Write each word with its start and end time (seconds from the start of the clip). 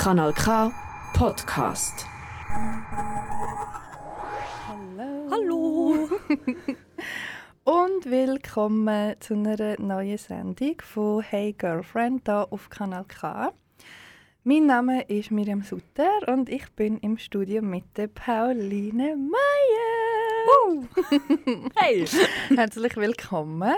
Kanal 0.00 0.32
K 0.32 0.72
Podcast. 1.12 2.06
Hallo. 4.66 5.28
Hallo! 5.30 6.08
Und 7.64 8.06
willkommen 8.06 9.16
zu 9.20 9.34
einer 9.34 9.78
neuen 9.78 10.16
Sendung 10.16 10.76
von 10.80 11.20
Hey 11.20 11.52
Girlfriend 11.52 12.22
hier 12.24 12.50
auf 12.50 12.70
Kanal 12.70 13.04
K. 13.04 13.52
Mein 14.42 14.64
Name 14.64 15.02
ist 15.02 15.30
Miriam 15.30 15.60
Sutter 15.60 16.26
und 16.28 16.48
ich 16.48 16.70
bin 16.72 16.96
im 17.00 17.18
Studio 17.18 17.60
mit 17.60 17.84
der 17.98 18.06
Pauline 18.06 19.16
Meyer. 19.18 20.88
Hey! 21.76 22.06
Herzlich 22.56 22.96
willkommen 22.96 23.74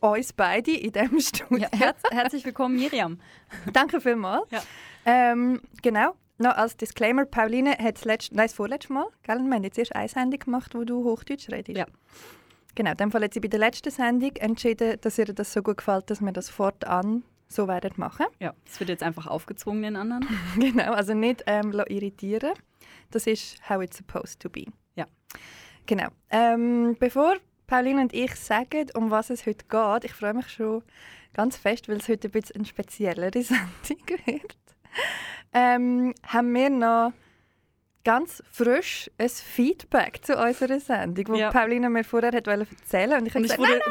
uns 0.00 0.32
beide 0.32 0.72
in 0.72 0.92
diesem 0.92 1.20
Studio. 1.20 1.68
Ja, 1.72 1.78
herz 1.78 2.02
herzlich 2.10 2.44
willkommen, 2.44 2.76
Miriam. 2.76 3.18
Danke 3.72 4.00
vielmals. 4.00 4.50
Ja. 4.50 4.62
Ähm, 5.04 5.60
genau, 5.82 6.14
noch 6.38 6.56
als 6.56 6.76
Disclaimer, 6.76 7.24
Pauline 7.24 7.72
hat 7.72 7.96
das, 7.96 8.04
letzte, 8.04 8.36
nein, 8.36 8.46
das 8.46 8.54
vorletzte 8.54 8.92
Mal, 8.92 9.06
gell? 9.22 9.38
wir 9.38 9.54
haben 9.54 9.64
jetzt 9.64 9.78
erst 9.78 9.96
eine 9.96 10.08
Sendung 10.08 10.38
gemacht, 10.38 10.74
wo 10.74 10.84
du 10.84 11.04
Hochdeutsch 11.04 11.50
redest. 11.50 11.76
Ja. 11.76 11.86
Genau, 12.74 12.92
in 12.92 12.96
dem 12.96 13.10
Fall 13.10 13.24
hat 13.24 13.34
sie 13.34 13.40
bei 13.40 13.48
der 13.48 13.58
letzten 13.58 13.90
Sendung 13.90 14.36
entschieden, 14.36 14.98
dass 15.00 15.18
ihr 15.18 15.26
das 15.26 15.52
so 15.52 15.62
gut 15.62 15.78
gefällt, 15.78 16.10
dass 16.10 16.20
wir 16.20 16.30
das 16.30 16.48
fortan 16.48 17.24
so 17.48 17.66
werden 17.66 17.92
machen. 17.96 18.26
Ja, 18.38 18.54
es 18.66 18.78
wird 18.78 18.90
jetzt 18.90 19.02
einfach 19.02 19.26
aufgezwungen 19.26 19.82
den 19.82 19.96
anderen. 19.96 20.28
genau, 20.58 20.92
also 20.92 21.14
nicht 21.14 21.42
ähm, 21.46 21.72
irritieren. 21.88 22.52
Das 23.10 23.26
ist 23.26 23.58
how 23.68 23.82
it's 23.82 23.96
supposed 23.96 24.38
to 24.40 24.48
be. 24.48 24.66
Ja. 24.94 25.06
Genau. 25.86 26.08
Ähm, 26.30 26.94
bevor 27.00 27.36
Pauline 27.68 28.00
und 28.00 28.14
ich 28.14 28.34
sagen, 28.34 28.88
um 28.94 29.10
was 29.10 29.30
es 29.30 29.46
heute 29.46 29.66
geht, 29.68 30.04
ich 30.04 30.12
freue 30.12 30.34
mich 30.34 30.48
schon 30.48 30.82
ganz 31.34 31.56
fest, 31.56 31.88
weil 31.88 31.98
es 31.98 32.08
heute 32.08 32.28
ein 32.28 32.32
bisschen 32.32 32.56
eine 32.56 32.64
speziellere 32.64 33.42
Sendung 33.42 34.18
wird, 34.24 34.56
ähm, 35.52 36.14
haben 36.26 36.54
wir 36.54 36.70
noch 36.70 37.12
ganz 38.04 38.42
frisch 38.50 39.10
ein 39.18 39.28
Feedback 39.28 40.24
zu 40.24 40.34
unserer 40.36 40.80
Sendung, 40.80 41.28
wo 41.28 41.34
Ja. 41.34 41.50
Pauline 41.50 41.90
mir 41.90 42.04
vorher 42.04 42.32
hat 42.32 42.46
erzählen 42.46 43.20
und 43.20 43.26
ich 43.26 43.34
habe 43.34 43.42
gesagt, 43.42 43.60
wurde 43.60 43.82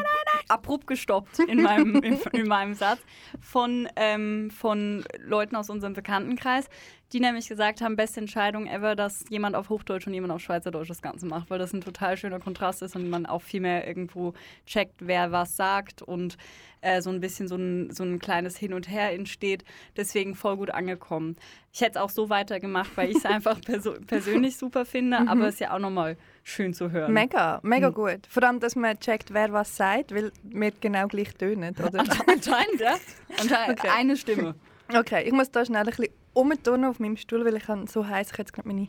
abrupt 0.48 0.88
gestoppt 0.88 1.38
in 1.38 1.62
meinem, 1.62 2.02
in, 2.02 2.18
in 2.32 2.48
meinem 2.48 2.74
Satz 2.74 2.98
von, 3.40 3.88
ähm, 3.94 4.50
von 4.50 5.04
Leuten 5.20 5.54
aus 5.54 5.70
unserem 5.70 5.92
Bekanntenkreis, 5.92 6.68
die 7.12 7.20
nämlich 7.20 7.48
gesagt 7.48 7.80
haben, 7.80 7.96
beste 7.96 8.20
Entscheidung 8.20 8.66
ever, 8.66 8.94
dass 8.94 9.24
jemand 9.30 9.56
auf 9.56 9.70
Hochdeutsch 9.70 10.06
und 10.06 10.14
jemand 10.14 10.32
auf 10.32 10.40
Schweizerdeutsch 10.42 10.88
das 10.90 11.00
Ganze 11.00 11.24
macht, 11.26 11.48
weil 11.50 11.58
das 11.58 11.72
ein 11.72 11.80
total 11.80 12.16
schöner 12.16 12.38
Kontrast 12.38 12.82
ist 12.82 12.96
und 12.96 13.08
man 13.08 13.24
auch 13.24 13.40
viel 13.42 13.60
mehr 13.60 13.86
irgendwo 13.86 14.34
checkt, 14.66 14.94
wer 14.98 15.32
was 15.32 15.56
sagt 15.56 16.02
und 16.02 16.36
äh, 16.82 17.00
so 17.00 17.10
ein 17.10 17.20
bisschen 17.20 17.48
so 17.48 17.56
ein, 17.56 17.90
so 17.92 18.04
ein 18.04 18.18
kleines 18.18 18.56
Hin 18.58 18.74
und 18.74 18.90
Her 18.90 19.12
entsteht. 19.12 19.64
Deswegen 19.96 20.34
voll 20.34 20.56
gut 20.58 20.70
angekommen. 20.70 21.36
Ich 21.72 21.80
hätte 21.80 21.92
es 21.92 21.96
auch 21.96 22.10
so 22.10 22.28
weitergemacht, 22.28 22.90
weil 22.96 23.10
ich 23.10 23.16
es 23.16 23.24
einfach 23.26 23.60
perso 23.60 23.94
persönlich 24.06 24.56
super 24.58 24.84
finde, 24.84 25.26
aber 25.28 25.48
es 25.48 25.54
ist 25.54 25.60
ja 25.60 25.74
auch 25.74 25.78
nochmal 25.80 26.16
schön 26.44 26.74
zu 26.74 26.90
hören. 26.90 27.12
Mega, 27.14 27.60
mega 27.62 27.88
Hm. 27.88 27.94
gut. 27.94 28.26
Vor 28.28 28.42
allem, 28.42 28.60
dass 28.60 28.76
man 28.76 28.98
checkt, 29.00 29.32
wer 29.32 29.52
was 29.52 29.76
sagt, 29.76 30.14
weil 30.14 30.30
wir 30.42 30.72
genau 30.80 31.06
gleich 31.08 31.34
tönen, 31.34 31.74
oder? 31.76 32.00
Anscheinend, 32.00 32.80
ja. 32.80 32.96
Anscheinend 33.40 33.78
Okay. 33.80 33.88
eine 33.94 34.16
Stimme. 34.16 34.54
Okay, 34.94 35.24
ich 35.24 35.32
muss 35.32 35.50
da 35.50 35.64
schnell 35.64 35.80
ein 35.80 35.86
bisschen 35.86 36.08
umturnen 36.32 36.88
auf 36.88 36.98
meinem 36.98 37.18
Stuhl, 37.18 37.44
weil 37.44 37.56
ich 37.56 37.90
so 37.90 38.06
heiß, 38.06 38.30
ich 38.32 38.38
jetzt 38.38 38.52
gerade 38.52 38.68
meine 38.68 38.88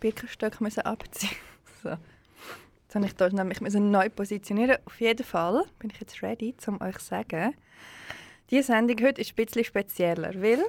Birkenstöcke 0.00 0.62
müssen 0.62 0.82
abziehen. 0.82 1.30
So. 1.82 1.88
Jetzt 1.88 2.94
habe 2.94 3.06
ich 3.06 3.14
da 3.14 3.28
nämlich 3.30 3.62
müssen 3.62 3.90
neu 3.90 4.10
positionieren. 4.10 4.76
Auf 4.84 5.00
jeden 5.00 5.24
Fall 5.24 5.64
bin 5.78 5.88
ich 5.90 6.00
jetzt 6.00 6.22
ready, 6.22 6.54
um 6.66 6.78
euch 6.82 6.98
zu 6.98 7.06
sagen, 7.06 7.54
diese 8.50 8.64
Sendung 8.64 8.96
heute 9.06 9.20
ist 9.20 9.30
ein 9.30 9.46
bisschen 9.46 9.64
spezieller, 9.64 10.34
weil 10.42 10.62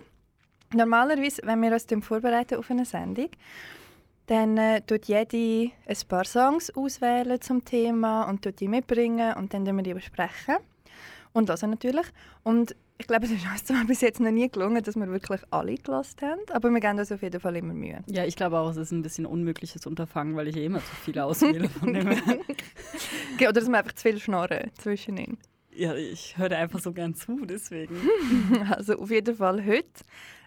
normalerweise, 0.72 1.42
wenn 1.44 1.62
wir 1.62 1.74
uns 1.74 1.88
vorbereiten 2.06 2.60
auf 2.60 2.70
eine 2.70 2.86
Sendung, 2.86 3.30
dann 4.28 4.58
äh, 4.58 4.82
tut 4.82 5.06
jede 5.06 5.72
ein 5.86 5.98
paar 6.08 6.24
Songs 6.24 6.70
auswählen 6.74 7.42
zum 7.42 7.66
Thema 7.66 8.30
und 8.30 8.42
tut 8.42 8.60
die 8.60 8.68
mitbringen 8.68 9.34
und 9.34 9.54
dann 9.54 9.66
wir 9.66 9.84
die 9.84 9.96
besprechen. 9.96 10.58
Und 11.34 11.50
das 11.50 11.62
natürlich. 11.62 12.06
Und 12.44 12.76
ich 12.98 13.08
glaube, 13.08 13.26
es 13.26 13.32
ist 13.32 13.46
uns 13.46 13.64
zwar 13.64 13.84
bis 13.88 14.02
jetzt 14.02 14.20
noch 14.20 14.32
nie 14.32 14.50
gelungen, 14.50 14.84
dass 14.84 14.96
wir 14.96 15.10
wirklich 15.10 15.42
alle 15.50 15.76
gelassen 15.76 16.22
haben, 16.22 16.42
aber 16.52 16.70
wir 16.70 16.80
geben 16.80 17.00
uns 17.00 17.12
auf 17.12 17.22
jeden 17.22 17.40
Fall 17.40 17.56
immer 17.56 17.74
Mühe. 17.74 18.04
Ja, 18.08 18.26
ich 18.26 18.36
glaube 18.36 18.60
auch, 18.60 18.70
es 18.70 18.78
ist 18.78 18.92
ein 18.92 19.02
bisschen 19.02 19.26
unmögliches 19.26 19.86
Unterfangen, 19.88 20.36
weil 20.36 20.48
ich 20.48 20.58
eh 20.58 20.66
immer 20.66 20.80
zu 20.80 20.96
viel 21.04 21.20
auswähle. 21.20 21.70
Von 21.70 21.94
dem. 21.94 22.10
Okay, 22.10 22.42
Oder 23.42 23.54
dass 23.54 23.68
wir 23.68 23.78
einfach 23.78 23.94
zu 23.94 24.02
viel 24.04 24.20
schnarren 24.20 24.72
zwischen 24.78 25.18
ihnen. 25.18 25.38
ja, 25.74 25.96
ich 25.96 26.38
höre 26.38 26.52
einfach 26.58 26.80
so 26.80 26.92
gern 26.94 27.16
zu, 27.16 27.46
deswegen. 27.46 27.96
Also 28.70 29.00
auf 29.00 29.10
jeden 29.10 29.36
Fall 29.36 29.66
heute 29.66 30.04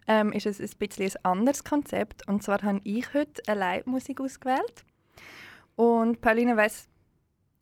ähm, 0.07 0.33
ist 0.33 0.47
es 0.47 0.61
ein 0.61 0.71
bisschen 0.79 1.11
ein 1.11 1.25
anderes 1.25 1.65
Konzept. 1.65 2.29
Und 2.29 2.43
zwar 2.43 2.63
habe 2.63 2.81
ich 2.85 3.13
heute 3.15 3.43
eine 3.47 3.61
Live-Musik 3.61 4.21
ausgewählt. 4.21 4.85
Und 5.77 6.21
Pauline 6.21 6.57
weiß 6.57 6.89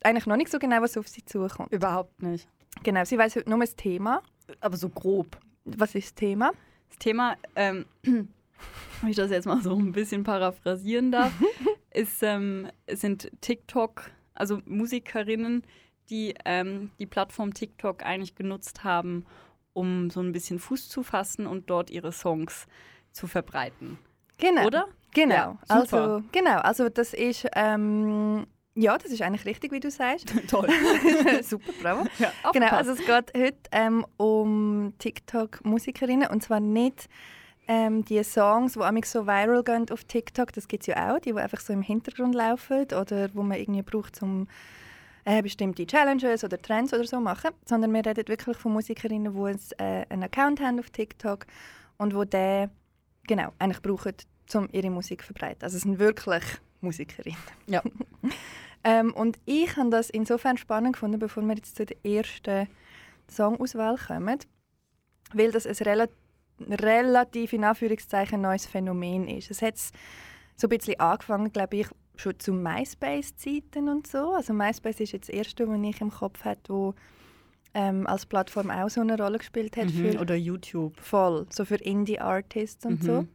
eigentlich 0.03 0.27
noch 0.27 0.37
nicht 0.37 0.51
so 0.51 0.59
genau, 0.59 0.83
was 0.83 0.97
auf 0.97 1.09
sie 1.09 1.25
zukommt. 1.25 1.73
Überhaupt 1.73 2.23
nicht. 2.23 2.49
Genau, 2.83 3.05
sie 3.05 3.19
weiß 3.19 3.37
heute 3.37 3.51
nur 3.51 3.61
das 3.61 3.77
Thema. 3.77 4.23
Aber 4.61 4.77
so 4.77 4.89
grob. 4.89 5.39
Was 5.65 5.95
ist 5.95 6.07
das 6.09 6.15
Thema? 6.15 6.53
Das 6.89 6.99
Thema, 6.99 7.37
ähm, 7.57 7.87
wenn 8.03 8.29
ich 9.09 9.17
das 9.17 9.31
jetzt 9.31 9.47
mal 9.47 9.63
so 9.63 9.75
ein 9.77 9.93
bisschen 9.93 10.25
paraphrasieren 10.25 11.13
darf, 11.13 11.33
ist, 11.93 12.23
ähm, 12.23 12.69
sind 12.91 13.31
TikTok, 13.41 14.11
also 14.35 14.61
Musikerinnen, 14.67 15.63
die 16.11 16.35
ähm, 16.45 16.91
die 16.99 17.07
Plattform 17.07 17.55
TikTok 17.55 18.05
eigentlich 18.05 18.35
genutzt 18.35 18.85
haben, 18.85 19.25
um 19.73 20.11
so 20.11 20.21
ein 20.21 20.33
bisschen 20.33 20.59
Fuß 20.59 20.89
zu 20.89 21.03
fassen 21.03 21.47
und 21.47 21.71
dort 21.71 21.91
ihre 21.91 22.13
Songs 22.13 22.67
zu 23.13 23.27
verbreiten. 23.27 23.99
Genau. 24.39 24.67
Oder? 24.67 24.89
Genau. 25.15 25.35
Ja, 25.35 25.59
also, 25.69 26.23
genau. 26.33 26.59
Also 26.59 26.89
das 26.89 27.15
ist 27.15 27.47
ähm, 27.55 28.47
ja, 28.75 28.97
das 28.97 29.11
ist 29.11 29.23
eigentlich 29.23 29.45
richtig, 29.45 29.73
wie 29.73 29.81
du 29.81 29.91
sagst. 29.91 30.33
Toll. 30.49 30.69
Super, 31.43 31.73
bravo. 31.81 32.07
Ja, 32.19 32.33
Genau, 32.53 32.69
also 32.69 32.93
es 32.93 32.99
geht 32.99 33.33
heute 33.37 33.59
ähm, 33.71 34.07
um 34.17 34.95
TikTok-Musikerinnen 34.99 36.29
und 36.29 36.43
zwar 36.43 36.61
nicht 36.61 37.09
ähm, 37.69 38.05
die 38.05 38.23
Songs, 38.25 38.73
die 38.75 38.81
amig 38.81 39.07
so 39.07 39.27
viral 39.27 39.63
gehen 39.63 39.87
auf 39.91 40.05
TikTok, 40.05 40.53
das 40.53 40.69
gibt 40.69 40.83
es 40.83 40.87
ja 40.89 41.13
auch, 41.13 41.19
die, 41.21 41.33
die 41.33 41.39
einfach 41.39 41.61
so 41.61 41.73
im 41.73 41.83
Hintergrund 41.83 42.35
laufen 42.35 42.85
oder 42.85 43.29
wo 43.35 43.43
man 43.43 43.59
irgendwie 43.59 43.83
braucht, 43.83 44.21
um 44.23 44.49
äh, 45.25 45.43
bestimmte 45.43 45.87
Challenges 45.87 46.43
oder 46.43 46.61
Trends 46.61 46.93
oder 46.93 47.05
so 47.05 47.21
machen, 47.21 47.51
sondern 47.65 47.93
wir 47.93 48.05
reden 48.05 48.27
wirklich 48.27 48.57
von 48.57 48.73
Musikerinnen, 48.73 49.33
die 49.33 49.75
äh, 49.83 50.07
einen 50.09 50.25
Account 50.25 50.61
haben 50.61 50.81
auf 50.81 50.91
TikTok 50.91 51.47
und 51.99 52.15
wo 52.15 52.25
den 52.25 52.71
genau, 53.27 53.53
eigentlich 53.59 53.83
brauchen, 53.83 54.15
um 54.55 54.69
ihre 54.73 54.91
Musik 54.91 55.21
zu 55.21 55.27
verbreiten. 55.27 55.63
Also 55.63 55.77
es 55.77 55.83
sind 55.83 55.99
wirklich 55.99 56.45
Musikerinnen. 56.83 57.39
Ja. 57.67 57.83
Ähm, 58.85 59.13
und 59.15 59.39
ich 59.45 59.77
habe 59.77 59.91
das 59.91 60.11
insofern 60.11 60.57
spannend 60.57 60.95
gefunden, 60.95 61.21
bevor 61.21 61.45
wir 61.45 61.55
jetzt 61.55 61.77
zu 61.77 61.87
der 61.87 62.05
ersten 62.05 62.67
Songauswahl 63.29 63.97
kommen, 63.97 64.41
weil 65.33 65.53
das 65.53 65.69
ein 65.69 65.77
rela 65.87 66.09
relativ 66.69 67.53
in 67.53 67.63
Anführungszeichen 67.63 68.41
neues 68.41 68.67
Phänomen 68.67 69.29
ist. 69.29 69.53
Es 69.53 69.63
hat 69.63 69.79
so 69.79 70.67
ein 70.67 70.69
bisschen 70.69 70.99
angefangen, 70.99 71.53
glaube 71.53 71.77
ich, 71.77 71.87
schon 72.17 72.39
zu 72.41 72.53
MySpace-Zeiten 72.53 73.89
und 73.89 74.09
so. 74.09 74.33
Also 74.35 74.53
MySpace 74.53 74.99
ist 74.99 75.13
jetzt 75.13 75.29
das 75.29 75.35
erste, 75.37 75.69
was 75.69 75.79
ich 75.81 76.01
im 76.01 76.11
Kopf 76.11 76.45
hatte, 76.45 76.73
wo 76.73 76.95
ähm, 77.75 78.07
als 78.09 78.27
Plattform 78.27 78.69
auch 78.71 78.91
so 78.91 79.01
eine 79.01 79.17
Rolle 79.17 79.39
gespielt 79.39 79.77
hat 79.77 79.87
Mhm, 79.87 80.13
für 80.13 80.19
Oder 80.21 80.35
YouTube. 80.35 81.01
voll, 81.01 81.47
so 81.51 81.65
für 81.65 81.77
Indie-Artists 81.77 82.85
und 82.85 83.01
Mhm. 83.01 83.07
so. 83.07 83.27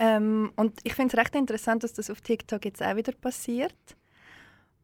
Ähm, 0.00 0.50
und 0.56 0.80
ich 0.82 0.94
finde 0.94 1.14
es 1.14 1.20
recht 1.20 1.34
interessant, 1.34 1.84
dass 1.84 1.92
das 1.92 2.10
auf 2.10 2.22
TikTok 2.22 2.64
jetzt 2.64 2.82
auch 2.82 2.96
wieder 2.96 3.12
passiert. 3.12 3.76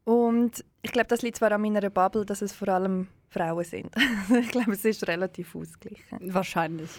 Und 0.03 0.63
ich 0.83 0.91
glaube, 0.91 1.07
das 1.07 1.23
liegt 1.23 1.37
zwar 1.37 1.51
an 1.51 1.61
meiner 1.61 1.89
Bubble, 1.89 2.23
dass 2.23 2.41
es 2.41 2.53
vor 2.53 2.69
allem 2.69 3.07
Frauen 3.29 3.65
sind. 3.65 3.89
ich 4.39 4.49
glaube, 4.49 4.73
es 4.73 4.85
ist 4.85 5.07
relativ 5.07 5.55
ausgeglichen. 5.55 6.33
Wahrscheinlich. 6.33 6.91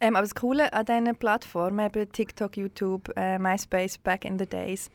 Ähm, 0.00 0.16
aber 0.16 0.24
das 0.24 0.34
Coole 0.34 0.72
an 0.72 0.84
diesen 0.84 1.16
Plattformen, 1.16 1.86
eben 1.86 2.10
TikTok, 2.10 2.56
YouTube, 2.56 3.08
äh, 3.16 3.38
MySpace, 3.38 3.98
back 3.98 4.24
in 4.24 4.38
the 4.38 4.46
days, 4.46 4.90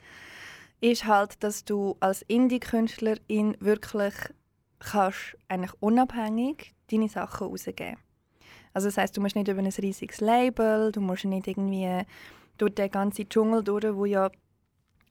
ist 0.82 1.06
halt, 1.06 1.42
dass 1.42 1.64
du 1.64 1.96
als 2.02 2.24
Indie-Künstlerin 2.24 3.56
wirklich 3.62 4.14
kannst 4.80 5.38
eigentlich 5.48 5.74
unabhängig 5.80 6.74
deine 6.92 7.08
Sachen 7.08 7.48
rausgeben. 7.48 7.98
Also 8.74 8.88
das 8.88 8.98
heißt, 8.98 9.16
du 9.16 9.22
musst 9.22 9.36
nicht 9.36 9.48
über 9.48 9.60
ein 9.60 9.68
riesiges 9.68 10.20
Label, 10.22 10.92
du 10.92 11.02
musst 11.02 11.26
nicht 11.26 11.48
irgendwie 11.48 12.02
durch 12.58 12.76
den 12.76 12.90
ganzen 12.90 13.30
Dschungel 13.30 13.64
durch, 13.64 13.96
wo 13.96 14.06
ja 14.06 14.30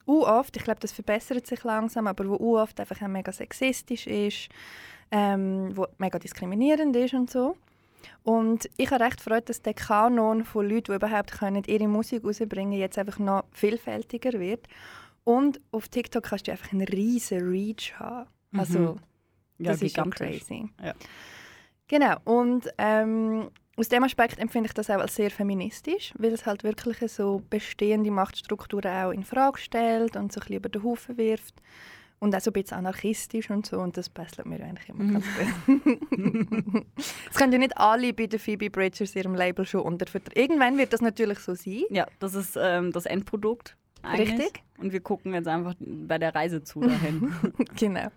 oft, 0.05 0.57
ich 0.57 0.63
glaube, 0.63 0.79
das 0.79 0.91
verbessert 0.91 1.47
sich 1.47 1.63
langsam, 1.63 2.07
aber 2.07 2.27
wo 2.27 2.57
oft 2.59 2.79
einfach 2.79 3.01
auch 3.01 3.07
mega 3.07 3.31
sexistisch 3.31 4.07
ist, 4.07 4.49
ähm, 5.11 5.75
wo 5.75 5.87
mega 5.97 6.19
diskriminierend 6.19 6.95
ist 6.95 7.13
und 7.13 7.29
so. 7.29 7.55
Und 8.23 8.69
ich 8.77 8.91
habe 8.91 9.03
recht 9.03 9.17
gefreut, 9.17 9.47
dass 9.49 9.61
der 9.61 9.73
Kanon 9.73 10.43
von 10.43 10.67
Leuten, 10.67 10.91
die 10.91 10.95
überhaupt 10.95 11.31
können, 11.31 11.63
ihre 11.67 11.87
Musik 11.87 12.23
rausbringen 12.23 12.73
jetzt 12.77 12.97
einfach 12.97 13.19
noch 13.19 13.45
vielfältiger 13.51 14.39
wird. 14.39 14.67
Und 15.23 15.61
auf 15.71 15.87
TikTok 15.87 16.23
kannst 16.23 16.47
du 16.47 16.51
einfach 16.51 16.73
einen 16.73 16.87
riesen 16.87 17.47
Reach 17.49 17.93
haben. 17.97 18.27
Also, 18.57 18.97
Ja, 19.57 19.71
das 19.71 19.81
ist 19.81 19.95
schon 19.95 20.09
crazy. 20.09 20.69
Ja. 20.83 20.93
Genau, 21.93 22.15
und 22.23 22.67
ähm, 22.79 23.51
aus 23.77 23.87
dem 23.87 24.03
Aspekt 24.03 24.39
empfinde 24.39 24.65
ich 24.65 24.73
das 24.73 24.89
auch 24.89 24.97
als 24.97 25.13
sehr 25.13 25.29
feministisch, 25.29 26.11
weil 26.17 26.33
es 26.33 26.47
halt 26.47 26.63
wirklich 26.63 26.97
so 27.11 27.43
bestehende 27.51 28.09
Machtstrukturen 28.09 28.91
auch 28.91 29.11
in 29.11 29.23
Frage 29.23 29.59
stellt 29.59 30.15
und 30.15 30.33
so 30.33 30.39
ein 30.39 30.41
bisschen 30.41 30.55
über 30.55 30.69
den 30.69 30.83
Haufen 30.83 31.17
wirft. 31.17 31.53
Und 32.17 32.35
auch 32.35 32.39
so 32.39 32.49
ein 32.49 32.53
bisschen 32.53 32.79
anarchistisch 32.79 33.51
und 33.51 33.67
so. 33.67 33.77
Und 33.77 33.95
das 33.95 34.09
passt 34.09 34.43
mir 34.43 34.63
eigentlich 34.63 34.89
immer 34.89 35.13
ganz 35.13 35.25
gut. 35.37 36.85
Es 37.29 37.37
können 37.37 37.53
ja 37.53 37.59
nicht 37.59 37.77
alle 37.77 38.11
bei 38.11 38.25
der 38.25 38.39
Phoebe 38.39 38.71
Bridgers 38.71 39.15
ihrem 39.15 39.35
Label 39.35 39.63
schon 39.63 39.81
unter 39.81 40.07
Irgendwann 40.33 40.79
wird 40.79 40.93
das 40.93 41.01
natürlich 41.01 41.37
so 41.39 41.53
sein. 41.53 41.83
Ja, 41.91 42.07
das 42.17 42.33
ist 42.33 42.57
ähm, 42.59 42.91
das 42.91 43.05
Endprodukt. 43.05 43.77
Eigentlich. 44.01 44.31
Richtig. 44.31 44.63
Und 44.79 44.93
wir 44.93 45.01
gucken 45.01 45.35
jetzt 45.35 45.47
einfach 45.47 45.75
bei 45.79 46.17
der 46.17 46.33
Reise 46.33 46.63
zu 46.63 46.79
dahin. 46.79 47.35
genau. 47.77 48.07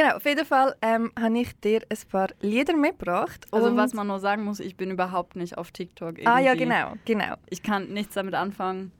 Genau, 0.00 0.16
auf 0.16 0.24
jeden 0.24 0.46
Fall 0.46 0.74
ähm, 0.80 1.12
habe 1.18 1.38
ich 1.40 1.52
dir 1.60 1.82
ein 1.90 1.98
paar 2.10 2.28
Lieder 2.40 2.74
mitgebracht. 2.76 3.46
also 3.50 3.76
was 3.76 3.92
man 3.92 4.06
nur 4.06 4.18
sagen 4.18 4.44
muss, 4.44 4.58
ich 4.60 4.76
bin 4.76 4.90
überhaupt 4.90 5.36
nicht 5.36 5.58
auf 5.58 5.72
TikTok. 5.72 6.18
Irgendwie. 6.18 6.26
Ah 6.26 6.38
ja, 6.38 6.54
genau, 6.54 6.94
genau. 7.04 7.34
Ich 7.50 7.62
kann 7.62 7.88
nichts 7.92 8.14
damit 8.14 8.34
anfangen. 8.34 8.92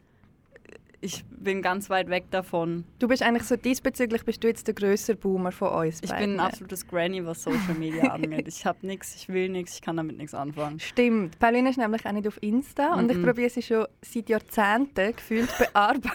Ich 1.03 1.25
bin 1.31 1.63
ganz 1.63 1.89
weit 1.89 2.11
weg 2.11 2.25
davon. 2.31 2.85
Du 2.99 3.09
bist 3.09 3.23
eigentlich 3.23 3.45
so 3.45 3.57
diesbezüglich 3.57 4.23
bist 4.27 4.45
du 4.45 4.49
jetzt 4.49 4.67
der 4.67 4.75
grösser 4.75 5.15
Boomer 5.15 5.51
von 5.53 5.71
uns 5.71 6.03
Ich 6.03 6.11
beiden. 6.11 6.33
bin 6.33 6.41
ein 6.41 6.47
absolutes 6.47 6.87
Granny, 6.87 7.25
was 7.25 7.43
Social 7.43 7.73
Media 7.79 8.05
angeht. 8.13 8.47
Ich 8.47 8.67
habe 8.67 8.87
nichts, 8.87 9.15
ich 9.15 9.27
will 9.31 9.49
nichts, 9.49 9.77
ich 9.77 9.81
kann 9.81 9.97
damit 9.97 10.19
nichts 10.19 10.35
anfangen. 10.35 10.79
Stimmt. 10.81 11.39
Pauline 11.39 11.71
ist 11.71 11.79
nämlich 11.79 12.05
auch 12.05 12.13
nicht 12.13 12.29
auf 12.29 12.43
Insta 12.43 12.93
und 12.97 13.11
ich 13.11 13.17
Mhm. 13.17 13.25
probiere 13.25 13.49
sie 13.49 13.63
schon 13.63 13.87
seit 14.03 14.29
Jahrzehnten 14.29 15.17
gefühlt 15.17 15.49
bearbeiten. 15.59 16.13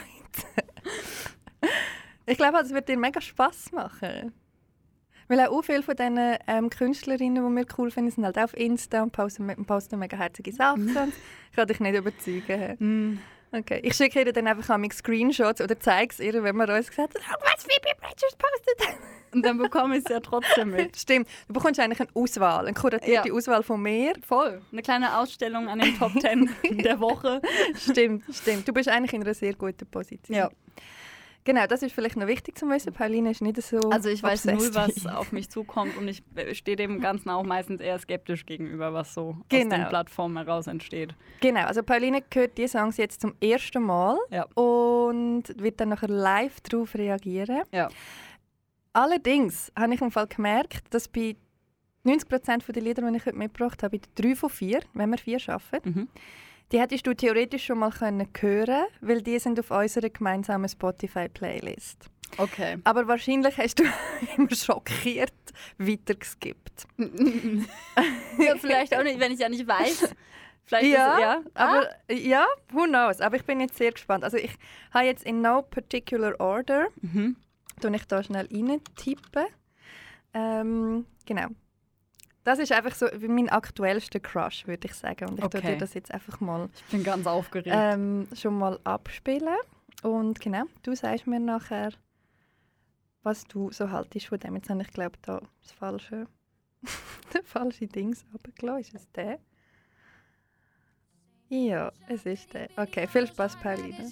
ich 2.27 2.37
glaube, 2.37 2.59
es 2.59 2.69
wird 2.71 2.87
dir 2.87 2.97
mega 2.97 3.19
Spass 3.21 3.71
machen. 3.71 4.31
Weil 5.27 5.39
auch 5.41 5.61
viele 5.63 5.81
von 5.81 5.95
diesen 5.95 6.19
ähm, 6.47 6.69
Künstlerinnen, 6.69 7.43
die 7.49 7.55
wir 7.55 7.65
cool 7.77 7.89
finden, 7.91 8.11
sind 8.11 8.25
halt 8.25 8.37
auf 8.37 8.55
Insta 8.55 9.01
und 9.03 9.11
posten, 9.11 9.65
posten 9.65 9.97
mega 9.99 10.17
herzige 10.17 10.51
Sachen. 10.51 10.95
und 10.95 11.13
ich 11.49 11.55
kann 11.55 11.67
dich 11.67 11.79
nicht 11.79 11.95
überzeugen. 11.95 12.75
Mm. 12.79 13.19
Okay. 13.51 13.79
Ich 13.83 13.93
schicke 13.95 14.19
ihr 14.21 14.33
dann 14.33 14.47
einfach 14.47 14.77
mal 14.77 14.91
Screenshots 14.91 15.61
oder 15.61 15.79
zeige 15.79 16.11
es 16.11 16.19
ihr, 16.19 16.43
wenn 16.43 16.55
wir 16.57 16.67
uns 16.69 16.89
gesagt 16.89 17.15
haben, 17.15 17.23
«Schau, 17.25 17.35
was 17.41 17.63
Phoebe 17.63 17.95
Bridgers 18.01 18.35
postet. 18.35 18.97
Und 19.33 19.45
dann 19.45 19.57
bekomme 19.57 19.97
ich 19.97 20.03
es 20.05 20.11
ja 20.11 20.19
trotzdem 20.19 20.71
mit. 20.71 20.95
Stimmt. 20.97 21.27
Du 21.47 21.53
bekommst 21.53 21.79
eigentlich 21.79 21.99
eine 21.99 22.09
Auswahl, 22.13 22.65
eine 22.65 22.73
kuratierte 22.73 23.29
Ja. 23.29 23.33
Auswahl 23.33 23.63
von 23.63 23.81
mir. 23.81 24.13
Voll. 24.25 24.61
Eine 24.71 24.81
kleine 24.81 25.17
Ausstellung 25.17 25.67
an 25.67 25.79
den 25.79 25.97
Top 25.97 26.11
10 26.19 26.49
der 26.83 26.99
Woche. 26.99 27.41
Stimmt, 27.77 28.23
stimmt. 28.33 28.67
Du 28.67 28.73
bist 28.73 28.87
eigentlich 28.89 29.13
in 29.13 29.21
einer 29.23 29.33
sehr 29.33 29.53
guten 29.53 29.85
Position. 29.87 30.37
Ja. 30.37 30.49
Genau, 31.45 31.67
das 31.67 31.83
ist 31.83 31.93
vielleicht 31.93 32.17
noch 32.17 32.25
wichtig 32.27 32.57
zu 32.57 32.67
wissen. 32.69 32.91
Pauline 32.91 33.29
ist 33.31 33.41
nicht 33.41 33.61
so. 33.61 33.77
Also 33.91 34.09
ich 34.09 34.21
weiß 34.23 34.45
null, 34.45 34.69
was 34.73 35.05
auf 35.05 35.31
mich 35.31 35.49
zukommt 35.49 35.95
und 35.95 36.07
ich 36.07 36.23
stehe 36.57 36.75
dem 36.75 36.99
Ganzen 36.99 37.29
auch 37.29 37.43
meistens 37.43 37.79
eher 37.81 37.97
skeptisch 37.99 38.45
gegenüber, 38.47 38.93
was 38.93 39.13
so 39.13 39.29
aus 39.29 39.35
Genau. 39.49 39.75
den 39.75 39.87
Plattformen 39.87 40.37
heraus 40.37 40.65
entsteht. 40.67 41.13
Genau, 41.41 41.61
also 41.65 41.83
Pauline 41.83 42.23
hört 42.33 42.57
die 42.57 42.67
Songs 42.67 42.97
jetzt 42.97 43.21
zum 43.21 43.35
ersten 43.41 43.83
Mal 43.83 44.17
Ja. 44.31 44.45
und 44.55 45.43
wird 45.61 45.79
dann 45.79 45.89
nachher 45.89 46.09
live 46.09 46.59
darauf 46.61 46.95
reagieren. 46.95 47.61
Ja. 47.71 47.89
Allerdings 48.93 49.71
habe 49.77 49.93
ich 49.93 50.01
im 50.01 50.11
Fall 50.11 50.27
gemerkt, 50.27 50.93
dass 50.93 51.07
bei 51.07 51.35
90% 52.05 52.71
der 52.71 52.81
Lieder, 52.83 53.09
die 53.09 53.17
ich 53.17 53.25
heute 53.25 53.35
mitgebracht 53.37 53.83
habe, 53.83 53.99
bei 53.99 54.05
drei 54.15 54.35
von 54.35 54.49
vier, 54.49 54.79
wenn 54.93 55.09
wir 55.09 55.17
vier 55.17 55.39
schaffen, 55.39 55.79
Mhm. 55.83 56.07
Die 56.71 56.79
hättest 56.79 57.05
du 57.07 57.13
theoretisch 57.13 57.65
schon 57.65 57.79
mal 57.79 57.91
können 57.91 58.27
hören, 58.39 58.85
weil 59.01 59.21
die 59.21 59.37
sind 59.39 59.59
auf 59.59 59.71
unserer 59.71 60.09
gemeinsamen 60.09 60.67
Spotify-Playlist. 60.69 62.09
Okay. 62.37 62.77
Aber 62.83 63.07
wahrscheinlich 63.07 63.57
hast 63.57 63.79
du 63.79 63.83
immer 64.37 64.53
schockiert 64.53 65.31
weitergeskippt. 65.77 66.87
ja, 66.97 68.55
vielleicht 68.57 68.97
auch 68.97 69.03
nicht, 69.03 69.19
wenn 69.19 69.31
ich 69.31 69.39
ja 69.39 69.49
nicht 69.49 69.67
weiß. 69.67 70.13
Vielleicht 70.67 70.87
Ja, 70.87 71.13
ist, 71.13 71.21
ja. 71.21 71.41
Aber 71.53 71.87
ja, 72.11 72.45
who 72.71 72.85
knows? 72.85 73.21
Aber 73.21 73.35
ich 73.35 73.45
bin 73.45 73.59
jetzt 73.59 73.77
sehr 73.77 73.91
gespannt. 73.91 74.23
Also 74.23 74.37
ich 74.37 74.51
habe 74.91 75.05
jetzt 75.05 75.23
in 75.23 75.41
no 75.41 75.61
particular 75.61 76.33
order, 76.39 76.87
Mhm. 77.01 77.35
tue 77.79 77.95
ich 77.95 78.05
da 78.07 78.23
schnell 78.23 78.47
rein 78.51 78.81
tippen. 78.95 79.45
Ähm, 80.33 81.05
genau. 81.25 81.47
Das 82.45 82.59
ist 82.59 82.71
einfach 82.71 82.95
so 82.95 83.07
mein 83.27 83.49
aktuellster 83.49 84.19
Crush, 84.21 84.65
würde 84.67 84.87
ich 84.87 84.93
sagen. 84.93 85.27
Und 85.29 85.39
ich 85.39 85.45
tue 85.49 85.59
Okay. 85.59 85.73
dir 85.73 85.77
das 85.77 85.93
jetzt 85.95 86.11
einfach 86.13 86.39
mal 86.39 86.69
Ich 86.75 86.83
bin 86.85 87.03
ganz 87.03 87.27
aufgeregt. 87.27 87.75
ähm, 87.77 88.27
schon 88.33 88.57
mal 88.57 88.79
abspielen. 88.85 89.55
Und 90.03 90.39
genau, 90.39 90.63
du 90.83 90.95
sagst 90.95 91.25
mir 91.27 91.39
nachher, 91.39 91.91
was 93.23 93.45
du 93.45 93.71
so 93.71 93.89
haltest 93.89 94.27
von 94.27 94.39
dem. 94.39 94.55
Jetzt 94.55 94.69
habe 94.69 94.81
ich 94.83 94.89
glaube 94.91 95.17
da 95.23 95.41
das 95.63 95.71
falsche, 95.71 96.27
das 97.33 97.41
falsche 97.45 97.87
Dings 97.87 98.23
runtergelassen. 98.31 98.95
Ist 98.95 98.95
es 98.95 99.11
der? 99.11 99.39
Ja, 101.49 101.91
es 102.07 102.25
ist 102.25 102.53
der. 102.53 102.69
Okay, 102.75 103.07
viel 103.07 103.27
Spaß, 103.27 103.55
Pauline. 103.57 104.09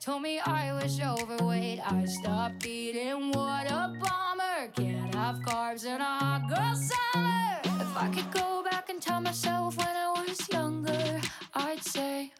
Told 0.00 0.22
me 0.22 0.38
I 0.38 0.72
was 0.72 1.00
overweight. 1.00 1.80
I 1.80 2.06
stopped 2.06 2.64
eating. 2.64 3.32
What 3.32 3.70
a 3.70 3.92
bummer. 4.00 4.68
Can't 4.74 5.14
have 5.14 5.40
carbs 5.40 5.84
in 5.84 6.00
a 6.00 6.04
hot 6.04 6.48
girl 6.48 6.74
summer. 6.76 7.58
If 7.82 7.96
I 7.96 8.08
could 8.14 8.30
go 8.32 8.62
back 8.62 8.88
and 8.90 9.02
tell 9.02 9.20
myself 9.20 9.76
when 9.76 9.88
I 9.88 10.24
was 10.26 10.48
younger, 10.50 11.20
I'd 11.54 11.82
say, 11.82 12.32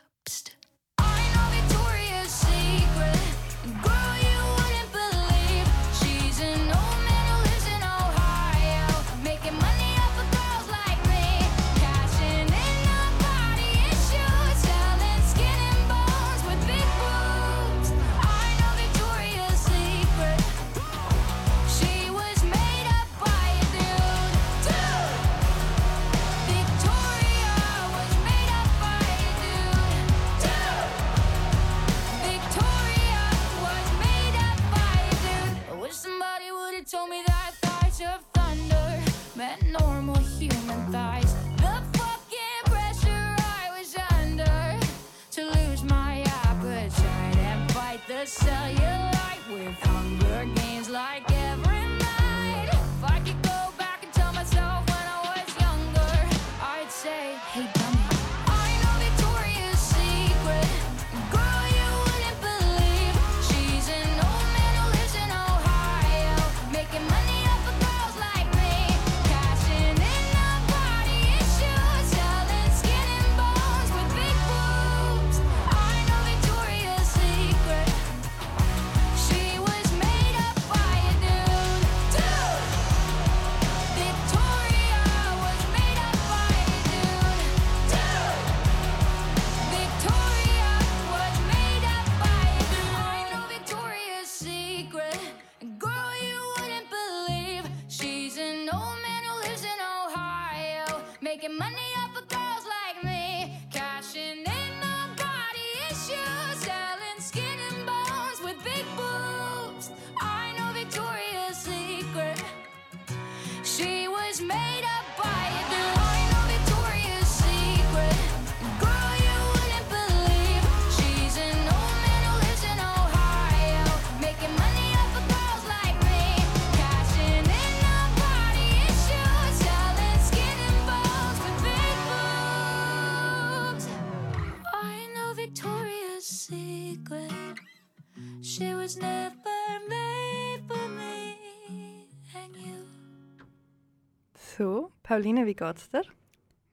Pauline, 145.08 145.46
wie 145.46 145.54
geht's 145.54 145.88
dir? 145.88 146.02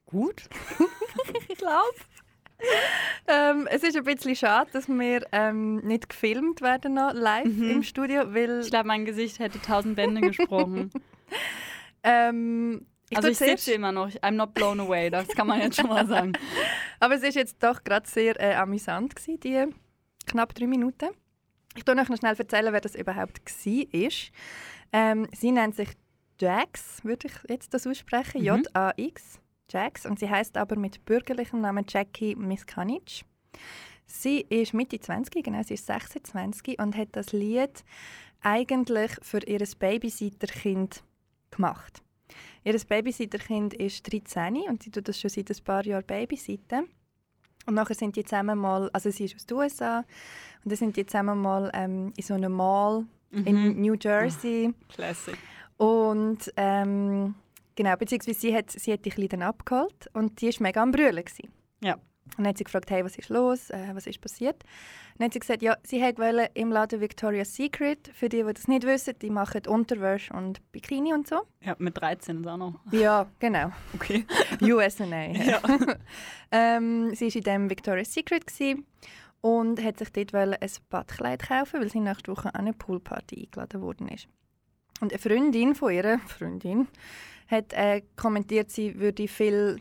Gut. 0.04 0.42
ich 1.48 1.56
glaube. 1.56 1.96
ähm, 3.26 3.66
es 3.70 3.82
ist 3.82 3.96
ein 3.96 4.04
bisschen 4.04 4.36
schade, 4.36 4.70
dass 4.74 4.88
wir 4.88 5.26
ähm, 5.32 5.76
nicht 5.78 6.10
gefilmt 6.10 6.60
werden 6.60 6.92
noch 6.94 7.14
live 7.14 7.46
Mhm. 7.46 7.70
im 7.70 7.82
Studio, 7.82 8.34
weil 8.34 8.60
Ich 8.60 8.68
glaube, 8.68 8.88
mein 8.88 9.06
Gesicht 9.06 9.38
hätte 9.38 9.58
tausend 9.62 9.96
Bände 9.96 10.20
gesprochen. 10.20 10.90
ähm, 12.02 12.86
ich 13.08 13.16
also 13.16 13.28
ich 13.28 13.38
sitze 13.38 13.72
immer 13.72 13.90
noch. 13.92 14.10
I'm 14.10 14.32
not 14.32 14.52
blown 14.52 14.80
away, 14.80 15.08
das 15.08 15.28
kann 15.28 15.46
man 15.46 15.60
jetzt 15.62 15.76
schon 15.80 15.88
mal 15.88 16.06
sagen. 16.06 16.34
Aber 17.00 17.14
es 17.14 17.22
ist 17.22 17.36
jetzt 17.36 17.62
doch 17.62 17.84
gerade 17.84 18.06
sehr 18.06 18.38
äh, 18.38 18.54
amüsant 18.54 19.16
gewesen, 19.16 19.40
die 19.40 19.64
knapp 20.26 20.54
drei 20.54 20.66
Minuten. 20.66 21.08
Ich 21.74 21.84
tue 21.84 21.96
euch 21.98 22.08
noch 22.10 22.18
schnell 22.18 22.34
erzählen, 22.36 22.70
wer 22.72 22.82
das 22.82 22.96
überhaupt 22.96 23.40
war. 23.40 24.10
Ähm, 24.92 25.26
sie 25.32 25.52
nennt 25.52 25.74
sich 25.74 25.88
Jax, 26.40 27.02
würde 27.04 27.28
ich 27.28 27.34
jetzt 27.48 27.72
das 27.74 27.86
aussprechen, 27.86 28.40
Mhm. 28.40 28.46
J-A-X, 28.46 29.40
Jax. 29.70 30.06
Und 30.06 30.18
sie 30.18 30.28
heißt 30.30 30.56
aber 30.56 30.76
mit 30.76 31.04
bürgerlichem 31.04 31.60
Namen 31.60 31.84
Jackie 31.88 32.34
Miskanic. 32.36 33.24
Sie 34.06 34.40
ist 34.48 34.72
Mitte 34.74 35.00
20, 35.00 35.42
genau, 35.44 35.62
sie 35.64 35.74
ist 35.74 35.86
26 35.86 36.78
und 36.78 36.96
hat 36.96 37.08
das 37.12 37.32
Lied 37.32 37.84
eigentlich 38.42 39.12
für 39.22 39.40
ihr 39.46 39.66
Babysitterkind 39.78 41.02
gemacht. 41.50 42.02
Ihr 42.64 42.78
Babysitterkind 42.78 43.74
ist 43.74 44.10
13 44.12 44.62
und 44.68 44.82
sie 44.82 44.90
tut 44.90 45.08
das 45.08 45.20
schon 45.20 45.30
seit 45.30 45.50
ein 45.50 45.64
paar 45.64 45.84
Jahren 45.84 46.04
babysitten. 46.06 46.88
Und 47.66 47.74
nachher 47.74 47.94
sind 47.94 48.14
die 48.14 48.24
zusammen 48.24 48.58
mal, 48.58 48.88
also 48.92 49.10
sie 49.10 49.24
ist 49.24 49.34
aus 49.34 49.46
den 49.46 49.56
USA, 49.56 49.98
und 50.64 50.70
dann 50.70 50.76
sind 50.76 50.96
die 50.96 51.04
zusammen 51.06 51.40
mal 51.40 51.70
ähm, 51.74 52.12
in 52.16 52.22
so 52.22 52.34
einem 52.34 52.52
Mall 52.52 53.06
in 53.32 53.42
Mhm. 53.44 53.80
New 53.80 53.94
Jersey. 54.00 54.72
Classic. 54.88 55.36
Und 55.76 56.52
ähm, 56.56 57.34
genau, 57.74 57.96
beziehungsweise 57.96 58.40
sie 58.40 58.54
hat, 58.54 58.70
sie 58.70 58.92
hat 58.92 59.04
die 59.04 59.10
Kleine 59.10 59.28
dann 59.28 59.42
abgeholt 59.42 60.08
und 60.12 60.40
die 60.40 60.48
war 60.48 60.62
mega 60.62 60.82
am 60.82 60.90
Brüllen. 60.90 61.24
Gewesen. 61.24 61.50
Ja. 61.80 61.96
Und 62.36 62.38
dann 62.38 62.48
hat 62.48 62.58
sie 62.58 62.64
gefragt, 62.64 62.90
hey, 62.90 63.04
was 63.04 63.16
ist 63.16 63.28
los, 63.28 63.70
äh, 63.70 63.90
was 63.94 64.06
ist 64.06 64.20
passiert? 64.20 64.62
Dann 65.16 65.26
hat 65.26 65.32
sie 65.32 65.38
gesagt, 65.38 65.62
ja, 65.62 65.76
sie 65.84 66.00
wollte 66.02 66.50
im 66.54 66.70
Laden 66.72 67.00
Victoria's 67.00 67.54
Secret, 67.54 68.10
für 68.12 68.28
die, 68.28 68.42
die 68.42 68.52
das 68.52 68.68
nicht 68.68 68.84
wissen, 68.84 69.14
die 69.22 69.30
machen 69.30 69.62
Unterwäsche 69.66 70.34
und 70.34 70.60
Bikini 70.72 71.14
und 71.14 71.28
so. 71.28 71.42
Ja, 71.62 71.76
mit 71.78 71.96
13 72.00 72.40
ist 72.40 72.46
auch 72.46 72.56
noch. 72.56 72.80
Ja, 72.92 73.26
genau. 73.38 73.70
Okay. 73.94 74.26
USA. 74.60 75.04
Ja. 75.06 75.60
ähm, 76.50 77.14
sie 77.14 77.26
war 77.26 77.36
in 77.36 77.42
diesem 77.42 77.70
Victoria's 77.70 78.12
Secret 78.12 78.46
gewesen 78.46 78.84
und 79.40 79.82
hat 79.82 79.98
sich 79.98 80.10
dort 80.10 80.34
ein 80.34 80.70
Badkleid 80.90 81.48
kaufen, 81.48 81.80
weil 81.80 81.90
sie 81.90 82.00
nächste 82.00 82.32
Woche 82.32 82.54
an 82.54 82.62
eine 82.62 82.72
Poolparty 82.72 83.44
eingeladen 83.44 83.80
worden 83.80 84.08
ist. 84.08 84.28
Und 85.00 85.12
eine 85.12 85.18
Freundin 85.18 85.74
von 85.74 85.92
ihrer 85.92 86.18
Freundin 86.20 86.88
hat 87.48 87.72
äh, 87.72 88.02
kommentiert, 88.16 88.70
sie 88.70 88.98
würde 88.98 89.28
viel 89.28 89.80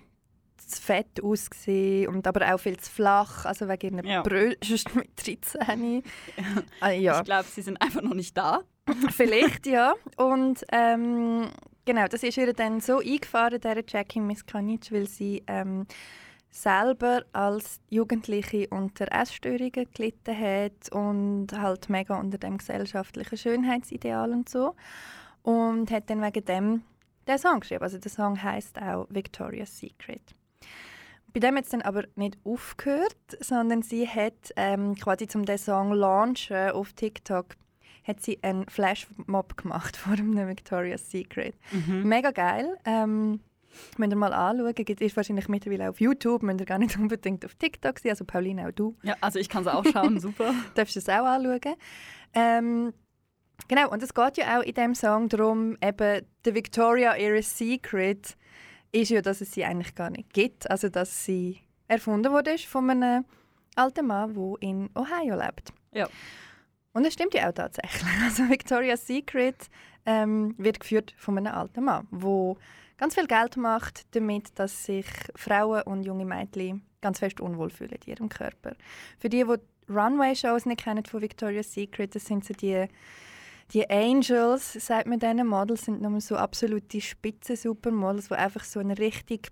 zu 0.57 0.81
fett 0.81 1.21
aussehen 1.23 2.07
und 2.07 2.25
aber 2.27 2.53
auch 2.53 2.59
viel 2.59 2.77
zu 2.77 2.91
flach, 2.91 3.45
also 3.45 3.67
wegen 3.67 3.97
ihren 3.97 4.07
Ja. 4.07 4.21
Brüsten 4.23 4.95
mit 4.95 5.11
13. 5.25 6.03
Ah, 6.79 6.89
ja. 6.91 7.19
Ich 7.19 7.25
glaube, 7.25 7.45
sie 7.49 7.61
sind 7.61 7.81
einfach 7.81 8.01
noch 8.01 8.13
nicht 8.13 8.35
da. 8.35 8.61
Vielleicht, 9.11 9.67
ja. 9.67 9.93
Und 10.17 10.65
ähm, 10.71 11.49
genau, 11.85 12.07
das 12.07 12.23
ist 12.23 12.37
ihr 12.37 12.53
dann 12.53 12.81
so 12.81 12.99
eingefahren, 12.99 13.61
der 13.61 13.83
Jackie 13.87 14.19
Miskanic, 14.19 14.91
weil 14.91 15.07
sie 15.07 15.43
ähm, 15.47 15.85
selber 16.55 17.23
als 17.33 17.81
Jugendliche 17.89 18.67
unter 18.69 19.11
Essstörungen 19.11 19.87
gelitten 19.93 20.39
hat 20.39 20.89
und 20.91 21.47
halt 21.51 21.89
mega 21.89 22.17
unter 22.17 22.37
dem 22.37 22.57
gesellschaftlichen 22.57 23.37
Schönheitsideal 23.37 24.31
und 24.31 24.47
so. 24.47 24.75
Und 25.43 25.91
hat 25.91 26.09
dann 26.09 26.21
wegen 26.21 26.45
dem 26.45 26.81
den 27.27 27.37
Song 27.37 27.59
geschrieben. 27.59 27.83
Also 27.83 27.97
der 27.97 28.11
Song 28.11 28.41
heißt 28.41 28.81
auch 28.81 29.07
Victoria's 29.09 29.77
Secret. 29.77 30.21
Bei 31.33 31.39
dem 31.41 31.57
hat 31.57 31.65
es 31.65 31.71
dann 31.71 31.81
aber 31.81 32.05
nicht 32.15 32.37
aufgehört, 32.45 33.17
sondern 33.41 33.81
sie 33.81 34.07
hat 34.07 34.53
ähm, 34.55 34.95
quasi 34.95 35.27
zum 35.27 35.43
den 35.43 35.57
Song 35.57 35.91
launchen 35.91 36.71
auf 36.71 36.93
TikTok 36.93 37.57
hat 38.05 38.21
sie 38.21 38.37
einen 38.43 38.69
Flashmob 38.69 39.57
gemacht 39.57 39.97
vor 39.97 40.15
dem 40.15 40.35
Victoria's 40.35 41.09
Secret. 41.09 41.55
Mhm. 41.71 42.03
Mega 42.07 42.31
geil. 42.31 42.77
Ähm, 42.85 43.41
Müsst 43.97 44.11
ihr 44.11 44.15
mal 44.17 44.33
anschauen. 44.33 44.73
Gibt 44.73 45.01
ist 45.01 45.15
wahrscheinlich 45.15 45.47
mittlerweile 45.47 45.89
auf 45.89 45.99
YouTube. 45.99 46.43
Müsst 46.43 46.59
ihr 46.59 46.65
gar 46.65 46.77
nicht 46.77 46.97
unbedingt 46.99 47.45
auf 47.45 47.55
TikTok 47.55 47.99
sein. 47.99 48.11
Also 48.11 48.25
Pauline, 48.25 48.67
auch 48.67 48.71
du 48.71 48.95
Ja, 49.03 49.15
also 49.21 49.39
ich 49.39 49.49
kann 49.49 49.61
es 49.63 49.67
auch 49.67 49.85
schauen, 49.85 50.19
super. 50.19 50.53
darfst 50.75 50.97
es 50.97 51.09
auch 51.09 51.25
anschauen. 51.25 51.75
Ähm, 52.33 52.93
genau, 53.67 53.89
und 53.91 54.03
es 54.03 54.13
geht 54.13 54.37
ja 54.37 54.59
auch 54.59 54.63
in 54.63 54.73
diesem 54.73 54.95
Song 54.95 55.29
darum, 55.29 55.77
eben, 55.81 56.25
der 56.45 56.55
Victoria 56.55 57.15
Era 57.15 57.41
Secret 57.41 58.35
ist 58.91 59.09
ja, 59.09 59.21
dass 59.21 59.41
es 59.41 59.51
sie 59.51 59.65
eigentlich 59.65 59.95
gar 59.95 60.09
nicht 60.09 60.33
gibt. 60.33 60.69
Also, 60.69 60.89
dass 60.89 61.25
sie 61.25 61.59
erfunden 61.87 62.31
wurde 62.31 62.57
von 62.57 62.89
einem 62.89 63.25
alten 63.75 64.07
Mann, 64.07 64.33
der 64.33 64.55
in 64.59 64.89
Ohio 64.95 65.35
lebt. 65.35 65.73
Ja. 65.91 66.07
Und 66.93 67.05
das 67.05 67.13
stimmt 67.13 67.33
ja 67.33 67.49
auch 67.49 67.53
tatsächlich. 67.53 68.03
Also 68.23 68.49
Victoria's 68.49 69.05
Secret 69.05 69.69
ähm, 70.05 70.55
wird 70.57 70.79
geführt 70.79 71.13
von 71.17 71.37
einem 71.37 71.53
alten 71.53 71.83
Mann, 71.83 72.07
der 72.11 72.57
ganz 72.97 73.15
viel 73.15 73.27
Geld 73.27 73.57
macht 73.57 74.05
damit, 74.15 74.57
dass 74.59 74.85
sich 74.85 75.05
Frauen 75.35 75.81
und 75.83 76.03
junge 76.03 76.25
Mädchen 76.25 76.85
ganz 77.01 77.19
fest 77.19 77.39
unwohl 77.39 77.69
fühlen 77.69 77.97
in 78.05 78.11
ihrem 78.13 78.29
Körper. 78.29 78.75
Für 79.19 79.29
die, 79.29 79.43
die 79.43 79.93
Runway-Shows 79.93 80.65
nicht 80.65 80.83
kennen 80.83 81.05
von 81.05 81.21
Victoria's 81.21 81.73
Secret, 81.73 82.15
das 82.15 82.25
sind 82.25 82.43
so 82.45 82.53
die, 82.53 82.87
die 83.73 83.89
Angels, 83.89 84.73
sagt 84.73 85.07
man 85.07 85.19
diesen 85.19 85.45
Models, 85.45 85.85
sind 85.85 86.01
nur 86.01 86.19
so 86.21 86.35
absolute 86.35 87.01
Spitzen-Supermodels, 87.01 88.29
die 88.29 88.35
einfach 88.35 88.63
so 88.63 88.79
einen 88.79 88.91
richtig, 88.97 89.51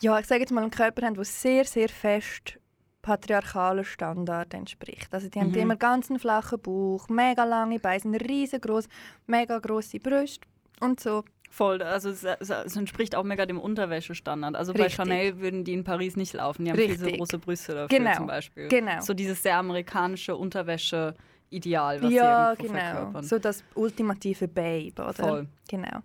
ja, 0.00 0.18
ich 0.18 0.26
sage 0.26 0.40
jetzt 0.40 0.52
mal 0.52 0.62
einen 0.62 0.70
Körper 0.70 1.06
haben, 1.06 1.14
der 1.14 1.24
sehr, 1.24 1.64
sehr 1.64 1.88
fest 1.88 2.58
patriarchalen 3.02 3.84
Standard 3.84 4.54
entspricht. 4.54 5.12
Also 5.12 5.28
die 5.28 5.40
haben 5.40 5.48
Mhm. 5.48 5.54
immer 5.56 5.76
ganz 5.76 6.08
einen 6.08 6.20
flachen 6.20 6.60
Bauch, 6.60 7.08
mega 7.08 7.44
lange 7.44 7.80
Beine, 7.80 8.20
riesengroß, 8.20 8.88
mega 9.26 9.58
große 9.58 9.98
Brüste 9.98 10.46
und 10.80 11.00
so. 11.00 11.24
Voll, 11.52 11.82
also 11.82 12.08
es, 12.08 12.24
es, 12.24 12.76
entspricht 12.76 13.14
auch 13.14 13.24
mega 13.24 13.44
dem 13.44 13.60
Unterwäschestandard. 13.60 14.56
Also 14.56 14.72
bei 14.72 14.84
Richtig. 14.84 14.96
Chanel 14.96 15.38
würden 15.38 15.64
die 15.64 15.74
in 15.74 15.84
Paris 15.84 16.16
nicht 16.16 16.32
laufen. 16.32 16.64
Die 16.64 16.70
haben 16.70 16.78
Richtig. 16.78 17.18
große 17.18 17.38
Brüste 17.38 17.74
dafür 17.74 17.98
Genau, 17.98 18.14
zum 18.14 18.26
Beispiel. 18.26 18.68
genau. 18.68 19.02
So 19.02 19.12
dieses 19.12 19.42
sehr 19.42 19.58
amerikanische 19.58 20.34
Unterwäsche-Ideal, 20.34 22.02
was 22.02 22.10
ja, 22.10 22.54
sie 22.56 22.62
genau. 22.62 22.78
verkörpern. 22.78 23.24
So 23.24 23.38
das 23.38 23.62
ultimative 23.74 24.48
Babe, 24.48 24.94
oder? 24.96 25.12
Voll. 25.12 25.46
Genau. 25.68 25.98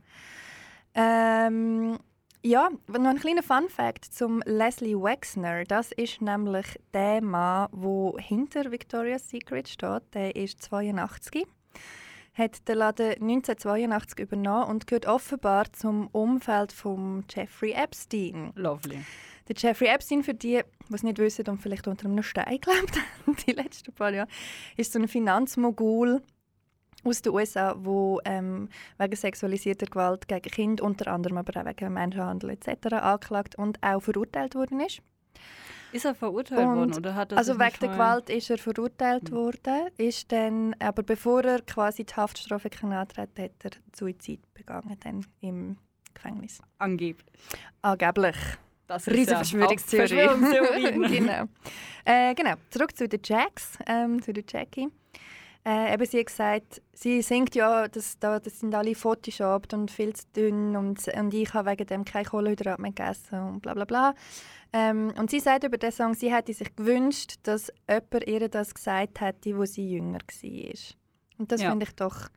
Ähm, 0.94 1.98
ja, 2.44 2.70
noch 2.90 3.10
ein 3.10 3.18
kleiner 3.18 3.42
Fun-Fact 3.42 4.04
zum 4.04 4.42
Leslie 4.46 5.02
Wexner. 5.02 5.64
Das 5.64 5.94
ist 5.94 6.22
nämlich 6.22 6.66
der 6.94 7.24
Mann, 7.24 7.70
der 7.72 8.22
hinter 8.22 8.70
Victoria's 8.70 9.30
Secret 9.30 9.70
steht. 9.70 10.14
Der 10.14 10.36
ist 10.36 10.62
82. 10.62 11.48
Hat 12.38 12.68
den 12.68 12.78
Laden 12.78 13.14
1982 13.14 14.20
übernommen 14.20 14.70
und 14.70 14.86
gehört 14.88 15.08
offenbar 15.08 15.72
zum 15.74 16.08
Umfeld 16.08 16.72
von 16.72 17.26
Jeffrey 17.30 17.72
Epstein. 17.72 18.52
Lovely. 18.56 19.00
Der 19.48 19.56
Jeffrey 19.58 19.88
Epstein, 19.88 20.24
für 20.24 20.34
die, 20.34 20.62
die 20.90 20.94
es 20.94 21.04
nicht 21.04 21.18
wissen 21.18 21.48
und 21.48 21.62
vielleicht 21.62 21.88
unter 21.88 22.06
einem 22.06 22.22
Stein 22.22 22.60
gelebt 22.60 22.96
haben, 23.26 23.36
die 23.48 23.54
letzten 23.54 23.94
paar 23.94 24.14
Jahre, 24.14 24.30
ist 24.76 24.94
so 24.94 25.00
ein 25.00 25.08
Finanzmogul 25.08 26.22
aus 27.04 27.22
den 27.22 27.34
USA, 27.34 27.76
wo 27.78 28.20
ähm, 28.26 28.70
wegen 28.98 29.16
sexualisierter 29.16 29.86
Gewalt 29.86 30.28
gegen 30.28 30.52
Kinder, 30.52 30.84
unter 30.84 31.12
anderem 31.12 31.38
aber 31.38 31.62
auch 31.62 31.66
wegen 31.66 31.94
Menschenhandel 31.94 32.52
etc. 32.52 32.94
angeklagt 32.94 33.56
und 33.56 33.82
auch 33.82 34.02
verurteilt 34.02 34.56
worden 34.56 34.82
ist. 34.82 35.02
Ist 35.92 36.06
er 36.06 36.16
verurteilt 36.16 36.68
Und- 36.68 36.76
worden 36.76 36.94
oder 36.96 37.16
hat 37.16 37.32
er 37.32 37.38
also 37.38 37.54
sich 37.54 37.62
wegen 37.62 37.80
der 37.82 37.90
Gewalt 37.90 38.30
ist 38.30 38.50
er 38.50 38.58
verurteilt 38.58 39.32
worden, 39.32 39.88
ist 39.98 40.32
dann, 40.32 40.76
aber 40.80 41.04
bevor 41.04 41.44
er 41.44 41.62
quasi 41.62 42.04
die 42.04 42.14
Haftstrafe 42.14 42.70
kann 42.70 42.92
antreten 42.92 43.44
hat 43.44 43.52
er 43.64 43.72
Suizid 43.96 44.42
begangen 44.54 44.98
dann 45.02 45.26
im 45.40 45.78
Gefängnis. 46.14 46.60
Angeblich. 46.80 47.26
Angeblich. 47.82 48.36
Das 48.88 49.08
Riesen 49.08 49.32
ja 49.34 49.38
Verschwörungstheorie. 49.38 51.08
genau. 51.18 51.44
Äh, 52.06 52.34
genau. 52.36 52.54
Zurück 52.70 52.96
zu 52.96 53.08
den 53.08 53.20
Jacks, 53.24 53.78
ähm, 53.86 54.22
zu 54.22 54.32
der 54.32 54.44
Jackie. 54.48 54.88
Äh, 55.68 55.94
eben, 55.94 56.06
sie 56.06 56.20
hat 56.20 56.28
gesagt, 56.28 56.82
sie 56.94 57.22
singt 57.22 57.54
ja, 57.54 57.90
dass 57.90 58.18
da, 58.20 58.40
das 58.40 58.62
sind 58.62 58.74
alle 58.74 58.96
photoshopped 58.96 59.74
und 59.74 59.92
viel 59.92 60.16
zu 60.16 60.24
dünn 60.34 60.78
und, 60.78 61.06
und 61.10 61.34
ich 61.34 61.54
habe 61.54 61.70
wegen 61.72 61.86
dem 61.88 62.06
kein 62.06 62.24
Kohlenhydrat 62.24 62.80
mehr 62.80 62.92
gegessen 62.92 63.38
und 63.42 63.60
bla 63.60 63.74
bla 63.74 63.84
bla. 63.84 64.14
Ähm, 64.72 65.14
und 65.18 65.30
sie 65.30 65.42
sagt 65.42 65.66
über 65.66 65.78
den 65.78 65.92
Song, 65.92 66.14
sie 66.14 66.34
hätte 66.34 66.54
sich 66.54 66.74
gewünscht, 66.74 67.36
dass 67.44 67.70
jemand 67.90 68.28
ihr 68.28 68.48
das 68.48 68.74
gesagt 68.74 69.20
hätte, 69.20 69.58
wo 69.58 69.66
sie 69.66 69.90
jünger 69.90 70.20
war. 70.20 70.80
Und 71.38 71.52
das 71.52 71.62
Ja. 71.62 71.72
finde 71.72 71.86
ich 71.86 71.96
doch 71.96 72.30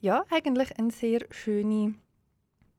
ja, 0.00 0.24
eigentlich 0.30 0.78
eine 0.78 0.90
sehr 0.90 1.20
schöne 1.32 1.94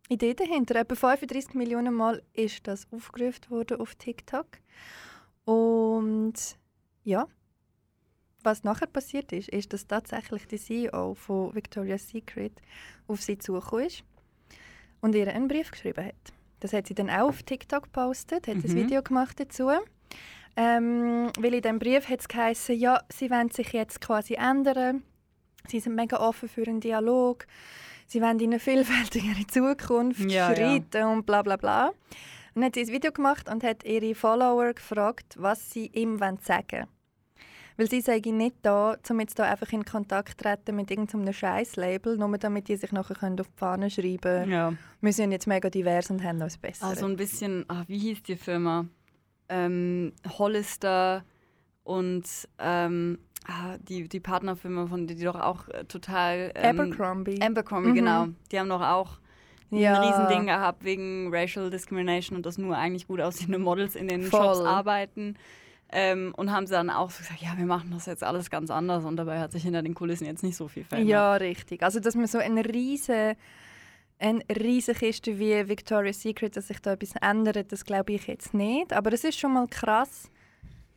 Idee 0.10 0.34
dahinter. 0.34 0.77
Etwa 0.77 0.96
35 0.96 1.54
Millionen 1.54 1.94
Mal 1.94 2.24
ist 2.34 2.65
das 2.68 2.88
aufgerufen 2.92 3.51
worden 3.51 3.80
auf 3.80 3.94
TikTok. 3.94 4.48
Und 5.46 6.34
ja, 7.04 7.27
was 8.46 8.64
nachher 8.64 8.88
passiert 8.88 9.32
ist, 9.32 9.50
ist, 9.50 9.74
dass 9.74 9.88
tatsächlich 9.88 10.48
die 10.48 10.58
CEO 10.58 11.14
von 11.16 11.54
Victoria's 11.56 12.08
Secret 12.10 12.54
auf 13.08 13.22
sie 13.22 13.38
zugekommen 13.38 13.86
ist 13.88 14.04
und 15.02 15.16
ihr 15.16 15.28
einen 15.34 15.48
Brief 15.48 15.72
geschrieben 15.72 16.06
hat. 16.06 16.34
Das 16.62 16.72
hat 16.74 16.88
sie 16.88 16.96
dann 16.96 17.10
auch 17.10 17.30
auf 17.30 17.44
TikTok 17.44 17.84
gepostet, 17.84 18.48
hat 18.48 18.56
ein 18.56 18.62
Mhm. 18.62 18.75
Video 18.75 19.02
gemacht 19.04 19.40
dazu. 19.40 19.70
Ähm, 20.58 21.32
weil 21.40 21.54
in 21.56 21.62
diesem 21.62 21.80
Brief 21.80 22.08
hat 22.08 22.22
es 22.22 22.28
geheißen, 22.28 22.75
ja, 22.80 23.02
sie 23.12 23.30
wollen 23.30 23.52
sich 23.52 23.74
jetzt 23.74 24.00
quasi 24.00 24.36
ändern. 24.36 25.04
Sie 25.68 25.80
sind 25.80 25.96
mega 25.96 26.18
offen 26.20 26.48
für 26.48 26.66
einen 26.66 26.80
Dialog. 26.80 27.46
Sie 28.08 28.22
wollen 28.22 28.40
in 28.40 28.52
eine 28.52 28.60
vielfältigere 28.60 29.46
Zukunft 29.48 30.22
Ja, 30.32 30.52
ja. 30.52 30.56
schreiten 30.56 31.04
und 31.08 31.25
bla 31.25 31.42
bla 31.42 31.58
bla. 31.58 31.88
Und 31.90 32.62
dann 32.62 32.66
hat 32.66 32.75
sie 32.75 32.82
ein 32.82 32.88
Video 32.88 33.12
gemacht 33.12 33.50
und 33.50 33.64
hat 33.64 33.84
ihre 33.84 34.16
Follower 34.16 34.74
gefragt, 34.74 35.36
was 35.38 35.72
sie 35.72 35.88
ihm 35.88 36.18
sagen 36.20 36.40
wollen. 36.72 36.88
Weil 37.77 37.89
sie 37.89 38.00
sagen 38.01 38.38
nicht 38.38 38.55
da, 38.62 38.96
um 39.10 39.20
jetzt 39.20 39.38
da 39.38 39.44
einfach 39.44 39.72
in 39.74 39.84
Kontakt 39.84 40.29
zu 40.29 40.38
treten 40.38 40.75
mit 40.77 40.89
irgendeinem 40.91 41.34
Scheiß-Label, 41.34 42.17
nur 42.17 42.38
damit 42.38 42.67
die 42.70 42.77
sich 42.77 42.91
nachher 42.94 43.15
können 43.15 43.39
auf 43.39 43.48
die 43.48 43.58
Fahne 43.58 43.89
schreiben 43.89 44.20
können. 44.22 44.51
Ja. 44.51 44.74
Wir 45.01 45.12
sind 45.13 45.32
jetzt 45.34 45.46
mega 45.48 45.70
divers 45.70 46.10
und 46.10 46.24
haben 46.24 46.41
uns 46.41 46.58
besser. 46.58 46.86
Also 46.88 47.05
ein 47.05 47.17
bisschen, 47.17 47.65
ach, 47.67 47.84
wie 47.88 47.98
hieß 47.98 48.24
die 48.24 48.38
Firma? 48.38 48.86
Ähm, 49.50 50.13
Hollister 50.39 51.24
und 51.84 52.24
ähm, 52.60 53.20
ah, 53.48 53.77
die, 53.77 54.08
die 54.08 54.20
Partnerfirma 54.20 54.88
von 54.88 55.05
die, 55.05 55.15
die 55.15 55.24
doch 55.25 55.39
auch 55.39 55.67
äh, 55.70 55.84
total. 55.86 56.51
Ähm, 56.55 56.79
Abercrombie. 56.79 57.41
Abercrombie, 57.41 57.89
Mhm. 57.89 57.96
genau. 57.96 58.27
Die 58.51 58.60
haben 58.60 58.70
doch 58.70 58.82
auch 58.82 59.20
Ja. 59.70 60.00
ein 60.01 60.08
Riesending 60.08 60.46
gehabt 60.48 60.84
wegen 60.84 61.29
Racial 61.34 61.70
Discrimination 61.70 62.38
und 62.38 62.46
dass 62.46 62.58
nur 62.58 62.75
eigentlich 62.77 63.05
gut 63.08 63.20
aussehende 63.22 63.60
Models 63.60 63.96
in 63.96 64.08
den 64.08 64.24
Voll. 64.24 64.41
Shops 64.41 64.60
arbeiten. 64.62 65.36
Ähm, 65.92 66.34
und 66.36 66.51
haben 66.51 66.65
sie 66.68 66.74
dann 66.74 66.89
auch 66.89 67.12
so 67.12 67.20
gesagt, 67.20 67.42
ja, 67.42 67.54
wir 67.58 67.65
machen 67.65 67.92
das 67.92 68.06
jetzt 68.08 68.24
alles 68.24 68.50
ganz 68.50 68.72
anders 68.72 69.06
und 69.06 69.18
dabei 69.18 69.39
hat 69.39 69.51
sich 69.51 69.63
hinter 69.63 69.82
den 69.84 69.94
Kulissen 69.94 70.25
jetzt 70.25 70.44
nicht 70.44 70.58
so 70.58 70.68
viel 70.68 70.84
verändert. 70.84 71.10
Ja, 71.12 71.36
richtig. 71.36 71.84
Also, 71.84 72.00
dass 72.00 72.15
man 72.15 72.25
so 72.27 72.39
eine 72.39 72.65
riese, 72.65 73.36
eine 74.20 74.42
riesige 74.50 74.98
Kiste 75.00 75.38
wie 75.39 75.68
Victoria's 75.70 76.22
Secret, 76.22 76.58
dass 76.58 76.68
sich 76.70 76.80
da 76.82 76.94
etwas 76.94 77.13
ändert, 77.22 77.72
das 77.72 77.86
glaube 77.86 78.13
ich 78.13 78.27
jetzt 78.27 78.54
nicht. 78.54 78.94
Aber 78.94 79.13
es 79.13 79.24
ist 79.24 79.38
schon 79.39 79.54
mal 79.54 79.68
krass, 79.68 80.30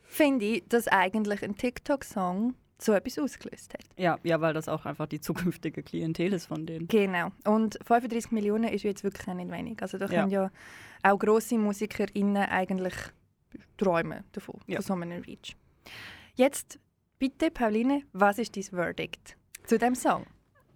finde 0.03 0.45
ich, 0.45 0.63
dass 0.67 0.87
eigentlich 0.87 1.43
ein 1.43 1.55
TikTok-Song 1.55 2.55
so 2.81 2.93
etwas 2.93 3.19
ausgelöst 3.19 3.73
hat. 3.73 3.85
Ja, 3.97 4.17
ja, 4.23 4.39
weil 4.41 4.53
das 4.53 4.69
auch 4.69 4.85
einfach 4.85 5.05
die 5.05 5.19
zukünftige 5.21 5.83
Klientel 5.83 6.33
ist 6.33 6.45
von 6.47 6.65
denen. 6.65 6.87
Genau. 6.87 7.31
Und 7.45 7.77
35 7.85 8.31
Millionen 8.31 8.69
ist 8.69 8.83
jetzt 8.83 9.03
wirklich 9.03 9.27
nicht 9.27 9.51
wenig. 9.51 9.81
Also 9.81 9.97
da 9.97 10.05
Ja. 10.05 10.21
können 10.21 10.31
ja 10.31 10.49
auch 11.03 11.19
grosse 11.19 11.57
MusikerInnen 11.57 12.37
eigentlich 12.49 12.93
träumen 13.77 14.23
davon, 14.31 14.59
Ja. 14.67 14.77
von 14.77 14.83
so 14.83 14.93
einem 14.93 15.21
Reach. 15.23 15.55
Jetzt 16.35 16.79
bitte, 17.17 17.51
Pauline, 17.51 18.03
was 18.13 18.37
ist 18.39 18.55
dein 18.55 18.63
Verdict 18.63 19.35
zu 19.65 19.77
dem 19.77 19.95
Song? 19.95 20.25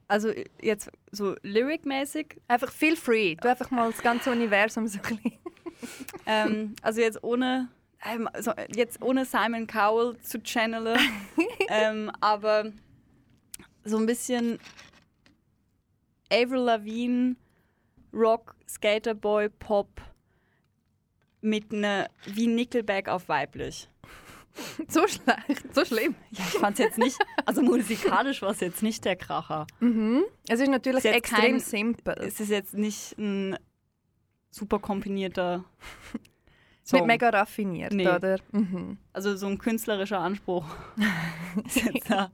Also 0.07 0.31
jetzt 0.61 0.91
so 1.11 1.35
lyric-mäßig, 1.43 2.39
Einfach 2.47 2.71
feel 2.71 2.95
free. 2.95 3.35
Du 3.35 3.49
einfach 3.49 3.71
mal 3.71 3.89
das 3.91 4.01
ganze 4.01 4.31
Universum 4.31 4.87
so 4.87 4.99
ein 4.99 5.17
bisschen. 5.17 5.39
ähm, 6.25 6.75
also 6.81 7.01
jetzt 7.01 7.23
ohne, 7.23 7.69
ähm, 8.05 8.29
so, 8.39 8.51
jetzt 8.75 9.01
ohne 9.01 9.25
Simon 9.25 9.65
Cowell 9.65 10.17
zu 10.21 10.41
channeln, 10.43 10.99
ähm, 11.69 12.11
aber 12.19 12.71
so 13.85 13.97
ein 13.97 14.05
bisschen 14.05 14.59
Avril 16.31 16.61
Lavigne, 16.63 17.35
Rock, 18.13 18.55
Skaterboy, 18.67 19.49
Pop 19.49 20.01
mit 21.43 21.71
einer 21.73 22.09
wie 22.25 22.47
Nickelback 22.47 23.09
auf 23.09 23.27
weiblich. 23.29 23.89
so 24.87 25.07
schlecht, 25.07 25.73
so 25.73 25.83
schlimm. 25.83 26.15
Ja, 26.31 26.43
ich 26.47 26.59
fand's 26.59 26.79
jetzt 26.79 26.97
nicht, 26.97 27.17
also 27.45 27.61
musikalisch 27.63 28.41
war 28.41 28.51
es 28.51 28.59
jetzt 28.59 28.83
nicht 28.83 29.03
der 29.03 29.15
Kracher. 29.15 29.65
Mhm. 29.79 30.23
Es 30.47 30.59
ist 30.59 30.69
natürlich 30.69 30.99
Ist 30.99 31.05
jetzt 31.05 31.15
extrem 31.15 31.39
kein- 31.53 31.59
simpel. 31.59 32.15
Es 32.19 32.39
ist 32.39 32.49
jetzt 32.49 32.73
nicht 32.75 33.17
ein 33.17 33.57
super 34.51 34.77
kombinierter 34.79 35.63
Es 36.13 36.89
ist 36.89 36.93
nicht 36.93 36.99
Song. 36.99 37.07
mega 37.07 37.29
raffiniert, 37.29 37.93
Nee. 37.93 38.07
oder? 38.07 38.37
Mhm. 38.51 38.97
Also 39.11 39.35
so 39.35 39.47
ein 39.47 39.57
künstlerischer 39.57 40.19
Anspruch. 40.19 40.65
ist 41.65 41.77
jetzt 41.83 42.11
da, 42.11 42.31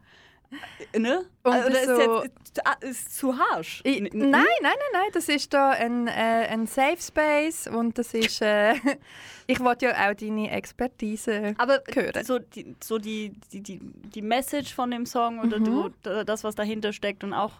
ne? 0.98 1.26
Und 1.44 1.52
also 1.54 1.70
das 1.70 1.86
so- 1.86 2.22
ist, 2.22 2.24
jetzt, 2.46 2.66
ah, 2.68 2.76
ist 2.82 3.16
zu 3.18 3.38
harsch. 3.38 3.82
Ich, 3.84 4.02
nein, 4.02 4.12
nein, 4.32 4.44
nein, 4.62 4.74
nein, 4.94 5.10
das 5.14 5.30
ist 5.30 5.54
da 5.54 5.70
ein, 5.72 6.08
äh, 6.08 6.12
ein 6.50 6.68
Safe 6.68 6.98
Space 7.02 7.68
und 7.68 7.98
das 7.98 8.14
ist. 8.14 8.42
Äh, 8.42 8.74
ich 9.48 9.60
wollte 9.60 9.86
ja 9.88 10.10
auch 10.10 10.14
deine 10.16 10.50
Expertise. 10.52 11.54
Aber 11.58 11.82
hören. 11.94 12.24
so, 12.24 12.40
die, 12.40 12.76
so 12.84 12.98
die, 12.98 13.32
die, 13.52 13.62
die, 13.62 13.80
die 13.80 14.22
Message 14.22 14.74
von 14.74 14.92
dem 14.92 15.06
Song 15.06 15.40
oder 15.40 15.60
Mhm. 15.60 15.66
du, 15.66 15.90
da- 16.04 16.24
das, 16.24 16.44
was 16.44 16.56
dahinter 16.56 16.94
steckt 16.94 17.24
und 17.24 17.34
auch 17.34 17.54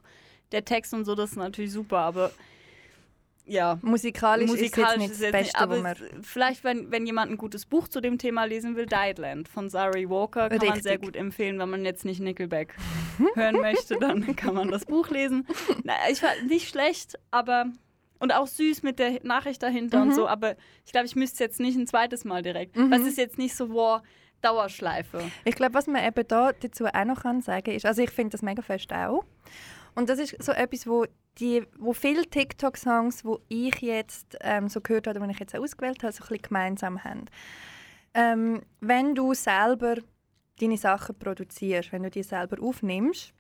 der 0.52 0.66
Text 0.66 0.94
und 0.94 1.06
so, 1.06 1.14
das 1.16 1.32
ist 1.32 1.38
natürlich 1.38 1.72
super, 1.72 2.00
aber 2.00 2.32
ja. 3.50 3.78
Musikalisch, 3.82 4.50
Musikalisch 4.50 4.90
ist 5.12 5.20
jetzt 5.22 5.22
nicht 5.22 5.24
das 5.24 5.32
Beste, 5.32 5.60
aber 5.60 5.82
man. 5.82 5.96
vielleicht, 6.22 6.64
wenn, 6.64 6.92
wenn 6.92 7.06
jemand 7.06 7.32
ein 7.32 7.38
gutes 7.38 7.66
Buch 7.66 7.88
zu 7.88 8.00
dem 8.02 8.18
Thema 8.18 8.46
lesen 8.46 8.76
will, 8.76 8.86
Dietland 8.86 9.48
von 9.50 9.70
Sari 9.70 10.10
Walker 10.10 10.50
kann 10.50 10.58
man 10.58 10.68
Richtig. 10.68 10.84
sehr 10.84 10.98
gut 10.98 11.16
empfehlen. 11.16 11.60
Wenn 11.60 11.70
man 11.70 11.84
jetzt 11.86 12.06
nicht 12.06 12.22
Nickelback 12.22 12.76
hören 13.36 13.56
möchte, 13.62 13.98
dann 14.00 14.36
kann 14.36 14.54
man 14.56 14.70
das 14.70 14.86
Buch 14.86 15.10
lesen. 15.10 15.46
Na, 15.84 15.94
ich 16.10 16.20
fand 16.20 16.48
nicht 16.48 16.70
schlecht, 16.70 17.18
aber 17.32 17.66
und 18.20 18.34
auch 18.34 18.48
süß 18.48 18.84
mit 18.84 19.00
der 19.00 19.20
Nachricht 19.24 19.64
dahinter 19.64 20.02
Mhm. 20.04 20.10
und 20.10 20.16
so. 20.16 20.28
Aber 20.28 20.56
ich 20.86 20.92
glaube, 20.92 21.08
ich 21.08 21.16
müsste 21.16 21.36
es 21.36 21.40
jetzt 21.40 21.60
nicht 21.60 21.78
ein 21.78 21.88
zweites 21.88 22.26
Mal 22.26 22.42
direkt. 22.42 22.76
Mhm. 22.76 22.92
Was 22.92 23.02
ist 23.02 23.18
jetzt 23.18 23.38
nicht 23.38 23.56
so 23.56 23.70
wow, 23.72 24.02
Dauerschleife? 24.42 25.22
Ich 25.46 25.56
glaube, 25.56 25.74
was 25.74 25.88
man 25.88 26.04
eben 26.06 26.28
da 26.28 26.52
dazu 26.54 26.86
auch 26.86 27.06
noch 27.06 27.22
kann 27.24 27.42
sagen 27.42 27.72
ist, 27.72 27.86
also 27.86 28.02
ich 28.02 28.10
finde 28.10 28.32
das 28.32 28.42
mega 28.42 28.62
fest 28.62 28.92
auch. 28.94 29.24
Und 29.96 30.10
das 30.10 30.20
ist 30.20 30.42
so 30.42 30.52
etwas, 30.52 30.88
wo 30.88 31.06
die, 31.40 31.64
wo 31.78 31.94
viele 31.94 32.26
TikTok-Songs, 32.26 33.24
wo 33.26 33.40
ich 33.48 33.76
jetzt 33.82 34.38
ähm, 34.42 34.68
so 34.68 34.82
gehört 34.82 35.08
habe, 35.08 35.20
die 35.20 35.32
ich 35.32 35.40
jetzt 35.40 35.56
auch 35.56 35.62
ausgewählt 35.62 36.04
habe, 36.04 36.12
so 36.12 36.24
ein 36.24 36.28
bisschen 36.28 36.42
gemeinsam 36.44 37.04
haben. 37.04 37.26
Ähm, 38.14 38.62
wenn 38.82 39.16
du 39.16 39.34
selber 39.34 39.96
deine 40.60 40.78
Sachen 40.78 41.18
produzierst, 41.18 41.92
wenn 41.92 42.04
du 42.04 42.10
die 42.10 42.24
selber 42.24 42.62
aufnimmst, 42.62 43.34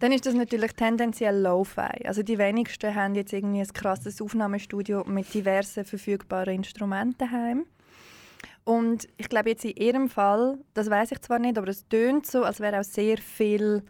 dann 0.00 0.12
ist 0.12 0.24
das 0.24 0.34
natürlich 0.34 0.72
tendenziell 0.72 1.40
Lo-Fi. 1.40 2.06
Also 2.06 2.22
die 2.22 2.38
wenigsten 2.38 2.94
haben 2.94 3.14
jetzt 3.14 3.32
irgendwie 3.32 3.60
ein 3.60 3.72
krasses 3.72 4.20
Aufnahmestudio 4.20 5.04
mit 5.04 5.32
diversen 5.32 5.84
verfügbaren 5.84 6.54
Instrumenten 6.54 7.18
daheim. 7.18 7.66
Und 8.64 9.08
ich 9.18 9.28
glaube 9.28 9.50
jetzt 9.50 9.64
in 9.64 9.76
ihrem 9.76 10.08
Fall, 10.08 10.58
das 10.74 10.88
weiß 10.88 11.12
ich 11.12 11.20
zwar 11.20 11.38
nicht, 11.38 11.58
aber 11.58 11.68
es 11.68 11.86
tönt 11.88 12.26
so, 12.26 12.44
als 12.44 12.60
wäre 12.60 12.80
auch 12.80 12.84
sehr 12.84 13.18
viel 13.18 13.82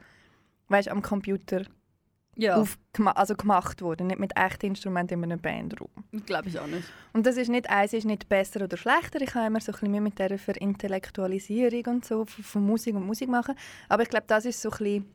weißt, 0.71 0.89
am 0.89 1.03
Computer 1.03 1.63
Ja, 2.37 2.65
also 3.15 3.35
gemacht 3.37 3.83
worden, 3.83 4.07
nicht 4.07 4.19
mit 4.19 4.37
echten 4.37 4.67
Instrumenten 4.67 5.23
in 5.23 5.33
einem 5.33 5.41
Bandraum. 5.41 5.91
glaube 6.27 6.49
ich 6.49 6.59
auch 6.59 6.67
nicht. 6.67 6.89
Und 7.13 7.27
das 7.27 7.37
ist 7.37 7.49
nicht, 7.49 7.69
eins 7.69 7.93
ist 7.93 8.05
nicht 8.07 8.29
besser 8.29 8.63
oder 8.65 8.77
schlechter. 8.77 9.21
Ich 9.21 9.35
habe 9.35 9.47
immer 9.49 9.61
so 9.61 9.73
ein 9.73 9.81
bisschen 9.81 10.03
mit 10.03 10.19
dieser 10.19 10.39
Verintellektualisierung 10.39 11.85
und 11.97 12.05
so 12.05 12.25
von, 12.25 12.45
von 12.45 12.65
Musik 12.67 12.95
und 12.95 13.07
Musik 13.07 13.29
machen. 13.29 13.55
Aber 13.89 14.03
ich 14.03 14.09
glaube, 14.09 14.25
das 14.27 14.45
ist 14.45 14.61
so 14.63 14.71
ein 14.71 14.79
bisschen, 14.79 15.15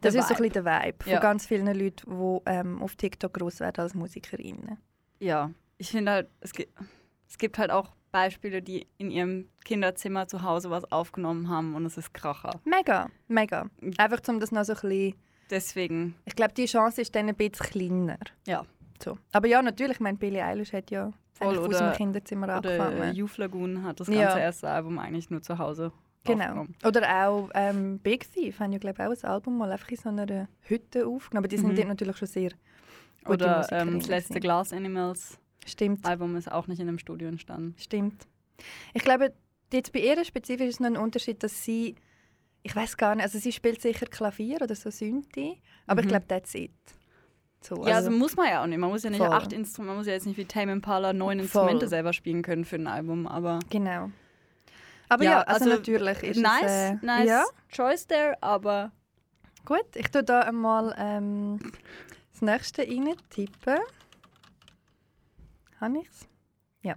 das 0.00 0.12
Der 0.14 0.20
ist 0.22 0.28
so 0.28 0.34
ein 0.34 0.42
bisschen 0.42 0.64
der 0.64 0.82
Vibe 0.82 1.04
von 1.04 1.12
Ja. 1.12 1.20
ganz 1.20 1.46
vielen 1.46 1.66
Leuten, 1.66 2.10
die 2.10 2.50
ähm, 2.50 2.82
auf 2.82 2.96
TikTok 2.96 3.34
groß 3.34 3.60
werden 3.60 3.80
als 3.82 3.94
Musikerinnen. 3.94 4.78
Ja, 5.20 5.50
ich 5.76 5.90
finde 5.90 6.12
halt, 6.12 6.28
es 6.40 6.52
gibt, 6.52 6.72
es 7.28 7.38
gibt 7.38 7.58
halt 7.58 7.70
auch 7.70 7.90
Beispiele, 8.10 8.62
die 8.62 8.86
in 8.96 9.10
ihrem 9.10 9.48
Kinderzimmer 9.64 10.26
zu 10.28 10.42
Hause 10.42 10.70
was 10.70 10.90
aufgenommen 10.90 11.48
haben 11.48 11.74
und 11.74 11.84
es 11.84 11.98
ist 11.98 12.14
Kracher. 12.14 12.58
Mega, 12.64 13.08
mega. 13.28 13.66
Einfach 13.98 14.20
um 14.28 14.40
das 14.40 14.50
noch 14.52 14.64
so 14.64 14.72
ein 14.72 14.80
bisschen 14.80 15.14
Deswegen, 15.50 16.14
Ich 16.26 16.36
glaube, 16.36 16.52
die 16.54 16.66
Chance 16.66 17.00
ist 17.00 17.14
dann 17.14 17.28
ein 17.28 17.34
bisschen 17.34 17.66
kleiner. 17.66 18.18
Ja. 18.46 18.64
So. 19.02 19.16
Aber 19.32 19.46
ja, 19.46 19.62
natürlich, 19.62 19.96
ich 19.96 20.00
meine, 20.00 20.18
Billie 20.18 20.44
Eilish 20.44 20.72
hat 20.72 20.90
ja 20.90 21.10
Voll, 21.34 21.58
aus 21.58 21.78
dem 21.78 21.92
Kinderzimmer 21.92 22.46
oder 22.46 22.56
angefangen. 22.56 23.14
Youth 23.14 23.38
Lagoon 23.38 23.82
hat 23.82 24.00
das 24.00 24.08
Ja. 24.08 24.24
ganze 24.24 24.40
erste 24.40 24.68
Album 24.68 24.98
eigentlich 24.98 25.30
nur 25.30 25.40
zu 25.42 25.56
Hause 25.58 25.92
Genau. 26.24 26.66
Oder 26.84 27.26
auch 27.28 27.48
ähm, 27.54 27.98
Big 28.00 28.30
Thief 28.30 28.60
haben 28.60 28.72
ja, 28.72 28.78
glaube 28.78 29.00
ich, 29.00 29.06
auch 29.06 29.24
ein 29.24 29.30
Album 29.30 29.56
mal 29.56 29.70
einfach 29.72 29.88
in 29.88 29.96
so 29.96 30.08
einer 30.10 30.48
Hütte 30.62 31.06
aufgenommen. 31.06 31.44
Aber 31.44 31.48
die 31.48 31.56
sind 31.56 31.70
Mhm. 31.72 31.76
dort 31.76 31.88
natürlich 31.88 32.16
schon 32.18 32.28
sehr 32.28 32.50
gute 33.24 33.44
Oder 33.44 33.66
ähm, 33.72 33.98
das 34.00 34.08
letzte. 34.08 34.40
Glass 34.40 34.72
Animals 34.74 35.38
Stimmt, 35.68 36.04
Album 36.06 36.36
ist 36.36 36.50
auch 36.50 36.66
nicht 36.66 36.80
in 36.80 36.88
einem 36.88 36.98
Studio 36.98 37.28
entstanden. 37.28 37.74
stimmt. 37.78 38.26
Ich 38.94 39.02
glaube, 39.02 39.32
jetzt 39.72 39.92
bei 39.92 40.00
ihr 40.00 40.24
spezifisch 40.24 40.66
ist 40.68 40.80
noch 40.80 40.88
ein 40.88 40.96
Unterschied, 40.96 41.42
dass 41.42 41.62
sie, 41.64 41.94
ich 42.62 42.74
weiß 42.74 42.96
gar 42.96 43.14
nicht, 43.14 43.24
also 43.24 43.38
sie 43.38 43.52
spielt 43.52 43.80
sicher 43.80 44.06
Klavier 44.06 44.60
oder 44.62 44.74
so 44.74 44.90
Synthi, 44.90 45.60
aber 45.86 46.00
ich 46.00 46.06
Mhm. 46.06 46.10
glaube, 46.10 46.26
that's 46.26 46.54
it. 46.54 46.72
So, 47.60 47.86
ja, 47.86 47.96
also 47.96 48.10
muss 48.10 48.36
man 48.36 48.48
ja 48.48 48.62
auch 48.62 48.66
nicht. 48.66 48.78
Man 48.78 48.88
muss 48.90 49.02
ja 49.02 49.10
nicht 49.10 49.18
Voll. 49.18 49.28
acht 49.32 49.52
Instrumente, 49.52 49.88
man 49.88 49.96
muss 49.98 50.06
ja 50.06 50.12
jetzt 50.12 50.26
nicht 50.26 50.36
wie 50.38 50.44
Tame 50.44 50.72
Impala 50.72 51.12
neun 51.12 51.38
Voll. 51.38 51.42
Instrumente 51.44 51.88
selber 51.88 52.12
spielen 52.12 52.42
können 52.42 52.64
für 52.64 52.76
ein 52.76 52.86
Album, 52.86 53.26
aber 53.26 53.58
Genau. 53.70 54.10
Aber 55.08 55.24
ja, 55.24 55.40
also, 55.42 55.68
natürlich 55.70 56.22
ist 56.22 56.40
nice, 56.40 56.62
es... 56.64 57.02
Äh, 57.02 57.06
nice 57.06 57.26
Ja, 57.28 57.44
choice 57.74 58.06
there, 58.06 58.36
aber 58.42 58.92
Gut, 59.64 59.84
ich 59.96 60.08
tue 60.10 60.22
da 60.24 60.40
einmal 60.42 60.94
ähm, 60.98 61.58
das 62.32 62.40
nächste 62.42 62.82
rein 62.82 63.14
tippen. 63.28 63.78
Habe 65.80 65.98
ich's? 66.00 66.28
Ja. 66.82 66.94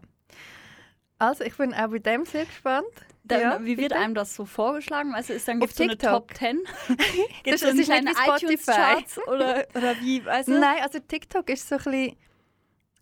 Also, 1.17 1.43
ich 1.43 1.55
bin 1.55 1.73
auch 1.73 1.87
bei 1.89 1.99
dem 1.99 2.25
sehr 2.25 2.45
gespannt. 2.45 2.87
Dann, 3.23 3.41
Ja, 3.41 3.59
wie 3.61 3.77
wird 3.77 3.89
bitte? 3.89 3.95
einem 3.97 4.15
das 4.15 4.35
so 4.35 4.45
vorgeschlagen? 4.45 5.13
Du, 5.13 5.33
ist 5.33 5.47
dann 5.47 5.57
Auf 5.61 5.69
gibt's 5.69 5.77
so 5.77 5.83
eine 5.83 5.91
TikTok. 5.97 6.27
Top 6.29 6.37
10? 6.37 6.59
Das- 6.87 6.97
Gibt's 7.43 7.61
das 7.61 7.61
so 7.61 7.67
ist 7.79 7.91
einen 7.91 8.05
nicht 8.05 8.17
kleinen 8.17 8.37
iTunes-Charts 8.37 9.17
oder, 9.27 9.65
oder 9.75 9.95
wie, 10.01 10.25
weißt 10.25 10.49
du? 10.49 10.59
Nein, 10.59 10.77
also 10.81 10.97
TikTok 10.99 11.47
ist 11.49 11.67
so 11.69 11.75
ein 11.75 11.83
bisschen, 11.83 12.15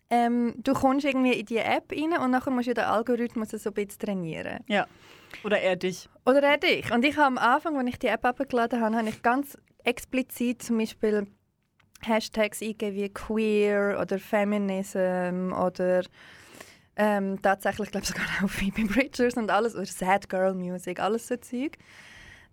ähm, 0.09 0.55
du 0.57 0.73
kommst 0.73 1.05
irgendwie 1.05 1.33
in 1.33 1.45
die 1.45 1.57
App 1.57 1.91
rein 1.93 2.13
und 2.19 2.31
nachher 2.31 2.51
musst 2.51 2.67
du 2.67 2.73
den 2.73 2.83
Algorithmus 2.85 3.51
so 3.51 3.69
ein 3.69 3.73
bisschen 3.73 3.99
trainieren. 3.99 4.59
Ja. 4.67 4.87
Oder 5.45 5.61
eher 5.61 5.75
dich. 5.77 6.09
Oder 6.25 6.41
er 6.43 6.57
dich. 6.57 6.91
Und 6.91 7.05
ich 7.05 7.15
habe 7.15 7.27
am 7.27 7.37
Anfang, 7.37 7.77
als 7.77 7.87
ich 7.87 7.99
die 7.99 8.07
App 8.07 8.25
abgeladen 8.25 8.81
habe, 8.81 8.95
habe 8.97 9.07
ich 9.09 9.21
ganz 9.21 9.57
explizit 9.85 10.61
zum 10.63 10.79
Beispiel 10.79 11.27
Hashtags 12.01 12.61
eingegeben 12.61 12.95
wie 12.95 13.09
queer 13.09 13.99
oder 14.01 14.19
Feminism 14.19 15.51
oder 15.53 16.03
ähm, 16.95 17.41
tatsächlich, 17.41 17.91
glaube 17.91 18.05
sogar 18.05 18.25
auch 18.43 18.49
Phoebe 18.49 18.85
Bridgers 18.85 19.35
und 19.37 19.49
alles, 19.49 19.75
oder 19.75 19.85
Sad 19.85 20.29
Girl 20.29 20.53
Music, 20.53 20.99
alles 20.99 21.27
so 21.27 21.37
Zeug. 21.37 21.77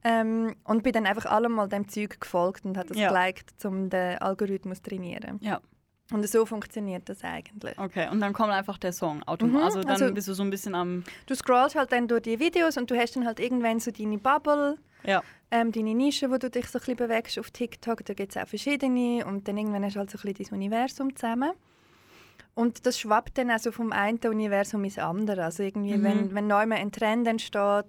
Ähm, 0.05 0.55
und 0.65 0.83
bin 0.85 0.93
dann 0.93 1.07
einfach 1.07 1.27
allemal 1.27 1.69
dem 1.69 1.89
Zeug 1.89 2.21
gefolgt 2.21 2.65
und 2.65 2.77
habe 2.79 2.89
das 2.89 2.97
Ja. 2.99 3.09
geliked, 3.09 3.65
um 3.65 3.91
den 3.91 4.19
Algorithmus 4.19 4.81
zu 4.81 4.91
trainieren. 4.91 5.39
Ja. 5.41 5.61
Und 6.13 6.25
so 6.29 6.47
funktioniert 6.47 7.09
das 7.09 7.25
eigentlich. 7.25 7.77
Okay, 7.77 8.09
und 8.13 8.21
dann 8.21 8.33
kommt 8.33 8.53
einfach 8.53 8.79
der 8.79 8.93
Song 8.93 9.25
automatisch. 9.25 9.59
Mhm, 9.59 9.65
also 9.65 9.81
dann 9.83 9.91
also- 10.03 10.15
bist 10.15 10.29
du 10.29 10.35
so 10.35 10.45
ein 10.45 10.51
bisschen 10.51 10.77
am. 10.77 11.03
Du 11.27 11.35
scrollst 11.35 11.75
halt 11.75 11.91
dann 11.91 12.07
durch 12.07 12.23
die 12.23 12.39
Videos 12.39 12.77
und 12.77 12.89
du 12.89 12.97
hast 12.97 13.17
dann 13.17 13.27
halt 13.27 13.41
irgendwann 13.41 13.81
so 13.81 13.91
deine 13.91 14.19
Bubble, 14.19 14.79
Ja. 15.03 15.25
Ähm, 15.51 15.73
deine 15.73 15.95
Nische, 15.95 16.31
wo 16.31 16.39
du 16.39 16.51
dich 16.51 16.67
so 16.67 16.79
ein 16.79 16.81
bisschen 16.81 16.97
bewegst 16.97 17.39
auf 17.39 17.51
TikTok. 17.51 18.05
Da 18.05 18.15
gibt 18.15 18.35
es 18.35 18.43
auch 18.43 18.49
verschiedene 18.49 19.25
und 19.27 19.47
dann 19.49 19.57
irgendwann 19.57 19.85
hast 19.85 19.95
du 19.95 20.01
halt 20.01 20.11
so 20.11 20.19
ein 20.19 20.33
bisschen 20.33 20.47
dein 20.51 20.59
Universum 20.59 21.15
zusammen. 21.15 21.53
Und 22.55 22.87
das 22.87 22.99
schwappt 22.99 23.37
dann 23.39 23.51
also 23.51 23.71
vom 23.71 23.93
einen 23.93 24.19
Universum 24.19 24.83
ins 24.85 24.99
andere. 24.99 25.45
Also 25.45 25.63
irgendwie, 25.63 25.99
Mhm. 25.99 26.03
wenn, 26.03 26.35
wenn 26.35 26.47
neu 26.47 26.57
ein 26.69 26.91
Trend 26.91 27.27
entsteht, 27.29 27.85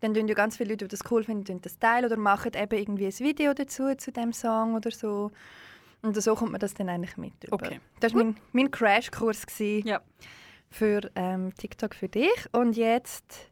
dann 0.00 0.14
tun 0.14 0.28
ja 0.28 0.34
ganz 0.34 0.56
viele 0.56 0.70
Leute, 0.70 0.86
die 0.86 0.96
das 0.96 1.10
cool 1.10 1.24
finden, 1.24 1.44
tun 1.44 1.60
das 1.60 1.78
teilen 1.78 2.04
oder 2.04 2.16
machen 2.16 2.52
eben 2.54 2.78
irgendwie 2.78 3.06
ein 3.06 3.18
Video 3.18 3.52
dazu, 3.54 3.94
zu 3.96 4.12
dem 4.12 4.32
Song 4.32 4.76
oder 4.76 4.90
so. 4.92 5.32
Und 6.02 6.20
so 6.22 6.36
kommt 6.36 6.52
man 6.52 6.60
das 6.60 6.74
dann 6.74 6.88
eigentlich 6.88 7.16
mit 7.16 7.32
über. 7.42 7.54
Okay. 7.56 7.80
Das 7.98 8.14
war 8.14 8.22
mein, 8.22 8.36
mein 8.52 8.70
Crashkurs 8.70 9.44
Ja. 9.58 10.00
für 10.70 11.10
ähm, 11.16 11.52
TikTok 11.56 11.96
für 11.96 12.08
dich. 12.08 12.30
Und 12.52 12.76
jetzt, 12.76 13.50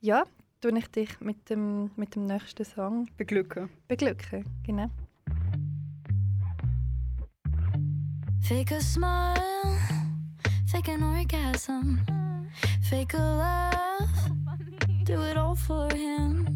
ja, 0.00 0.24
tue 0.62 0.78
ich 0.78 0.86
dich 0.88 1.20
mit 1.20 1.50
dem, 1.50 1.90
mit 1.96 2.14
dem 2.14 2.26
nächsten 2.26 2.64
Song 2.64 3.08
Beglücke. 3.16 3.68
beglücken. 3.88 4.44
Genau. 4.64 4.88
Fake 8.42 8.72
a 8.72 8.80
smile, 8.80 9.34
fake 10.66 10.88
an 10.90 11.02
orgasm, 11.02 11.98
fake 12.82 13.14
a 13.14 13.70
love, 13.70 15.04
do 15.04 15.20
it 15.22 15.36
all 15.36 15.56
for 15.56 15.88
him. 15.92 16.46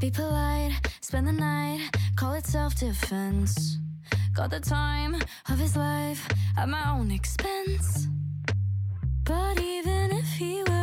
Be 0.00 0.10
polite, 0.10 0.74
spend 1.00 1.28
the 1.28 1.32
night, 1.32 1.80
call 2.16 2.34
it 2.34 2.46
self 2.46 2.74
defense. 2.74 3.78
Got 4.34 4.50
the 4.50 4.60
time 4.60 5.14
of 5.48 5.58
his 5.58 5.76
life 5.76 6.26
at 6.56 6.68
my 6.68 6.90
own 6.90 7.10
expense. 7.10 8.08
But 9.24 9.60
even 9.60 10.12
if 10.12 10.26
he 10.38 10.62
were 10.68 10.77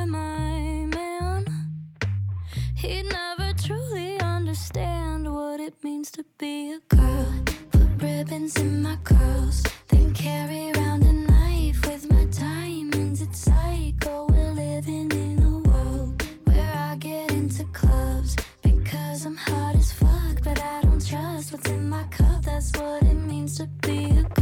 it 5.65 5.84
means 5.84 6.12
to 6.12 6.23
be 6.38 6.73
a 6.73 6.95
girl. 6.95 7.34
Put 7.71 8.04
ribbons 8.04 8.56
in 8.58 8.84
my 8.84 8.97
curls, 9.04 9.63
then 9.88 10.13
carry 10.13 10.71
around 10.71 11.01
a 11.04 11.12
knife 11.12 11.84
with 11.88 12.08
my 12.12 12.25
diamonds. 12.25 13.19
It's 13.21 13.39
psycho. 13.39 14.28
We're 14.30 14.51
living 14.51 15.12
in 15.12 15.41
a 15.41 15.58
world 15.67 16.21
where 16.43 16.71
I 16.75 16.95
get 16.97 17.32
into 17.32 17.63
clubs 17.73 18.36
because 18.62 19.25
I'm 19.25 19.38
hot 19.38 19.75
as 19.75 19.91
fuck, 19.91 20.43
but 20.43 20.62
I 20.62 20.82
don't 20.84 21.04
trust 21.04 21.51
what's 21.51 21.67
in 21.71 21.89
my 21.89 22.04
cup. 22.12 22.43
That's 22.43 22.71
what 22.73 23.01
it 23.01 23.15
means 23.15 23.58
to 23.58 23.65
be 23.82 24.19
a 24.19 24.35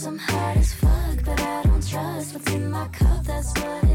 because 0.00 0.06
I'm 0.06 0.18
hot 0.18 0.56
as 0.56 0.72
fuck, 0.72 1.24
but 1.26 1.40
I 1.40 1.62
don't 1.64 1.86
trust 1.86 2.34
what's 2.34 2.52
in 2.52 2.70
my 2.70 2.88
cup. 2.88 3.22
That's 3.24 3.52
what 3.58 3.89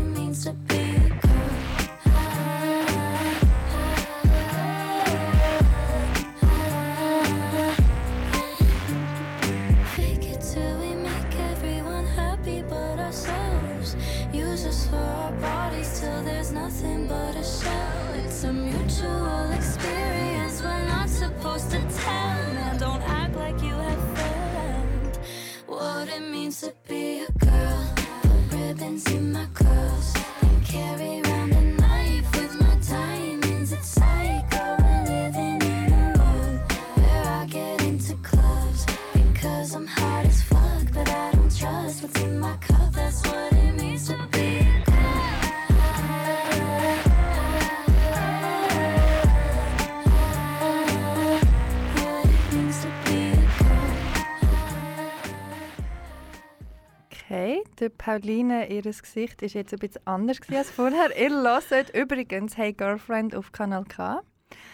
der 57.86 57.89
Pauline, 57.89 58.67
ihr 58.67 58.82
Gesicht 58.82 59.43
ist 59.43 59.54
jetzt 59.54 59.71
ein 59.71 59.78
bisschen 59.78 60.02
anders 60.06 60.39
als 60.52 60.71
vorher. 60.71 61.15
Ihr 61.15 61.30
hört 61.30 61.95
übrigens 61.95 62.58
«Hey 62.58 62.74
Girlfriend» 62.74 63.36
auf 63.36 63.52
Kanal 63.52 63.84
K. 63.84 64.24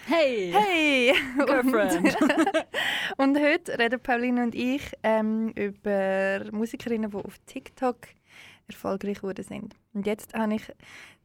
Hey! 0.06 0.54
Hey! 0.54 1.13
Girlfriend. 1.45 2.15
Und, 2.15 2.17
und 3.17 3.38
heute 3.38 3.78
reden 3.78 4.00
Pauline 4.00 4.43
und 4.43 4.56
ich 4.56 4.93
ähm, 5.04 5.50
über 5.56 6.50
Musikerinnen, 6.54 7.12
die 7.12 7.17
auf 7.17 7.38
TikTok 7.47 7.97
erfolgreich 8.69 9.19
sind. 9.39 9.76
Und 9.93 10.06
jetzt 10.06 10.34
habe 10.34 10.56
ich 10.56 10.63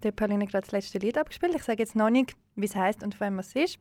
der 0.03 0.11
Pauline 0.11 0.49
gerade 0.49 0.65
das 0.65 0.73
letzte 0.73 0.99
Lied 0.99 1.17
abgespielt. 1.17 1.55
Ich 1.55 1.63
sage 1.63 1.85
jetzt 1.85 1.95
noch 1.95 2.11
nicht, 2.11 2.35
wie 2.57 2.67
es 2.67 2.75
heißt 2.75 3.05
und 3.05 3.15
von 3.15 3.29
wem 3.29 3.39
es 3.39 3.55
ist. 3.55 3.79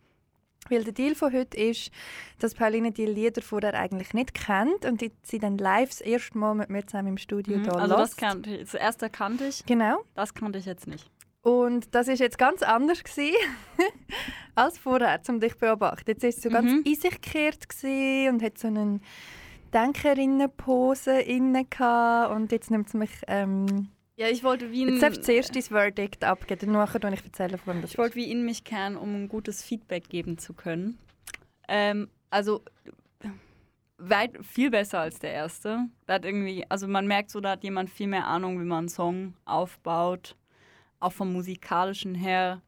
Weil 0.69 0.83
der 0.83 0.93
Deal 0.93 1.13
von 1.15 1.31
heute 1.31 1.57
ist, 1.57 1.91
dass 2.39 2.55
Pauline 2.55 2.91
die 2.91 3.05
Lieder 3.05 3.41
vorher 3.41 3.73
eigentlich 3.75 4.13
nicht 4.13 4.33
kennt 4.33 4.83
und 4.85 4.99
die, 5.01 5.11
sie 5.23 5.37
dann 5.39 5.57
live 5.57 5.89
das 5.89 6.01
erste 6.01 6.37
Mal 6.37 6.55
mit 6.55 6.69
mir 6.69 6.85
zusammen 6.85 7.09
im 7.09 7.17
Studio 7.17 7.57
Mhm, 7.57 7.63
da 7.63 7.71
also 7.73 7.95
das 7.95 8.11
hört. 8.11 8.17
kannte 8.17 8.49
ich. 8.55 8.61
Das 8.61 8.73
erste 8.73 9.09
kannte 9.09 9.45
ich, 9.47 9.65
Genau. 9.65 10.03
das 10.15 10.33
kannte 10.33 10.57
ich 10.59 10.65
jetzt 10.65 10.87
nicht. 10.87 11.09
Und 11.43 11.93
das 11.93 12.07
ist 12.07 12.17
jetzt 12.19 12.39
ganz 12.39 12.63
anders 12.63 13.03
gewesen, 13.03 13.35
als 14.55 14.79
vorher, 14.79 15.21
um 15.29 15.39
dich 15.39 15.53
zu 15.53 15.59
beobachten. 15.59 16.05
Jetzt 16.09 16.23
war 16.23 16.29
es 16.29 16.41
so 16.41 16.49
ganz 16.49 16.71
Mhm. 16.71 16.81
in 16.83 16.95
sich 16.95 17.21
gekehrt 17.21 17.67
und 18.31 18.41
hat 18.41 18.57
so 18.57 18.67
eine 18.67 18.99
Denkerinnenpose 19.71 21.19
inne 21.21 21.65
und 22.33 22.51
jetzt 22.51 22.71
nimmt 22.71 22.87
es 22.87 22.93
mich... 22.95 23.11
Ähm, 23.27 23.89
Ja, 24.17 24.29
ich 24.29 24.43
wollte 24.43 24.71
wie 24.71 24.83
jetzt 24.83 24.93
in, 24.93 24.99
darfst 25.01 25.19
du 25.19 25.23
zuerst 25.23 25.55
dein 25.55 25.63
Verdict 25.63 26.23
abgeben, 26.23 26.71
dann 26.71 26.71
nachher 26.71 27.13
ich 27.13 27.23
erzählen, 27.23 27.57
von 27.57 27.81
das 27.81 27.91
ich 27.91 27.97
wollte 27.97 28.15
wie 28.15 28.31
in 28.31 28.45
mich 28.45 28.63
kehren, 28.63 28.95
um 28.95 29.13
ein 29.13 29.27
gutes 29.27 29.61
Feedback 29.63 30.07
geben 30.09 30.37
zu 30.37 30.53
können. 30.53 30.97
Ähm, 31.67 32.09
also 32.29 32.61
weit 33.97 34.37
viel 34.45 34.69
besser 34.71 34.99
als 34.99 35.19
der 35.19 35.31
erste. 35.31 35.87
Da 36.05 36.15
hat 36.15 36.25
irgendwie, 36.25 36.65
also 36.69 36.87
man 36.87 37.07
merkt 37.07 37.31
so, 37.31 37.41
da 37.41 37.51
hat 37.51 37.63
jemand 37.63 37.89
viel 37.89 38.07
mehr 38.07 38.27
Ahnung, 38.27 38.59
wie 38.59 38.65
man 38.65 38.79
einen 38.79 38.89
Song 38.89 39.33
aufbaut, 39.45 40.35
auch 40.99 41.11
vom 41.11 41.33
musikalischen 41.33 42.15
her 42.15 42.61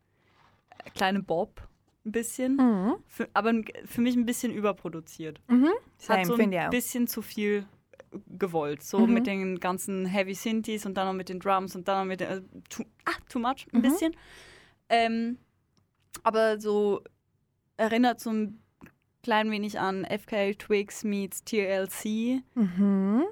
äh, 0.69 0.89
kleine 0.91 1.21
Bob 1.21 1.67
ein 2.05 2.12
bisschen. 2.12 2.55
Mhm. 2.55 2.95
Für, 3.07 3.29
aber 3.33 3.53
für 3.86 4.01
mich 4.01 4.15
ein 4.15 4.25
bisschen 4.25 4.51
überproduziert. 4.51 5.39
Mhm. 5.47 5.67
Hat 5.67 5.81
Same, 5.97 6.25
so 6.25 6.36
finde 6.36 6.57
ich 6.57 6.62
ein 6.62 6.67
auch. 6.67 6.71
bisschen 6.71 7.07
zu 7.07 7.21
viel 7.21 7.65
gewollt. 8.28 8.84
So 8.84 9.06
Mhm. 9.08 9.13
mit 9.13 9.28
den 9.28 9.60
ganzen 9.60 10.06
Heavy 10.06 10.34
Synthes 10.34 10.86
und 10.86 10.96
dann 10.96 11.08
noch 11.08 11.13
mit 11.13 11.30
den 11.30 11.39
Drums 11.39 11.76
und 11.76 11.88
dann 11.88 12.00
noch 12.00 12.06
mit 12.06 12.20
den. 12.22 12.28
Äh, 12.30 12.41
too, 12.70 12.84
ah, 13.06 13.12
too 13.30 13.39
much, 13.39 13.67
ein 13.74 13.80
Mhm. 13.80 13.82
bisschen. 13.82 14.15
Ähm, 14.89 15.38
aber 16.24 16.60
so 16.60 17.02
erinnert 17.78 18.20
so 18.20 18.32
ein 18.32 18.62
klein 19.24 19.52
wenig 19.52 19.80
an 19.80 20.06
FK 20.06 20.54
Twigs 20.56 21.04
meets 21.04 21.43
TLC 21.43 22.41
Mhm. 22.56 23.24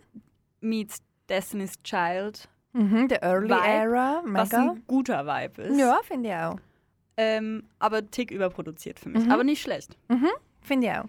meets 0.60 1.02
Destiny's 1.30 1.82
Child. 1.84 2.50
Mhm. 2.74 3.08
Der 3.08 3.24
Early 3.24 3.50
Vibe, 3.50 3.66
Era, 3.66 4.22
Was 4.26 4.52
mega. 4.52 4.72
ein 4.72 4.84
guter 4.88 5.26
Vibe 5.26 5.62
ist. 5.62 5.80
Ja, 5.80 6.00
finde 6.04 6.30
ich 6.30 6.36
auch. 6.36 6.58
Ähm, 7.18 7.64
aber 7.80 8.06
tick 8.12 8.30
überproduziert 8.32 9.00
für 9.00 9.08
mich. 9.08 9.24
Mhm. 9.24 9.32
Aber 9.32 9.46
nicht 9.46 9.62
schlecht. 9.62 9.98
Finde 10.62 10.88
ich 10.88 10.94
auch. 10.94 11.06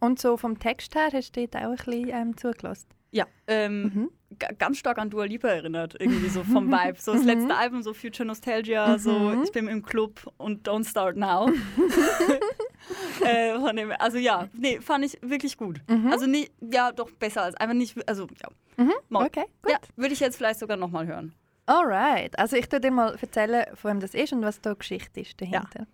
Und 0.00 0.20
so 0.20 0.36
vom 0.36 0.58
Text 0.58 0.94
her 0.94 1.08
hast 1.12 1.34
du 1.34 1.46
dort 1.48 1.56
auch 1.64 1.70
ein 1.70 1.76
bisschen 1.76 2.08
ähm, 2.10 2.36
zugelassen. 2.36 2.86
Ja. 3.10 3.26
Ähm, 3.46 3.82
Mhm. 3.82 4.10
ga- 4.38 4.52
ganz 4.58 4.78
stark 4.78 4.98
an 4.98 5.08
Dua 5.10 5.24
Lipa 5.24 5.48
erinnert, 5.48 5.96
irgendwie 5.98 6.28
so 6.28 6.44
vom 6.44 6.70
Vibe. 6.70 7.00
So 7.00 7.12
das 7.12 7.22
Mhm. 7.22 7.26
letzte 7.28 7.54
Album, 7.56 7.82
so 7.82 7.94
Future 7.94 8.26
Nostalgia, 8.26 8.98
so 8.98 9.12
Mhm. 9.12 9.42
ich 9.44 9.52
bin 9.52 9.66
im 9.68 9.82
Club 9.82 10.30
und 10.36 10.68
Don't 10.68 10.86
Start 10.88 11.16
Now. 11.16 11.50
äh, 13.24 13.58
von 13.58 13.76
dem, 13.76 13.92
also 13.98 14.18
ja, 14.18 14.48
nee, 14.52 14.80
fand 14.80 15.04
ich 15.04 15.18
wirklich 15.22 15.56
gut. 15.56 15.80
Mhm. 15.88 16.12
Also 16.12 16.26
nie, 16.26 16.48
ja, 16.60 16.92
doch 16.92 17.10
besser 17.10 17.42
als 17.42 17.54
einfach 17.56 17.74
nicht, 17.74 17.96
also 18.08 18.26
ja. 18.42 18.48
Mhm. 18.84 18.92
Okay, 19.12 19.44
gut. 19.62 19.72
Ja, 19.72 19.78
würde 19.96 20.12
ich 20.14 20.20
jetzt 20.20 20.36
vielleicht 20.36 20.60
sogar 20.60 20.76
nochmal 20.76 21.06
hören. 21.06 21.34
Alright. 21.66 22.38
Also 22.38 22.56
ich 22.56 22.68
tue 22.68 22.80
dir 22.80 22.90
mal 22.90 23.16
erzählen, 23.20 23.66
von 23.74 23.90
wem 23.92 24.00
das 24.00 24.14
ist 24.14 24.32
und 24.32 24.42
was 24.42 24.60
da 24.60 24.72
Geschichte 24.74 25.20
ist 25.20 25.40
dahinter. 25.40 25.86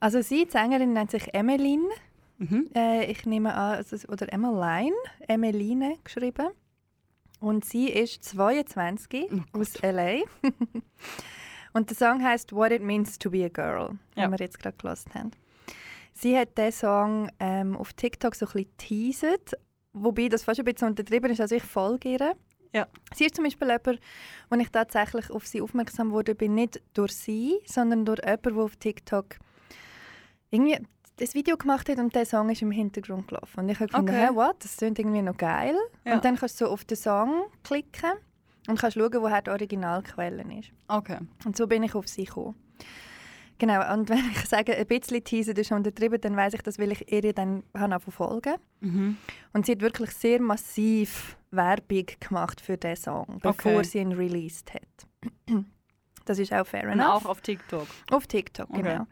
Also 0.00 0.20
sie, 0.22 0.46
die 0.46 0.50
Sängerin, 0.50 0.92
nennt 0.94 1.10
sich 1.10 1.32
Emmeline. 1.34 1.84
Mhm. 2.40 2.68
Äh, 2.74 3.04
ich 3.10 3.26
nehme 3.26 3.52
an, 3.54 3.76
also, 3.76 3.94
es- 3.96 4.08
oder 4.08 4.32
Emmeline, 4.32 4.94
Emmeline 5.28 5.96
geschrieben. 6.02 6.48
Und 7.38 7.64
sie 7.64 7.88
ist 7.90 8.24
22 8.24 9.28
Oh 9.54 9.60
aus 9.60 9.76
L.A. 9.76 10.20
und 11.72 11.88
der 11.90 11.96
Song 11.96 12.22
heißt 12.22 12.52
What 12.52 12.72
It 12.72 12.82
Means 12.82 13.18
to 13.18 13.30
Be 13.30 13.44
a 13.44 13.48
Girl, 13.48 13.98
Ja. 14.16 14.26
den 14.26 14.32
wir 14.32 14.38
jetzt 14.38 14.58
gerade 14.58 14.76
gehört 14.76 15.00
haben. 15.14 15.30
Sie 16.12 16.36
hat 16.36 16.56
diesen 16.58 16.72
Song 16.72 17.30
ähm, 17.38 17.76
auf 17.76 17.92
TikTok 17.92 18.34
so 18.34 18.46
ein 18.46 18.52
bisschen 18.52 18.76
teasert, 18.76 19.52
wobei 19.92 20.28
das 20.28 20.42
fast 20.44 20.60
ein 20.60 20.64
bisschen 20.64 20.88
untertrieben 20.88 21.30
ist, 21.30 21.40
also 21.40 21.54
ich 21.54 21.62
folge 21.62 22.10
ihr. 22.10 22.36
Ja. 22.74 22.86
Sie 23.14 23.24
ist 23.24 23.34
zum 23.36 23.44
Beispiel 23.44 23.68
jemand, 23.68 24.00
wo 24.50 24.56
ich 24.58 24.68
tatsächlich 24.70 25.30
auf 25.30 25.46
sie 25.46 25.60
aufmerksam 25.60 26.10
wurde, 26.12 26.34
bin 26.34 26.54
nicht 26.54 26.80
durch 26.94 27.12
sie, 27.16 27.58
sondern 27.66 28.04
durch 28.04 28.20
jemanden, 28.20 28.54
der 28.54 28.62
auf 28.64 28.76
TikTok 28.76 29.36
irgendwie 30.50 30.78
das 31.16 31.34
Video 31.34 31.56
gemacht 31.56 31.88
hat 31.88 31.98
und 31.98 32.14
der 32.14 32.24
Song 32.24 32.48
ist 32.50 32.62
im 32.62 32.70
Hintergrund 32.70 33.28
gelaufen. 33.28 33.60
Und 33.60 33.68
ich 33.68 33.78
habe 33.78 33.88
gefunden, 33.88 34.10
Okay. 34.10 34.26
hey, 34.26 34.34
what, 34.34 34.56
das 34.64 34.76
klingt 34.76 34.98
irgendwie 34.98 35.22
noch 35.22 35.36
geil. 35.36 35.74
Ja. 36.04 36.14
Und 36.14 36.24
dann 36.24 36.36
kannst 36.36 36.60
du 36.60 36.64
so 36.66 36.70
auf 36.70 36.84
den 36.84 36.96
Song 36.96 37.44
klicken 37.62 38.12
und 38.68 38.78
kannst 38.78 38.96
schauen, 38.96 39.12
woher 39.20 39.42
die 39.42 39.50
Originalquelle 39.50 40.42
ist. 40.58 40.70
Okay. 40.88 41.18
Und 41.44 41.56
so 41.56 41.66
bin 41.66 41.82
ich 41.82 41.94
auf 41.94 42.08
sie 42.08 42.24
gekommen. 42.24 42.54
Genau, 43.58 43.92
und 43.92 44.08
wenn 44.08 44.24
ich 44.30 44.46
sage, 44.46 44.74
ein 44.74 44.86
bisschen 44.86 45.22
teasen 45.22 45.54
ist 45.54 45.70
untertrieben, 45.70 46.18
dann 46.18 46.34
weiß 46.34 46.54
ich 46.54 46.62
das, 46.62 46.78
weil 46.78 46.92
ich 46.92 47.12
ihr 47.12 47.34
dann 47.34 47.62
habe 47.76 48.00
verfolgen. 48.00 48.54
Mhm. 48.80 49.18
Und 49.52 49.66
sie 49.66 49.72
hat 49.72 49.82
wirklich 49.82 50.12
sehr 50.12 50.40
massiv 50.40 51.36
Werbung 51.50 52.06
gemacht 52.20 52.62
für 52.62 52.78
diesen 52.78 52.96
Song, 52.96 53.38
bevor 53.42 53.72
Okay. 53.74 53.84
sie 53.84 53.98
ihn 53.98 54.12
released 54.12 54.72
hat. 54.72 55.66
Das 56.24 56.38
ist 56.38 56.54
auch 56.54 56.66
fair 56.66 56.84
Und 56.84 56.92
enough. 56.92 57.26
auch 57.26 57.26
auf 57.26 57.40
TikTok. 57.42 57.86
Auf 58.10 58.26
TikTok, 58.26 58.70
Okay. 58.70 58.80
genau. 58.82 59.06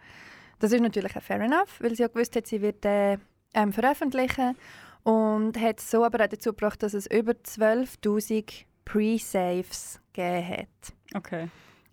Das 0.58 0.72
ist 0.72 0.80
natürlich 0.80 1.16
auch 1.16 1.22
fair 1.22 1.40
enough, 1.40 1.80
weil 1.80 1.94
sie 1.94 2.02
ja 2.02 2.08
gewusst 2.08 2.34
hat, 2.36 2.46
sie 2.46 2.60
wird 2.60 2.84
den 2.84 3.20
ähm, 3.54 3.72
veröffentlichen 3.72 4.56
und 5.04 5.58
hat 5.58 5.80
so 5.80 6.04
aber 6.04 6.24
auch 6.24 6.28
dazu 6.28 6.50
gebracht, 6.50 6.82
dass 6.82 6.94
es 6.94 7.06
über 7.06 7.32
12'000 7.32 8.64
Pre-Saves 8.84 10.00
gegeben 10.12 10.48
hat. 10.48 10.94
Okay. 11.14 11.48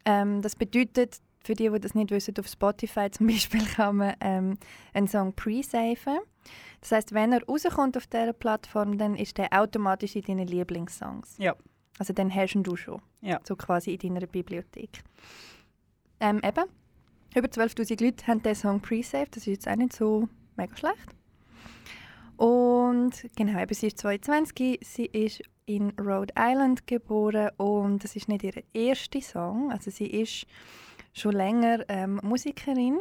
Ähm, 0.05 0.41
das 0.41 0.55
bedeutet, 0.55 1.19
für 1.43 1.53
die, 1.53 1.69
die 1.69 1.79
das 1.79 1.93
nicht 1.93 2.11
wissen, 2.11 2.33
auf 2.39 2.47
Spotify 2.47 3.09
zum 3.11 3.27
Beispiel 3.27 3.65
kann 3.65 3.97
man 3.97 4.15
ähm, 4.21 4.57
einen 4.93 5.07
Song 5.07 5.33
pre-saven. 5.33 6.19
Das 6.81 6.91
heißt, 6.91 7.13
wenn 7.13 7.33
er 7.33 7.43
rauskommt 7.45 7.97
auf 7.97 8.07
dieser 8.07 8.33
Plattform, 8.33 8.97
dann 8.97 9.15
ist 9.15 9.37
der 9.37 9.51
automatisch 9.51 10.15
in 10.15 10.23
deinen 10.23 10.47
Lieblingssongs. 10.47 11.37
Ja. 11.37 11.55
Also 11.97 12.13
dann 12.13 12.33
hast 12.33 12.53
du 12.55 12.75
schon. 12.75 13.01
Ja. 13.21 13.39
So 13.43 13.55
quasi 13.55 13.93
in 13.93 14.13
deiner 14.13 14.27
Bibliothek. 14.27 15.03
Ähm, 16.19 16.41
eben, 16.43 16.65
über 17.35 17.47
12'000 17.47 18.03
Leute 18.03 18.27
haben 18.27 18.41
diesen 18.41 18.55
Song 18.55 18.81
pre-saved. 18.81 19.35
Das 19.35 19.43
ist 19.43 19.47
jetzt 19.47 19.67
auch 19.67 19.75
nicht 19.75 19.93
so 19.93 20.29
mega 20.55 20.75
schlecht. 20.75 21.15
Und 22.37 23.11
genau, 23.35 23.61
eben, 23.61 23.73
sie 23.73 23.87
ist 23.87 23.99
22, 23.99 24.79
sie 24.83 25.05
ist 25.05 25.41
in 25.65 25.91
Rhode 25.99 26.33
Island 26.37 26.85
geboren 26.85 27.49
und 27.57 28.03
das 28.03 28.15
ist 28.15 28.27
nicht 28.27 28.43
ihr 28.43 28.63
erster 28.73 29.21
Song. 29.21 29.71
Also 29.71 29.89
sie 29.89 30.07
ist 30.07 30.45
schon 31.13 31.33
länger 31.33 31.85
ähm, 31.87 32.19
Musikerin. 32.23 32.99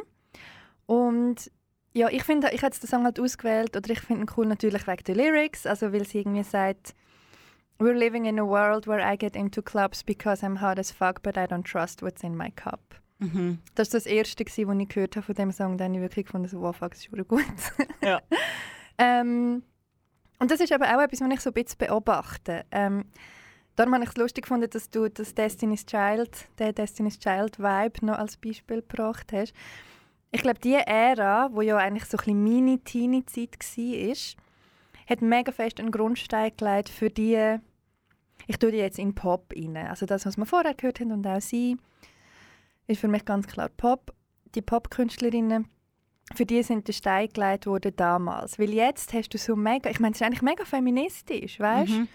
Und 0.85 1.51
ja, 1.93 2.09
ich 2.09 2.23
finde, 2.23 2.49
ich 2.51 2.61
jetzt 2.61 2.83
den 2.83 2.87
Song 2.87 3.03
halt 3.03 3.19
ausgewählt 3.19 3.75
oder 3.75 3.89
ich 3.89 3.99
finde 3.99 4.23
ihn 4.23 4.31
cool 4.35 4.45
natürlich 4.45 4.87
wegen 4.87 5.03
der 5.03 5.15
Lyrics, 5.15 5.65
also 5.65 5.93
weil 5.93 6.05
sie 6.05 6.19
irgendwie 6.19 6.43
sagt, 6.43 6.93
We're 7.77 7.93
living 7.93 8.23
in 8.23 8.39
a 8.39 8.45
world 8.45 8.87
where 8.87 9.01
I 9.01 9.17
get 9.17 9.35
into 9.35 9.61
clubs 9.61 10.01
because 10.01 10.41
I'm 10.41 10.61
hot 10.61 10.79
as 10.79 10.91
fuck, 10.91 11.21
but 11.21 11.37
I 11.37 11.45
don't 11.45 11.63
trust 11.63 12.01
what's 12.01 12.23
in 12.23 12.35
my 12.35 12.49
cup. 12.51 12.95
Mhm. 13.19 13.59
Das 13.75 13.93
war 13.93 13.99
das 13.99 14.05
Erste, 14.05 14.45
was 14.45 14.57
ich 14.57 14.89
gehört 14.89 15.15
habe 15.15 15.25
von 15.25 15.35
dem 15.35 15.51
Song. 15.51 15.77
Dann 15.77 15.93
habe 15.93 15.97
ich 15.97 16.01
wirklich 16.01 16.25
gefunden, 16.25 16.47
so, 16.47 16.61
wow, 16.61 16.75
fuck, 16.75 16.91
das 16.91 17.05
ist 17.05 17.27
gut. 17.27 17.43
Ja. 18.01 18.21
ähm, 18.97 19.63
und 20.39 20.51
das 20.51 20.59
ist 20.59 20.71
aber 20.71 20.95
auch 20.95 21.01
etwas, 21.01 21.21
was 21.21 21.33
ich 21.33 21.39
so 21.41 21.49
ein 21.49 21.53
bisschen 21.53 21.77
beobachte. 21.77 22.65
Ähm, 22.71 23.05
darum 23.75 23.93
habe 23.93 24.03
ich 24.03 24.09
es 24.09 24.17
lustig 24.17 24.43
gefunden, 24.43 24.69
dass 24.69 24.89
du 24.89 25.09
das 25.09 25.33
Destiny's 25.33 25.85
Child, 25.85 26.49
den 26.59 26.75
Destiny's 26.75 27.19
Child 27.19 27.59
Vibe 27.59 28.05
noch 28.05 28.17
als 28.17 28.37
Beispiel 28.37 28.81
gebracht 28.81 29.31
hast. 29.31 29.53
Ich 30.31 30.41
glaube, 30.41 30.59
die 30.59 30.73
Ära, 30.73 31.49
wo 31.53 31.61
ja 31.61 31.77
eigentlich 31.77 32.05
so 32.05 32.17
ein 32.17 32.25
bisschen 32.25 32.43
meine 32.43 32.79
Teenie-Zeit 32.79 33.57
war, 33.59 34.35
hat 35.09 35.21
mega 35.21 35.51
fest 35.51 35.79
einen 35.79 35.91
Grundstein 35.91 36.51
gelegt 36.57 36.89
für 36.89 37.09
die, 37.09 37.57
ich 38.47 38.57
tue 38.57 38.71
die 38.71 38.77
jetzt 38.77 38.99
in 38.99 39.15
Pop 39.15 39.53
rein. 39.55 39.77
Also 39.77 40.05
das, 40.05 40.25
was 40.25 40.35
wir 40.35 40.45
vorher 40.45 40.73
gehört 40.73 40.99
haben 40.99 41.13
und 41.13 41.25
auch 41.25 41.39
sie, 41.39 41.77
ist 42.87 43.01
für 43.01 43.07
mich 43.07 43.25
ganz 43.25 43.47
klar 43.47 43.69
Pop. 43.69 44.13
Die 44.53 44.61
Popkünstlerinnen, 44.61 45.67
für 46.33 46.45
die 46.45 46.63
sind 46.63 46.87
der 46.87 46.93
Stein 46.93 47.29
gelegt 47.29 47.65
worden 47.65 47.93
damals. 47.95 48.57
Weil 48.57 48.73
jetzt 48.73 49.13
hast 49.13 49.33
du 49.33 49.37
so 49.37 49.55
mega, 49.55 49.89
ich 49.89 49.99
meine, 49.99 50.13
es 50.13 50.21
ist 50.21 50.25
eigentlich 50.25 50.41
mega 50.41 50.63
feministisch, 50.65 51.59
weißt 51.59 51.91
Mhm. 51.91 52.07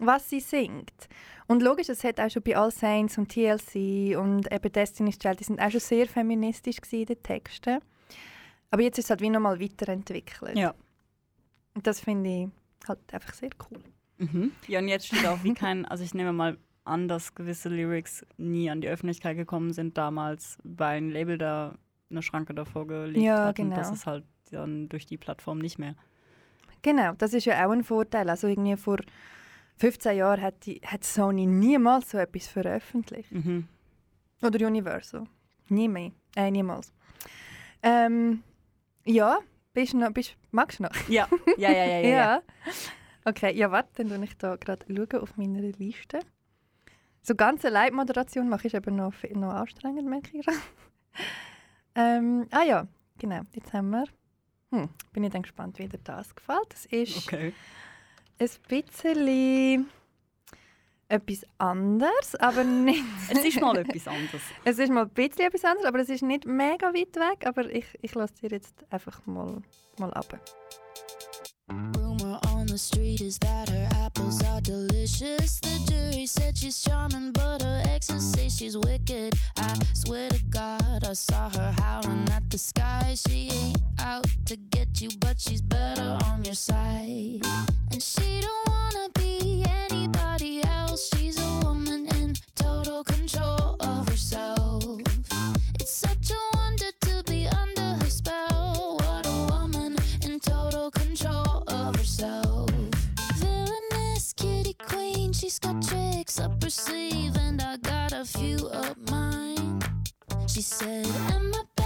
was 0.00 0.28
sie 0.30 0.40
singt. 0.40 1.08
Und 1.46 1.62
logisch, 1.62 1.88
es 1.88 2.04
hat 2.04 2.20
auch 2.20 2.30
schon 2.30 2.42
bei 2.42 2.56
All 2.56 2.70
Saints 2.70 3.16
und 3.18 3.28
TLC 3.30 4.16
und 4.18 4.50
eben 4.52 4.72
Destiny's 4.72 5.18
Child, 5.18 5.40
die 5.40 5.44
sind 5.44 5.60
auch 5.60 5.70
schon 5.70 5.80
sehr 5.80 6.06
feministisch 6.06 6.76
gewesen 6.80 7.00
in 7.00 7.06
den 7.06 7.22
Texten. 7.22 7.78
Aber 8.70 8.82
jetzt 8.82 8.98
ist 8.98 9.06
es 9.06 9.10
halt 9.10 9.20
wie 9.22 9.30
nochmal 9.30 9.58
weiterentwickelt. 9.60 10.56
Ja. 10.56 10.74
Und 11.74 11.86
das 11.86 12.00
finde 12.00 12.28
ich 12.30 12.48
halt 12.88 12.98
einfach 13.12 13.32
sehr 13.34 13.50
cool. 13.70 13.82
Mhm. 14.18 14.52
Ja, 14.66 14.80
und 14.80 14.88
jetzt 14.88 15.06
steht 15.06 15.24
auch 15.26 15.42
wie 15.42 15.54
kein, 15.54 15.86
also 15.86 16.02
ich 16.04 16.12
nehme 16.12 16.32
mal 16.32 16.58
an, 16.88 17.08
dass 17.08 17.34
gewisse 17.34 17.68
Lyrics 17.68 18.24
nie 18.36 18.70
an 18.70 18.80
die 18.80 18.88
Öffentlichkeit 18.88 19.36
gekommen 19.36 19.72
sind 19.72 19.96
damals, 19.96 20.58
weil 20.64 20.98
ein 20.98 21.10
Label 21.10 21.38
da 21.38 21.74
eine 22.10 22.22
Schranke 22.22 22.54
davor 22.54 22.86
gelegt 22.86 23.24
Ja, 23.24 23.46
hat. 23.46 23.58
Und 23.58 23.70
das 23.70 23.88
genau. 23.88 23.94
ist 23.94 24.06
halt 24.06 24.24
dann 24.50 24.88
durch 24.88 25.06
die 25.06 25.18
Plattform 25.18 25.58
nicht 25.58 25.78
mehr. 25.78 25.94
Genau, 26.82 27.12
das 27.18 27.34
ist 27.34 27.44
ja 27.44 27.66
auch 27.66 27.70
ein 27.70 27.84
Vorteil. 27.84 28.30
Also 28.30 28.46
irgendwie 28.46 28.76
vor 28.76 28.98
15 29.76 30.16
Jahren 30.16 30.40
hat, 30.40 30.66
die, 30.66 30.80
hat 30.84 31.04
Sony 31.04 31.46
niemals 31.46 32.10
so 32.10 32.18
etwas 32.18 32.46
veröffentlicht. 32.46 33.32
Mhm. 33.32 33.68
Oder 34.42 34.66
Universal. 34.66 35.24
Nie 35.68 35.88
mehr. 35.88 36.12
Äh, 36.36 36.50
niemals. 36.50 36.92
Ähm, 37.82 38.42
ja, 39.04 39.38
bist 39.72 39.92
du 39.92 39.98
noch, 39.98 40.12
bist, 40.12 40.36
magst 40.50 40.78
du 40.78 40.84
noch? 40.84 41.08
Ja. 41.08 41.28
ja, 41.58 41.70
ja, 41.70 41.84
ja, 41.84 41.98
ja. 42.00 42.08
ja. 42.08 42.42
Okay, 43.24 43.54
ja, 43.54 43.70
warte, 43.70 44.04
dann 44.04 44.08
schaue 44.08 44.24
ich 44.24 44.36
da 44.38 44.56
gerade 44.56 45.20
auf 45.20 45.36
meiner 45.36 45.60
Liste. 45.60 46.20
So 47.22 47.34
ganze 47.34 47.68
Live-Moderation 47.68 48.48
mache 48.48 48.66
ich 48.68 48.76
aber 48.76 48.90
noch, 48.90 49.12
noch 49.34 49.52
anstrengend, 49.52 50.08
merke 50.08 50.38
ich 50.38 50.44
gerade. 50.46 50.58
ähm, 51.94 52.46
ah 52.50 52.62
ja, 52.62 52.86
genau, 53.18 53.40
jetzt 53.54 53.72
haben 53.72 53.90
wir... 53.90 54.04
Hm, 54.70 54.88
bin 55.12 55.24
ich 55.24 55.32
dann 55.32 55.42
gespannt, 55.42 55.78
wie 55.78 55.88
dir 55.88 55.98
das 56.04 56.34
gefällt. 56.34 56.66
Das 56.70 56.84
ist 56.86 57.26
Okay. 57.26 57.52
ein 58.38 58.48
bisschen 58.68 59.88
etwas 61.08 61.46
anderes, 61.56 62.34
aber 62.38 62.64
nicht... 62.64 63.02
Es 63.30 63.44
ist 63.44 63.60
mal 63.60 63.76
etwas 63.78 64.06
anderes. 64.08 64.42
Es 64.64 64.78
ist 64.78 64.90
mal 64.92 65.04
ein 65.04 65.10
bisschen 65.10 65.46
etwas 65.46 65.64
anderes, 65.64 65.86
aber 65.86 66.00
es 66.00 66.08
ist 66.10 66.22
nicht 66.22 66.46
mega 66.46 66.88
weit 66.88 67.16
weg. 67.16 67.46
Aber 67.46 67.64
ich, 67.70 67.86
ich 68.02 68.14
lasse 68.14 68.34
dir 68.34 68.50
jetzt 68.50 68.84
einfach 68.90 69.24
mal, 69.26 69.62
mal 69.98 70.12
ab. 70.12 70.38
Rumor 71.70 72.40
on 72.54 72.57
street 72.78 73.20
is 73.20 73.38
that 73.38 73.68
her 73.68 73.88
apples 74.04 74.42
are 74.44 74.60
delicious. 74.60 75.60
The 75.60 75.78
jury 75.90 76.26
said 76.26 76.56
she's 76.56 76.80
charming, 76.80 77.32
but 77.32 77.62
her 77.62 77.82
exes 77.88 78.32
say 78.32 78.48
she's 78.48 78.76
wicked. 78.76 79.34
I 79.56 79.74
swear 79.94 80.30
to 80.30 80.42
God, 80.44 81.04
I 81.04 81.12
saw 81.12 81.50
her 81.50 81.74
howling 81.78 82.28
at 82.30 82.48
the 82.50 82.58
sky. 82.58 83.14
She 83.16 83.50
ain't 83.50 83.82
out 84.00 84.26
to 84.46 84.56
get 84.56 85.00
you, 85.00 85.10
but 85.18 85.40
she's 85.40 85.60
better 85.60 86.18
on 86.26 86.44
your 86.44 86.54
side. 86.54 87.40
And 87.92 88.02
she 88.02 88.40
don't 88.40 88.68
wanna 88.68 89.08
be 89.14 89.64
anybody 89.90 90.62
else. 90.64 91.10
She's 91.14 91.38
a 91.38 91.60
woman 91.64 92.06
in 92.16 92.34
total 92.54 93.02
control 93.02 93.67
She 110.58 110.62
said, 110.62 111.06
Am 111.06 111.52
I 111.54 111.77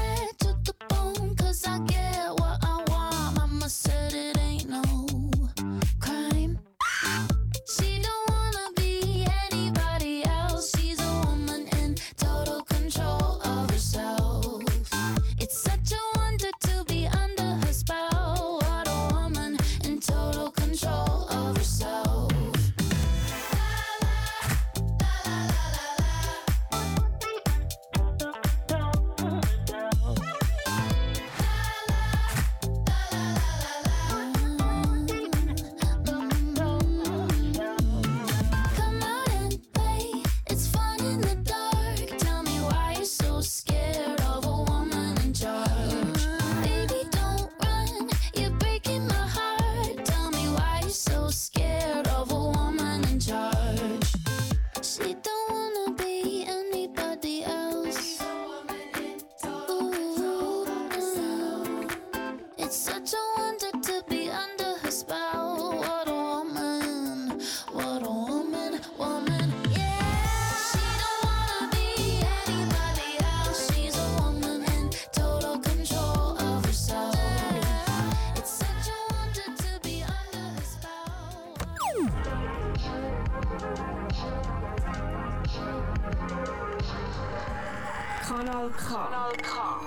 Kanal 88.42 88.70
K. 88.70 89.80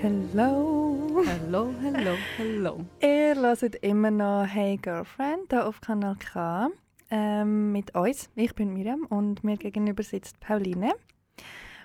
Hello! 0.00 1.22
Hallo, 1.24 1.72
hallo, 1.80 2.16
hallo. 2.36 2.84
Ihr 3.00 3.36
hört 3.36 3.76
immer 3.76 4.10
noch 4.10 4.44
Hey 4.44 4.76
Girlfriend 4.76 5.50
hier 5.50 5.68
auf 5.68 5.80
Kanal 5.80 6.16
K. 6.16 6.68
Ähm, 7.12 7.70
mit 7.70 7.94
uns. 7.94 8.28
Ich 8.34 8.56
bin 8.56 8.72
Miriam 8.72 9.04
und 9.04 9.44
mir 9.44 9.56
gegenüber 9.56 10.02
sitzt 10.02 10.40
Pauline. 10.40 10.94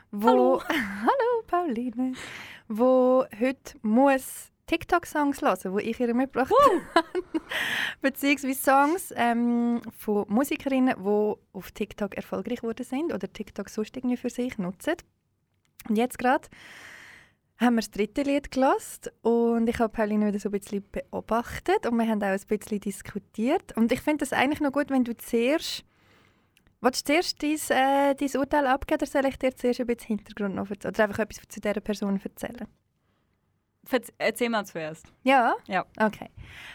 Wo, 0.10 0.28
Hallo. 0.30 0.64
Hallo 1.02 1.44
Pauline. 1.46 2.14
Wo 2.68 3.24
heute 3.40 3.78
muss 3.84 4.52
TikTok-Songs 4.66 5.44
hören, 5.44 5.78
die 5.78 5.84
ich 5.84 6.00
ihr 6.00 6.16
mitgebracht 6.16 6.52
habe. 6.96 7.06
Beziehungsweise 8.02 8.60
Songs 8.60 9.14
ähm, 9.16 9.82
von 9.96 10.26
Musikerinnen, 10.30 10.96
die 10.98 11.34
auf 11.54 11.72
TikTok 11.76 12.16
erfolgreich 12.16 12.62
geworden 12.62 12.86
sind 12.86 13.14
oder 13.14 13.32
TikTok 13.32 13.70
sonst 13.70 13.96
irgendwie 13.96 14.18
für 14.18 14.32
sich 14.32 14.58
nutzen. 14.58 14.96
Und 15.88 15.98
jetzt 15.98 16.18
gerade 16.20 16.48
haben 17.60 17.76
wir 17.76 17.82
das 17.82 17.92
dritte 17.92 18.22
Lied 18.22 18.52
gelassen 18.52 19.10
und 19.22 19.68
ich 19.68 19.80
habe 19.80 19.92
Pauline 19.92 20.28
wieder 20.28 20.40
so 20.40 20.50
ein 20.50 20.60
bisschen 20.60 20.84
beobachtet 20.92 21.88
und 21.88 21.98
wir 21.98 22.08
haben 22.08 22.22
auch 22.22 22.28
ein 22.28 22.40
bisschen 22.48 22.80
diskutiert. 22.80 23.76
Und 23.76 23.92
ich 23.92 24.02
finde 24.02 24.26
es 24.26 24.34
eigentlich 24.34 24.62
noch 24.62 24.72
gut, 24.72 24.90
wenn 24.90 25.04
du 25.04 25.16
zuerst 25.18 25.84
Willst 26.80 27.10
du 27.10 27.14
zuerst 27.14 27.42
dein, 27.42 27.56
äh, 27.76 28.14
dein 28.16 28.40
Urteil 28.40 28.68
abgeben 28.68 29.02
oder 29.02 29.08
soll 29.08 29.26
ich 29.26 29.40
dir 29.40 29.56
zuerst 29.56 29.80
ein 29.80 29.88
bisschen 29.88 30.18
Hintergrund 30.18 30.54
noch 30.56 30.70
erzählen? 30.70 30.94
Oder 30.94 31.06
einfach 31.06 31.20
etwas 31.20 31.48
zu 31.48 31.60
dieser 31.60 31.82
Person 31.82 32.22
erzählen? 32.24 32.68
Erzähl 34.18 34.50
mal 34.50 34.66
zuerst. 34.66 35.08
Ja? 35.24 35.56
Ja. 35.68 35.86
Okay. 36.00 36.30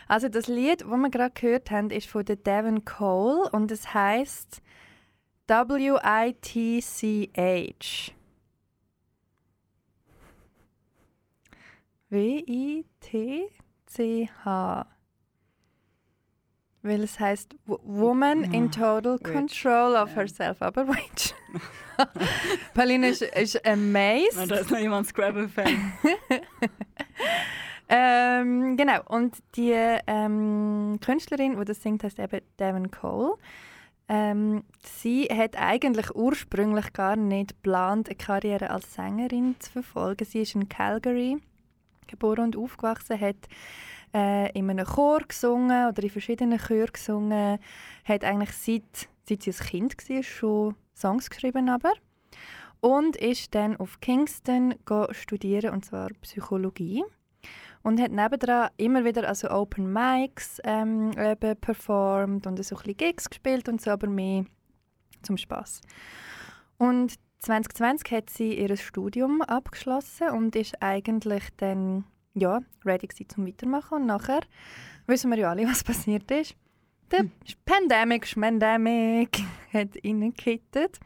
Also 0.09 0.29
das 0.29 0.49
Lied, 0.49 0.81
das 0.81 0.89
wir 0.89 1.11
gerade 1.11 1.35
gehört 1.35 1.71
haben, 1.71 1.91
ist 1.91 2.09
von 2.09 2.25
der 2.25 2.37
Devon 2.37 2.85
Cole 2.85 3.49
und 3.51 3.71
es 3.71 3.95
heißt 3.95 4.61
W-I-T-C-H. 5.47 6.23
W-I-T-C-H. 12.13 13.57
Weil 16.83 17.05
es 17.05 17.19
heißt 17.19 17.55
Woman 17.65 18.45
in 18.53 18.71
total 18.71 19.15
Wait. 19.15 19.25
control 19.25 19.97
of 19.97 20.15
herself. 20.15 20.61
Aber 20.61 20.87
wait. 20.89 21.35
Pauline 22.75 23.09
ist, 23.09 23.23
ist 23.23 23.67
amazed. 23.67 24.51
da 24.51 24.57
ist 24.57 24.71
noch 24.71 24.79
jemand 24.79 25.07
Scrabble-Fan. 25.07 25.93
Ähm, 27.95 28.79
genau, 28.79 29.03
und 29.09 29.37
die 29.55 29.75
ähm, 30.07 30.99
Künstlerin, 31.05 31.59
die 31.59 31.65
das 31.67 31.83
singt, 31.83 32.03
heißt 32.03 32.19
eben 32.21 32.41
Devon 32.59 32.91
Cole. 32.91 33.35
Ähm, 34.09 34.65
sie 34.83 35.25
hat 35.25 35.59
eigentlich 35.59 36.15
ursprünglich 36.15 36.95
gar 36.95 37.17
nicht 37.17 37.51
geplant, 37.51 38.09
eine 38.09 38.17
Karriere 38.17 38.71
als 38.71 38.95
Sängerin 38.95 39.57
zu 39.59 39.73
verfolgen. 39.73 40.25
Sie 40.25 40.41
ist 40.41 40.55
in 40.55 40.71
Calgary 40.71 41.37
geboren 42.07 42.45
und 42.45 42.57
aufgewachsen, 42.57 43.21
hat 43.21 43.37
äh, 44.15 44.51
in 44.59 44.69
einem 44.71 44.87
Chor 44.87 45.21
gesungen 45.21 45.89
oder 45.89 46.03
in 46.03 46.11
verschiedenen 46.11 46.59
Chören 46.59 46.93
gesungen, 46.93 47.59
hat 48.05 48.25
eigentlich 48.25 48.53
seit, 48.53 49.09
seit 49.29 49.43
sie 49.43 49.51
ein 49.51 49.67
Kind 49.67 50.09
war 50.09 50.23
schon 50.23 50.75
Songs 50.95 51.31
geschrieben 51.31 51.69
aber 51.69 51.93
und 52.81 53.17
ist 53.17 53.55
dann 53.55 53.77
auf 53.77 54.01
Kingston 54.01 54.75
studieren 55.13 55.73
und 55.73 55.85
zwar 55.85 56.11
Psychologie 56.21 57.05
und 57.83 58.01
hat 58.01 58.13
nebendran 58.13 58.71
immer 58.77 59.05
wieder 59.05 59.29
also 59.29 59.51
Open 59.51 59.93
Mics 59.93 60.61
ähm, 60.65 61.13
eben 61.19 61.57
performt 61.61 62.47
und 62.47 62.63
so 62.65 62.77
ein 62.77 62.79
bisschen 62.79 62.97
Gigs 62.97 63.29
gespielt 63.29 63.69
und 63.69 63.81
so, 63.81 63.91
aber 63.91 64.07
mehr 64.07 64.45
zum 65.23 65.37
Spaß. 65.37 65.81
Und 66.79 67.15
2020 67.43 68.13
hat 68.13 68.31
sie 68.31 68.55
ihr 68.55 68.77
Studium 68.77 69.43
abgeschlossen 69.43 70.31
und 70.31 70.55
ist 70.55 70.81
eigentlich 70.81 71.43
dann 71.57 72.05
ja, 72.35 72.61
ready 72.85 73.09
gewesen 73.09 73.29
zum 73.29 73.47
Weitermachen. 73.47 73.99
Und 73.99 74.07
nachher 74.07 74.41
wissen 75.07 75.31
wir 75.31 75.39
ja 75.39 75.51
alle, 75.51 75.67
was 75.69 75.83
passiert 75.83 76.31
ist. 76.31 76.55
Der 77.11 77.27
Pandemic, 77.67 78.27
Schmandemic 78.27 79.41
hat 79.73 79.89
reingekittet. 80.05 81.01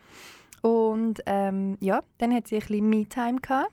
Und 0.60 1.20
ähm, 1.26 1.78
ja, 1.80 2.02
dann 2.18 2.34
hat 2.34 2.48
sie 2.48 2.56
ein 2.56 2.60
bisschen 2.60 2.88
Me-Time 2.88 3.40
gehabt. 3.40 3.72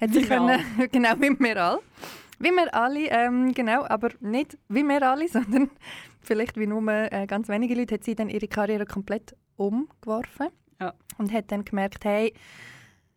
Hat 0.00 0.12
sie 0.12 0.22
können, 0.22 0.60
genau 0.92 1.14
wie 1.18 1.40
wir 1.40 1.64
alle. 1.64 1.80
Wie 2.38 2.50
wir 2.50 2.74
alle, 2.74 3.08
ähm, 3.08 3.54
genau, 3.54 3.84
aber 3.84 4.10
nicht 4.20 4.58
wie 4.68 4.82
wir 4.82 5.02
alle, 5.02 5.26
sondern 5.28 5.70
vielleicht 6.20 6.58
wie 6.58 6.66
nur 6.66 6.86
äh, 6.86 7.26
ganz 7.26 7.48
wenige 7.48 7.74
Leute, 7.74 7.94
hat 7.94 8.04
sie 8.04 8.14
dann 8.14 8.28
ihre 8.28 8.48
Karriere 8.48 8.84
komplett 8.84 9.34
umgeworfen. 9.56 10.48
Ja. 10.84 10.94
Und 11.18 11.32
hat 11.32 11.50
dann 11.52 11.64
gemerkt, 11.64 12.04
hey, 12.04 12.34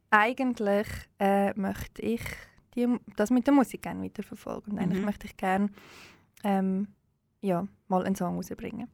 eigentlich 0.09 0.88
äh, 1.20 1.53
möchte 1.59 2.01
ich 2.01 2.22
die, 2.76 2.88
das 3.15 3.30
mit 3.32 3.47
der 3.47 3.53
Musik 3.53 3.82
gerne 3.82 4.03
weiterverfolgen. 4.03 4.74
Und 4.74 4.80
eigentlich 4.80 4.99
Mhm. 4.99 5.05
möchte 5.05 5.26
ich 5.28 5.36
gerne 5.38 5.70
ähm, 6.43 6.88
ja, 7.41 7.68
mal 7.88 8.05
einen 8.05 8.15
Song 8.15 8.36
rausbringen. 8.36 8.88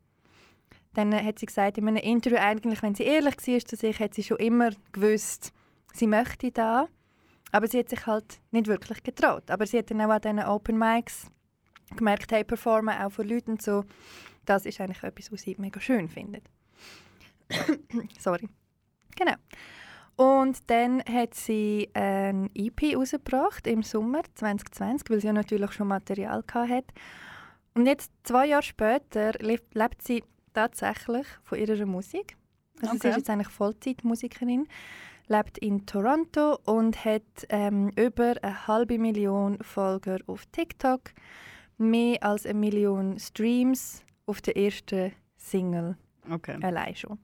Dann 0.94 1.12
äh, 1.12 1.24
hat 1.24 1.40
sie 1.40 1.46
gesagt 1.46 1.78
in 1.78 1.88
einem 1.88 1.98
Interview, 1.98 2.38
eigentlich, 2.38 2.82
wenn 2.82 2.96
sie 2.96 3.04
ehrlich 3.04 3.36
war 3.36 3.60
zu 3.66 3.76
sich, 3.76 4.00
hat 4.00 4.14
sie 4.14 4.24
schon 4.24 4.38
immer 4.38 4.70
gewusst, 4.92 5.52
sie 5.94 6.08
möchte 6.08 6.52
da. 6.52 6.88
Aber 7.52 7.68
sie 7.68 7.80
hat 7.80 7.90
sich 7.90 8.06
halt 8.08 8.40
nicht 8.52 8.68
wirklich 8.68 9.04
getraut. 9.04 9.52
Aber 9.52 9.68
sie 9.68 9.78
hat 9.80 9.92
dann 9.92 10.02
auch 10.02 10.10
an 10.10 10.22
diesen 10.22 10.40
Open 10.40 10.78
Mics 10.78 11.28
gemerkt, 11.96 12.32
hey, 12.32 12.44
performen 12.44 12.98
auch 12.98 13.12
für 13.12 13.24
Leute 13.24 13.52
und 13.52 13.62
so. 13.62 13.84
Das 14.46 14.66
ist 14.66 14.80
eigentlich 14.82 15.04
etwas, 15.04 15.32
was 15.32 15.42
sie 15.42 15.56
mega 15.60 15.80
schön 15.80 16.10
findet. 16.10 16.44
Sorry. 18.20 18.48
Genau. 19.16 19.34
Und 20.16 20.70
dann 20.70 21.02
hat 21.06 21.34
sie 21.34 21.90
ein 21.94 22.50
EP 22.54 22.96
rausgebracht 22.96 23.66
im 23.68 23.82
Sommer 23.82 24.22
2020, 24.36 25.10
weil 25.10 25.20
sie 25.22 25.28
ja 25.28 25.34
natürlich 25.34 25.72
schon 25.72 25.88
Material 25.88 26.44
hatte. 26.54 26.94
Und 27.74 27.88
jetzt, 27.88 28.12
zwei 28.24 28.46
Jahre 28.48 28.62
später, 28.62 29.32
lebt, 29.40 29.74
lebt 29.74 30.04
sie 30.04 30.24
tatsächlich 30.54 31.26
von 31.44 31.58
ihrer 31.58 31.86
Musik. 31.88 32.38
Also 32.82 32.94
sie 32.94 32.98
Okay. 33.00 33.10
ist 33.10 33.16
jetzt 33.18 33.30
eigentlich 33.32 33.48
Vollzeitmusikerin, 33.50 34.68
lebt 35.28 35.58
in 35.58 35.86
Toronto 35.88 36.60
und 36.66 37.04
hat 37.06 37.24
ähm, 37.50 37.90
über 37.96 38.36
eine 38.44 38.68
halbe 38.68 39.00
Million 39.00 39.58
Folger 39.64 40.20
auf 40.28 40.46
TikTok, 40.52 41.12
mehr 41.80 42.22
als 42.24 42.46
eine 42.46 42.60
Million 42.60 43.18
Streams 43.18 44.04
auf 44.28 44.42
der 44.42 44.56
ersten 44.58 45.12
Single 45.38 45.98
Okay. 46.30 46.58
allein 46.62 46.96
schon. 46.96 47.18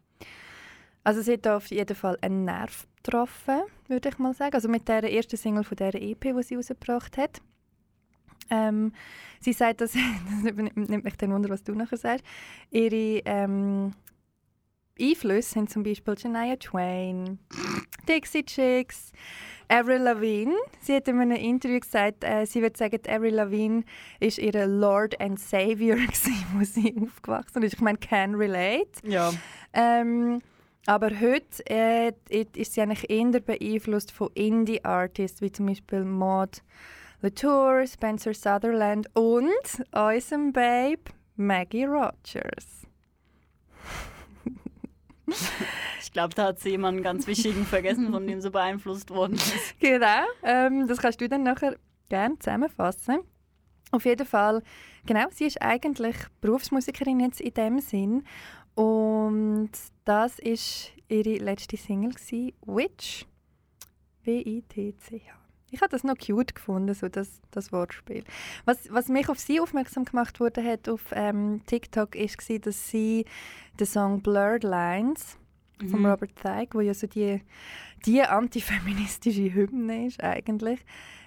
Also 1.03 1.21
sie 1.21 1.33
hat 1.33 1.45
da 1.45 1.57
auf 1.57 1.67
jeden 1.67 1.95
Fall 1.95 2.17
einen 2.21 2.45
Nerv 2.45 2.87
getroffen, 3.03 3.61
würde 3.87 4.09
ich 4.09 4.17
mal 4.17 4.33
sagen. 4.33 4.53
Also 4.53 4.67
mit 4.67 4.87
der 4.87 5.03
ersten 5.11 5.37
Single 5.37 5.63
von 5.63 5.77
der 5.77 5.95
EP, 5.95 6.21
die 6.21 6.43
sie 6.43 6.55
rausgebracht 6.55 7.17
hat. 7.17 7.41
Ähm, 8.49 8.93
sie 9.39 9.53
sagt, 9.53 9.81
dass, 9.81 9.93
das 10.43 10.53
nimmt 10.53 11.03
mich 11.03 11.17
dann 11.17 11.33
Wunder, 11.33 11.49
was 11.49 11.63
du 11.63 11.73
nachher 11.73 11.97
sagst, 11.97 12.25
ihre 12.71 13.21
ähm, 13.25 13.93
Einflüsse 14.99 15.53
sind 15.53 15.69
zum 15.69 15.83
Beispiel 15.83 16.17
Shania 16.17 16.57
Twain, 16.57 17.39
Dixie 18.07 18.43
Chicks, 18.43 19.11
Avril 19.69 20.01
Lavigne. 20.01 20.55
Sie 20.81 20.95
hat 20.95 21.07
in 21.07 21.19
einem 21.19 21.37
Interview 21.37 21.79
gesagt, 21.79 22.23
äh, 22.23 22.45
sie 22.45 22.61
würde 22.61 22.77
sagen, 22.77 22.99
Avril 23.07 23.35
Lavigne 23.35 23.83
ist 24.19 24.39
ihre 24.39 24.65
Lord 24.65 25.19
and 25.21 25.39
Savior, 25.39 25.95
gewesen, 25.95 26.45
wo 26.53 26.63
sie 26.63 26.95
aufgewachsen 27.01 27.63
ist. 27.63 27.73
Ich 27.73 27.81
meine, 27.81 27.97
can 27.97 28.35
relate. 28.35 28.89
Ja. 29.03 29.31
Ähm, 29.73 30.41
aber 30.89 31.11
heute 31.19 31.69
äh, 31.69 32.13
ist 32.55 32.73
sie 32.73 32.81
eigentlich 32.81 33.11
eher 33.11 33.39
beeinflusst 33.41 34.11
von 34.11 34.31
Indie-Artists, 34.33 35.39
wie 35.39 35.51
zum 35.51 35.67
Beispiel 35.67 36.03
Maud 36.03 36.63
Latour, 37.21 37.85
Spencer 37.85 38.33
Sutherland 38.33 39.07
und 39.13 39.85
unserem 39.91 40.51
Babe 40.51 41.03
Maggie 41.35 41.85
Rogers. 41.85 42.87
Ich 46.01 46.11
glaube, 46.11 46.33
da 46.33 46.45
hat 46.47 46.59
sie 46.59 46.69
jemanden 46.69 47.03
ganz 47.03 47.27
wichtigen 47.27 47.63
vergessen, 47.63 48.11
von 48.11 48.25
dem 48.25 48.41
sie 48.41 48.49
beeinflusst 48.49 49.11
worden 49.11 49.35
ist. 49.35 49.75
Genau, 49.79 50.23
ähm, 50.41 50.87
das 50.87 50.97
kannst 50.97 51.21
du 51.21 51.29
dann 51.29 51.43
nachher 51.43 51.77
gerne 52.09 52.39
zusammenfassen. 52.39 53.19
Auf 53.91 54.05
jeden 54.05 54.25
Fall, 54.25 54.63
genau, 55.05 55.25
sie 55.29 55.45
ist 55.45 55.61
eigentlich 55.61 56.15
Berufsmusikerin 56.41 57.19
jetzt 57.19 57.41
in 57.41 57.53
dem 57.53 57.79
Sinn. 57.79 58.23
Und 58.79 59.71
das 60.05 60.39
ist 60.39 60.93
ihre 61.09 61.35
letzte 61.35 61.75
Single, 61.75 62.11
gewesen, 62.11 62.53
Witch. 62.65 63.25
W-I-T-C-H. 64.23 65.33
Ich 65.69 65.81
habe 65.81 65.91
das 65.91 66.05
noch 66.05 66.17
cute 66.17 66.55
gefunden, 66.55 66.93
so 66.93 67.09
das, 67.09 67.41
das 67.51 67.73
Wortspiel. 67.73 68.23
Was, 68.63 68.87
was 68.89 69.09
mich 69.09 69.27
auf 69.27 69.37
sie 69.37 69.59
aufmerksam 69.59 70.05
gemacht 70.05 70.39
wurde 70.39 70.63
hat 70.63 70.87
auf 70.87 71.01
ähm, 71.11 71.61
TikTok, 71.65 72.15
ist, 72.15 72.49
war, 72.49 72.59
dass 72.59 72.89
sie 72.89 73.25
den 73.77 73.85
Song 73.85 74.21
Blurred 74.21 74.63
Lines 74.63 75.37
von 75.79 75.99
Mhm. 75.99 76.05
Robert 76.05 76.35
Thicke, 76.37 76.77
wo 76.77 76.79
ja 76.79 76.93
so 76.93 77.07
die, 77.07 77.41
die 78.05 78.21
antifeministische 78.21 79.53
Hymne 79.53 80.07
ist 80.07 80.23
eigentlich, 80.23 80.79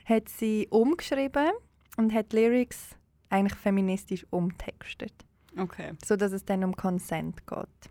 hat 0.06 0.30
sie 0.30 0.68
umgeschrieben 0.70 1.50
und 1.98 2.14
hat 2.14 2.32
die 2.32 2.36
Lyrics 2.36 2.96
eigentlich 3.28 3.58
feministisch 3.58 4.26
umtextet, 4.30 5.12
Okay. 5.56 5.92
so 6.04 6.16
dass 6.16 6.32
es 6.32 6.44
dann 6.44 6.64
um 6.64 6.74
Consent 6.74 7.46
geht. 7.46 7.90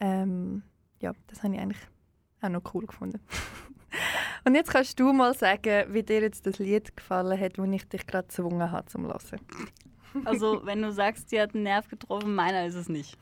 Ähm, 0.00 0.62
ja, 1.00 1.12
das 1.28 1.42
habe 1.42 1.54
ich 1.54 1.60
eigentlich 1.60 1.82
auch 2.42 2.48
noch 2.48 2.74
cool 2.74 2.86
gefunden. 2.86 3.20
und 4.44 4.54
jetzt 4.54 4.70
kannst 4.70 4.98
du 4.98 5.12
mal 5.12 5.34
sagen, 5.34 5.92
wie 5.92 6.02
dir 6.02 6.20
jetzt 6.20 6.46
das 6.46 6.58
Lied 6.58 6.96
gefallen 6.96 7.38
hat, 7.38 7.58
das 7.58 7.68
ich 7.68 7.88
dich 7.88 8.06
gerade 8.06 8.28
gezwungen 8.28 8.70
habe 8.70 8.86
zum 8.86 9.06
Hören. 9.06 9.40
Also, 10.24 10.64
wenn 10.64 10.82
du 10.82 10.92
sagst, 10.92 11.30
sie 11.30 11.40
hat 11.40 11.54
einen 11.54 11.64
Nerv 11.64 11.88
getroffen, 11.88 12.34
meiner 12.34 12.66
ist 12.66 12.74
es 12.74 12.88
nicht. 12.88 13.16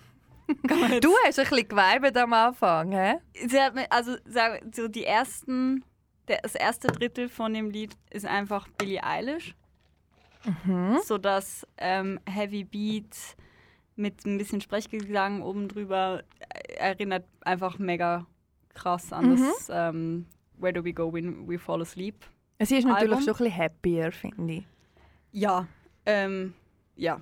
Du 1.02 1.14
hast 1.26 1.38
ein 1.38 1.46
bisschen 1.46 1.68
geweibt 1.68 2.16
am 2.16 2.32
Anfang, 2.32 2.92
hä? 2.92 3.16
Sie 3.46 3.60
hat 3.60 3.74
mir, 3.74 3.92
also 3.92 4.16
so 4.72 4.88
die 4.88 5.04
ersten, 5.04 5.84
das 6.24 6.54
erste 6.54 6.88
Drittel 6.88 7.28
von 7.28 7.52
dem 7.52 7.68
Lied 7.68 7.94
ist 8.10 8.24
einfach 8.24 8.66
Billie 8.78 9.04
Eilish. 9.04 9.54
Mhm. 10.64 10.98
So 11.04 11.18
das 11.18 11.66
ähm, 11.78 12.20
Heavy 12.28 12.64
Beat 12.64 13.16
mit 13.96 14.24
ein 14.26 14.38
bisschen 14.38 14.60
Sprechgesang 14.60 15.42
oben 15.42 15.68
drüber 15.68 16.22
äh, 16.48 16.74
erinnert 16.74 17.24
einfach 17.40 17.78
mega 17.78 18.26
krass 18.74 19.12
an 19.12 19.30
Mhm. 19.30 19.36
das 19.36 19.68
ähm, 19.72 20.26
Where 20.58 20.72
Do 20.72 20.84
We 20.84 20.92
Go 20.92 21.12
When 21.12 21.48
We 21.48 21.58
Fall 21.58 21.82
Asleep. 21.82 22.24
Sie 22.60 22.76
ist 22.76 22.84
natürlich 22.84 23.10
Album. 23.12 23.24
schon 23.24 23.34
ein 23.34 23.38
bisschen 23.50 23.56
happier, 23.56 24.12
finde 24.12 24.52
ich. 24.54 24.64
Ja. 25.32 25.66
Ähm, 26.06 26.54
ja. 26.96 27.20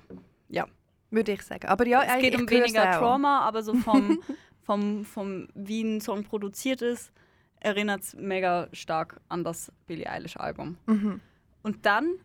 Würde 1.09 1.31
ich 1.31 1.41
sagen. 1.43 1.67
Aber 1.69 1.87
ja, 1.87 2.03
es 2.03 2.21
geht 2.21 2.35
um 2.35 2.49
weniger. 2.49 2.91
Trauma, 2.91 3.39
aber 3.39 3.63
so 3.63 3.73
vom, 3.75 4.19
vom, 4.61 5.05
vom 5.05 5.47
wie 5.55 5.81
ein 5.81 6.01
Song 6.01 6.25
produziert 6.25 6.81
ist, 6.81 7.13
erinnert 7.61 8.01
es 8.01 8.13
mega 8.13 8.67
stark 8.73 9.21
an 9.29 9.45
das 9.45 9.71
Billie 9.85 10.09
Eilish-Album. 10.09 10.77
Mhm. 10.85 11.21
Und 11.63 11.85
dann 11.85 12.15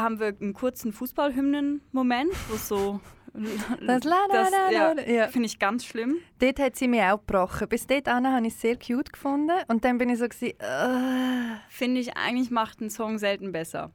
haben 0.00 0.18
wir 0.20 0.28
einen 0.40 0.52
kurzen 0.54 0.92
Fußballhymnen-Moment, 0.92 2.32
wo 2.50 2.56
so. 2.56 3.00
Das 3.86 4.00
Das- 4.00 4.50
ja. 4.72 4.94
Ja. 5.00 5.28
Finde 5.28 5.46
ich 5.46 5.58
ganz 5.58 5.84
schlimm. 5.84 6.16
Dort 6.40 6.58
hat 6.58 6.76
sie 6.76 6.88
mich 6.88 7.02
auch 7.02 7.18
gebrochen. 7.18 7.68
Bis 7.68 7.86
dort 7.86 8.08
habe 8.08 8.46
ich 8.46 8.54
es 8.54 8.60
sehr 8.60 8.76
cute 8.76 9.12
gefunden. 9.12 9.52
Und 9.68 9.84
dann 9.84 9.98
bin 9.98 10.08
ich 10.08 10.18
so, 10.18 10.24
äh, 10.24 10.54
Finde 11.68 12.00
ich, 12.00 12.16
eigentlich 12.16 12.50
macht 12.50 12.80
ein 12.80 12.90
Song 12.90 13.18
selten 13.18 13.52
besser. 13.52 13.92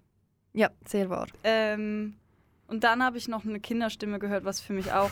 ja, 0.53 0.69
sehr 0.85 1.09
wahr. 1.09 1.27
Ähm, 1.43 2.15
und 2.67 2.83
dann 2.85 3.03
habe 3.03 3.17
ich 3.17 3.27
noch 3.27 3.43
eine 3.43 3.59
Kinderstimme 3.59 4.19
gehört, 4.19 4.45
was 4.45 4.61
für 4.61 4.71
mich 4.73 4.93
auch. 4.93 5.11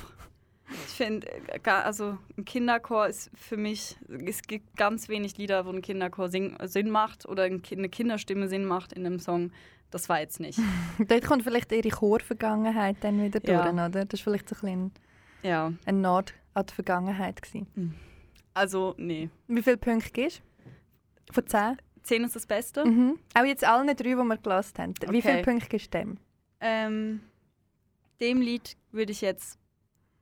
Ich 0.87 0.93
finde, 0.93 1.27
äh, 1.47 1.59
also 1.69 2.17
ein 2.37 2.45
Kinderchor 2.45 3.07
ist 3.07 3.29
für 3.35 3.57
mich, 3.57 3.97
es 4.25 4.43
gibt 4.43 4.77
ganz 4.77 5.09
wenig 5.09 5.37
Lieder, 5.37 5.65
wo 5.65 5.71
ein 5.71 5.81
Kinderchor 5.81 6.29
Sinn 6.29 6.89
macht 6.89 7.25
oder 7.27 7.43
eine 7.43 7.59
Kinderstimme 7.59 8.47
Sinn 8.47 8.63
macht 8.65 8.93
in 8.93 9.05
einem 9.05 9.19
Song. 9.19 9.51
Das 9.91 10.09
war 10.09 10.19
jetzt 10.19 10.39
nicht. 10.39 10.57
Dort 11.07 11.25
kommt 11.25 11.43
vielleicht 11.43 11.71
ihre 11.71 11.89
Chorvergangenheit 11.89 12.97
dann 13.01 13.21
wieder 13.23 13.41
Ja. 13.45 13.61
durch, 13.63 13.73
oder? 13.73 13.89
Das 14.05 14.19
war 14.19 14.23
vielleicht 14.23 14.49
so 14.49 14.55
ein 14.55 14.59
bisschen 14.61 14.91
Ja, 15.43 15.73
eine 15.85 15.97
Nord 15.99 16.33
an 16.53 16.65
die 16.65 16.73
Vergangenheit. 16.73 17.41
Gewesen. 17.41 17.95
also 18.53 18.95
nee. 18.97 19.29
Wie 19.47 19.61
viele 19.61 19.77
Punkte 19.77 20.09
gibst 20.11 20.41
du? 21.27 21.33
Von 21.33 21.47
10? 21.47 21.77
10 22.03 22.23
ist 22.23 22.35
das 22.35 22.45
Beste. 22.47 22.83
Mhm. 22.85 23.19
Auch 23.35 23.43
jetzt 23.45 23.63
allen 23.63 23.87
drei, 23.87 23.93
die 23.93 24.15
wir 24.15 24.37
gelassen 24.37 24.77
haben. 24.79 24.93
Wie 25.01 25.17
Okay. 25.19 25.21
viele 25.21 25.41
Punkte 25.43 25.67
gibst 25.69 25.93
du 25.93 25.99
dem? 25.99 26.17
Ähm, 26.59 27.21
dem 28.19 28.41
Lied 28.41 28.75
würde 28.91 29.11
ich 29.11 29.21
jetzt 29.21 29.59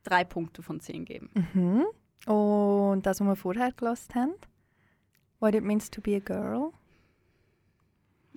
drei 0.03 0.23
Punkte 0.23 0.61
von 0.61 0.79
10 0.79 1.05
geben. 1.05 1.29
Mhm. 1.53 1.85
Und 2.31 3.05
das, 3.05 3.19
was 3.21 3.27
wir 3.27 3.35
vorher 3.35 3.71
gelassen 3.71 4.13
haben? 4.15 4.33
What 5.39 5.55
it 5.55 5.63
means 5.63 5.89
to 5.89 6.01
be 6.01 6.15
a 6.15 6.19
girl? 6.19 6.71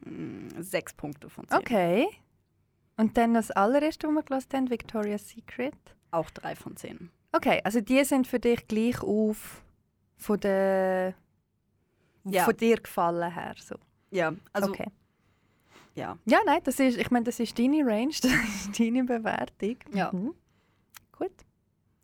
Mm, 0.05 0.49
Sechs 0.61 0.93
Punkte 0.95 1.29
von 1.31 1.49
10. 1.49 1.59
Okay. 1.59 2.07
Und 2.97 3.17
dann 3.17 3.35
das 3.35 3.51
allererste, 3.51 4.07
was 4.09 4.15
wir 4.15 4.23
gelassen 4.23 4.49
haben, 4.55 4.71
Victoria's 4.71 5.29
Secret. 5.29 5.75
Auch 6.11 6.31
drei 6.31 6.55
von 6.55 6.77
10. 6.77 7.11
Okay, 7.33 7.61
also 7.65 7.81
die 7.81 8.05
sind 8.05 8.27
für 8.27 8.39
dich 8.39 8.67
gleich 8.69 9.03
auf 9.03 9.63
von 10.19 10.39
der 10.41 11.15
Ja. 12.25 12.45
von 12.45 12.57
dir 12.57 12.77
gefallen 12.77 13.33
her. 13.33 13.55
So. 13.59 13.77
Ja, 14.11 14.35
also 14.53 14.71
okay. 14.71 14.87
ja. 15.95 16.19
Ja, 16.27 16.39
nein, 16.45 16.61
das 16.65 16.79
ist, 16.79 16.99
ich 16.99 17.11
meine, 17.11 17.25
das 17.25 17.41
ist 17.41 17.59
deine 17.59 17.85
Range, 17.87 18.13
das 18.23 18.25
ist 18.33 18.79
deine 18.79 19.05
Bewertung. 19.05 19.77
Ja. 19.95 20.13
Mhm. 20.13 20.35
Gut. 21.13 21.33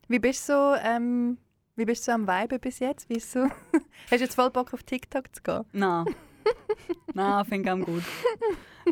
Wie 0.07 0.17
bist 0.19 0.49
du 0.49 0.53
so, 0.53 0.75
ähm, 0.81 1.37
wie 1.75 1.85
bist 1.85 2.01
du 2.07 2.11
so 2.11 2.11
am 2.13 2.27
Vibe 2.27 2.57
bis 2.57 2.79
jetzt? 2.79 3.07
Wie 3.09 3.19
so? 3.19 3.43
Hast 4.09 4.11
du 4.11 4.15
jetzt 4.15 4.33
voll 4.35 4.49
Bock 4.49 4.73
auf 4.73 4.81
TikTok 4.81 5.33
zu 5.35 5.43
gehen? 5.43 5.65
Na. 5.73 6.05
Na, 7.13 7.43
ich 7.43 7.83
gut. 7.85 8.03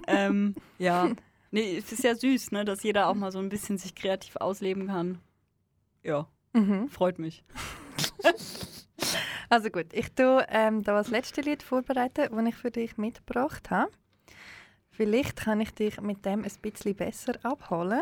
ähm, 0.08 0.56
ja. 0.78 1.10
Nee, 1.52 1.78
es 1.78 1.91
ist 1.91 2.04
ja 2.04 2.14
süß, 2.16 2.52
ne, 2.52 2.66
dass 2.66 2.84
jeder 2.84 3.08
auch 3.08 3.14
mal 3.16 3.32
so 3.32 3.39
ein 3.39 3.50
bisschen 3.50 3.78
sich 3.78 3.95
kreativ 3.95 4.36
ausleben 4.38 4.88
kann. 4.88 5.20
Ja, 6.04 6.28
Mhm. 6.54 6.89
freut 6.89 7.20
mich. 7.20 7.43
Also 9.50 9.70
gut, 9.70 9.93
ich 9.93 10.12
tue 10.14 10.45
ähm, 10.50 10.84
da 10.84 10.93
das 10.93 11.08
letzte 11.10 11.39
Lied 11.39 11.64
vorbereiten, 11.64 12.36
das 12.36 12.45
ich 12.48 12.56
für 12.56 12.70
dich 12.72 12.98
mitgebracht 12.98 13.70
habe. 13.70 13.91
Vielleicht 14.89 15.38
kann 15.38 15.62
ich 15.62 15.72
dich 15.74 16.02
mit 16.02 16.26
dem 16.26 16.43
ein 16.43 16.52
bisschen 16.62 16.95
besser 16.95 17.34
abholen. 17.43 18.02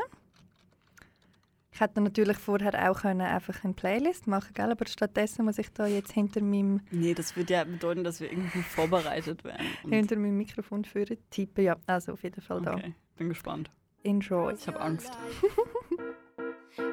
Ich 1.76 1.82
hätte 1.82 1.99
natürlich 1.99 2.38
vorher 2.38 2.89
auch 2.89 3.01
können 3.01 3.19
einfach 3.19 3.65
eine 3.65 3.73
Playlist 3.73 4.28
machen 4.28 4.53
können, 4.53 4.71
aber 4.71 4.88
stattdessen 4.88 5.43
muss 5.43 5.57
ich 5.57 5.69
da 5.73 5.86
jetzt 5.86 6.13
hinter 6.13 6.41
meinem, 6.41 6.80
Nee, 6.89 7.13
das 7.13 7.36
würde 7.36 7.53
ja 7.53 7.65
bedeuten, 7.65 8.05
dass 8.05 8.21
wir 8.21 8.32
irgendwie 8.32 8.61
vorbereitet 8.61 9.43
werden. 9.43 9.65
Hinter 9.89 10.15
meinem 10.15 10.38
Mikrofon 10.38 10.86
führen 10.86 11.17
tippen. 11.30 11.65
Ja, 11.65 11.76
also 11.86 12.13
auf 12.13 12.23
jeden 12.23 12.39
Fall 12.39 12.61
da. 12.61 12.76
okay, 12.76 12.93
bin 13.17 13.28
gespannt. 13.28 13.69
Enjoy. 14.03 14.53
Ich 14.53 14.65
habe 14.67 14.80
Angst. 14.80 15.11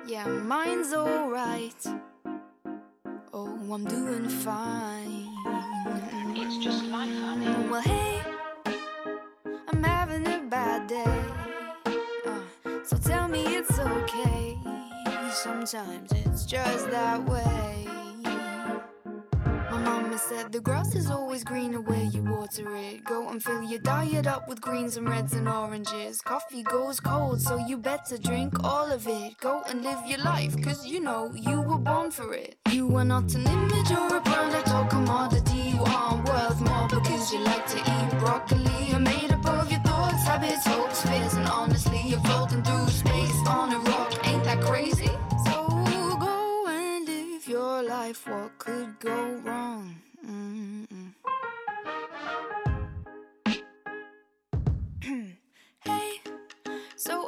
Yeah, 0.08 0.26
mine's 0.26 0.92
alright. 0.92 1.86
Oh, 3.32 3.48
I'm 3.72 3.84
doing 3.84 4.28
fine. 4.28 5.28
It's 6.34 6.58
just 6.58 6.84
life, 6.86 7.08
honey. 7.20 7.46
Well, 7.70 7.82
hey, 7.82 8.20
I'm 9.68 9.82
having 9.84 10.26
a 10.26 10.40
bad 10.48 10.88
day. 10.88 11.20
Uh, 12.26 12.82
so 12.84 12.96
tell 12.96 13.28
me 13.28 13.44
it's 13.56 13.78
okay. 13.78 14.51
Sometimes 15.42 16.12
it's 16.12 16.44
just 16.44 16.88
that 16.92 17.24
way. 17.24 17.88
My 18.22 19.78
mama 19.82 20.16
said 20.16 20.52
the 20.52 20.60
grass 20.60 20.94
is 20.94 21.10
always 21.10 21.42
greener 21.42 21.80
where 21.80 22.04
you 22.04 22.22
water 22.22 22.76
it. 22.76 23.02
Go 23.02 23.28
and 23.28 23.42
fill 23.42 23.64
your 23.64 23.80
diet 23.80 24.28
up 24.28 24.48
with 24.48 24.60
greens 24.60 24.96
and 24.96 25.08
reds 25.08 25.32
and 25.32 25.48
oranges. 25.48 26.20
Coffee 26.20 26.62
goes 26.62 27.00
cold, 27.00 27.40
so 27.40 27.56
you 27.56 27.76
better 27.76 28.18
drink 28.18 28.62
all 28.62 28.92
of 28.92 29.08
it. 29.08 29.36
Go 29.40 29.64
and 29.68 29.82
live 29.82 29.98
your 30.06 30.20
life, 30.20 30.54
cause 30.62 30.86
you 30.86 31.00
know 31.00 31.32
you 31.34 31.60
were 31.60 31.78
born 31.78 32.12
for 32.12 32.32
it. 32.34 32.54
You 32.70 32.94
are 32.96 33.04
not 33.04 33.34
an 33.34 33.44
image 33.44 33.90
or 33.90 34.18
a 34.18 34.20
product 34.20 34.70
or 34.70 34.86
commodity. 34.86 35.72
You 35.74 35.82
aren't 35.82 36.24
worth 36.28 36.60
more 36.60 36.86
because 36.88 37.32
you 37.32 37.40
like 37.40 37.66
to 37.66 37.78
eat 37.78 38.20
broccoli. 38.20 38.86
You're 38.90 39.00
made 39.00 39.32
up 39.32 39.44
of 39.46 39.72
your 39.72 39.80
thoughts, 39.80 40.22
habits, 40.24 40.64
hopes, 40.68 41.02
fears, 41.02 41.34
and 41.34 41.48
honestly, 41.48 41.71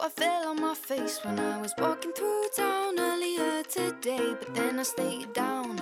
I 0.04 0.10
fell 0.10 0.48
on 0.48 0.60
my 0.60 0.74
face 0.74 1.18
when 1.24 1.38
I 1.38 1.58
was 1.62 1.72
walking 1.78 2.12
through 2.12 2.44
town 2.54 3.00
earlier 3.00 3.62
today, 3.62 4.34
but 4.38 4.54
then 4.54 4.78
I 4.78 4.82
stayed 4.82 5.32
down, 5.32 5.80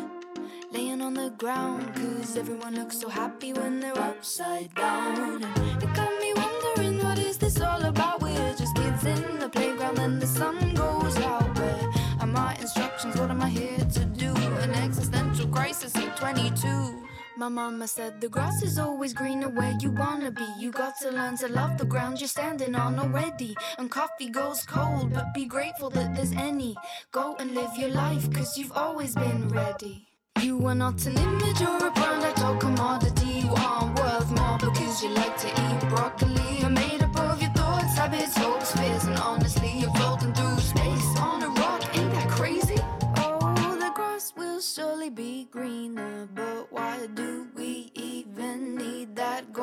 laying 0.71 1.03
on 1.03 1.15
the 1.15 1.31
ground, 1.31 1.93
cause 1.97 2.37
everyone 2.37 2.77
looks 2.77 3.01
so 3.01 3.09
happy 3.09 3.53
when 3.53 3.81
they're 3.81 3.99
upside 3.99 4.73
down. 4.77 5.43
And 5.43 5.83
it 5.83 5.93
got 5.95 6.13
me 6.21 6.33
wondering, 6.37 7.03
what 7.03 7.19
is 7.19 7.37
this 7.37 7.61
all 7.61 7.83
about? 7.83 8.23
We're 8.23 8.55
just 8.55 8.77
kids 8.77 9.05
in 9.05 9.41
the 9.41 9.49
playground, 9.49 9.99
and 9.99 10.23
the 10.23 10.29
sun 10.29 10.73
goes 10.77 11.17
out. 11.17 11.59
Where 11.59 11.91
are 12.21 12.27
my 12.29 12.55
instructions? 12.61 13.17
What 13.19 13.29
am 13.29 13.43
I 13.43 13.49
here 13.49 13.77
to 13.77 14.05
do? 14.05 14.33
An 14.37 14.71
existential 14.71 15.49
crisis 15.49 15.97
at 15.97 16.17
22. 16.17 17.02
My 17.37 17.49
mama 17.49 17.89
said 17.89 18.21
the 18.21 18.29
grass 18.29 18.63
is 18.63 18.79
always 18.79 19.15
greener 19.15 19.49
where 19.49 19.75
you 19.81 19.91
wanna 19.91 20.31
be. 20.31 20.47
You 20.59 20.71
got 20.71 20.95
to 21.01 21.11
learn 21.11 21.37
to 21.39 21.49
love 21.49 21.79
the 21.79 21.87
ground 21.87 22.21
you're 22.21 22.29
standing 22.29 22.75
on 22.75 22.99
already. 22.99 23.57
And 23.79 23.91
coffee 23.91 24.29
goes 24.29 24.65
cold, 24.65 25.13
but 25.15 25.33
be 25.35 25.47
grateful 25.47 25.91
that 25.91 26.15
there's 26.15 26.33
any. 26.33 26.77
Go 27.11 27.37
and 27.41 27.55
live 27.55 27.71
your 27.77 27.89
life, 27.89 28.31
cause 28.33 28.59
you've 28.59 28.73
always 28.73 29.15
been 29.15 29.49
ready. 29.49 30.07
You 30.43 30.67
are 30.67 30.75
not 30.75 31.05
an 31.07 31.17
image 31.17 31.63
or 31.63 31.87
a 31.87 31.91
product 31.93 32.43
or 32.43 32.57
commodity. 32.59 33.31
You 33.45 33.51
aren't 33.55 33.99
worth 33.99 34.31
more 34.39 34.59
because 34.59 35.03
you 35.03 35.09
like 35.11 35.37
to 35.39 35.49
eat 35.49 35.89
broccoli. 35.89 36.59
You're 36.61 36.71
made 36.71 37.03
up 37.03 37.17
of 37.19 37.41
your 37.41 37.53
thoughts, 37.53 37.97
habits, 37.97 38.37
hopes, 38.37 38.73
fears, 38.77 39.05
and 39.05 39.19
honestly, 39.19 39.73
you're 39.79 39.95
floating 39.95 40.35
through 40.35 40.59
space 40.59 41.19
on 41.19 41.43
a 41.43 41.49
rock. 41.49 41.83
Ain't 41.97 42.13
that 42.13 42.29
crazy? 42.29 42.77
Oh, 43.17 43.77
the 43.81 43.91
grass 43.95 44.33
will 44.37 44.61
surely 44.61 45.11
be 45.11 45.49
greener, 45.51 46.12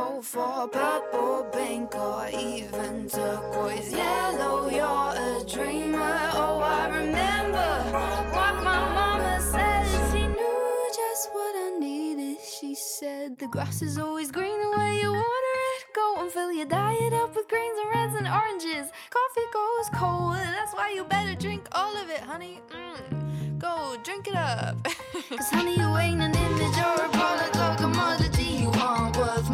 gold 0.09 0.25
for 0.25 0.67
purple, 0.67 1.47
pink, 1.51 1.95
or 1.95 2.27
even 2.29 3.07
turquoise 3.09 3.91
yellow? 3.91 4.69
You're 4.69 5.13
a 5.29 5.43
dreamer. 5.45 6.19
Oh, 6.33 6.59
I 6.59 6.87
remember 6.99 7.69
what 8.35 8.55
my 8.63 8.79
mama 8.99 9.39
said. 9.51 9.85
She 10.11 10.21
knew 10.27 10.89
just 11.01 11.29
what 11.33 11.55
I 11.55 11.77
needed. 11.79 12.37
She 12.41 12.75
said 12.75 13.37
the 13.37 13.47
grass 13.47 13.81
is 13.81 13.97
always 13.97 14.31
greener 14.31 14.69
where 14.71 14.93
you 14.93 15.11
water 15.11 15.55
it. 15.73 15.85
Go 15.95 16.21
and 16.21 16.31
fill 16.31 16.51
your 16.51 16.65
diet 16.67 17.13
up 17.13 17.35
with 17.35 17.47
greens 17.47 17.77
and 17.81 17.89
reds 17.95 18.15
and 18.15 18.27
oranges. 18.27 18.91
Coffee 19.17 19.49
goes 19.53 19.89
cold, 19.95 20.35
that's 20.35 20.73
why 20.73 20.91
you 20.95 21.03
better 21.03 21.35
drink 21.35 21.67
all 21.71 21.95
of 21.97 22.09
it, 22.09 22.21
honey. 22.21 22.61
Mm. 22.71 23.59
Go 23.59 23.97
drink 24.03 24.27
it 24.27 24.35
up. 24.35 24.77
Cause 25.29 25.49
honey, 25.49 25.75
you 25.75 25.97
ain't 25.97 26.21
an 26.21 26.33
image 26.33 26.77
or 26.77 27.05
a 27.05 27.09
product 27.09 27.57
or 27.57 27.75
commodity. 27.75 28.43
You 28.63 28.71
aren't 28.79 29.17
worth 29.17 29.48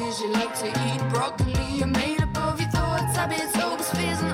because 0.00 0.20
you 0.22 0.28
like 0.32 0.58
to 0.58 0.66
eat 0.66 1.00
broccoli. 1.10 1.52
You're 1.76 1.86
made 1.86 2.22
up 2.22 2.34
of 2.38 2.58
your 2.58 2.70
thoughts, 2.70 3.16
habits, 3.16 3.54
hopes, 3.54 3.90
fears, 3.90 4.29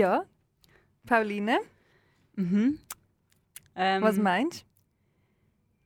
Ja. 0.00 0.24
Pauline, 1.06 1.58
Mhm. 2.36 2.78
Ähm, 3.76 4.02
was 4.02 4.16
meinst 4.16 4.64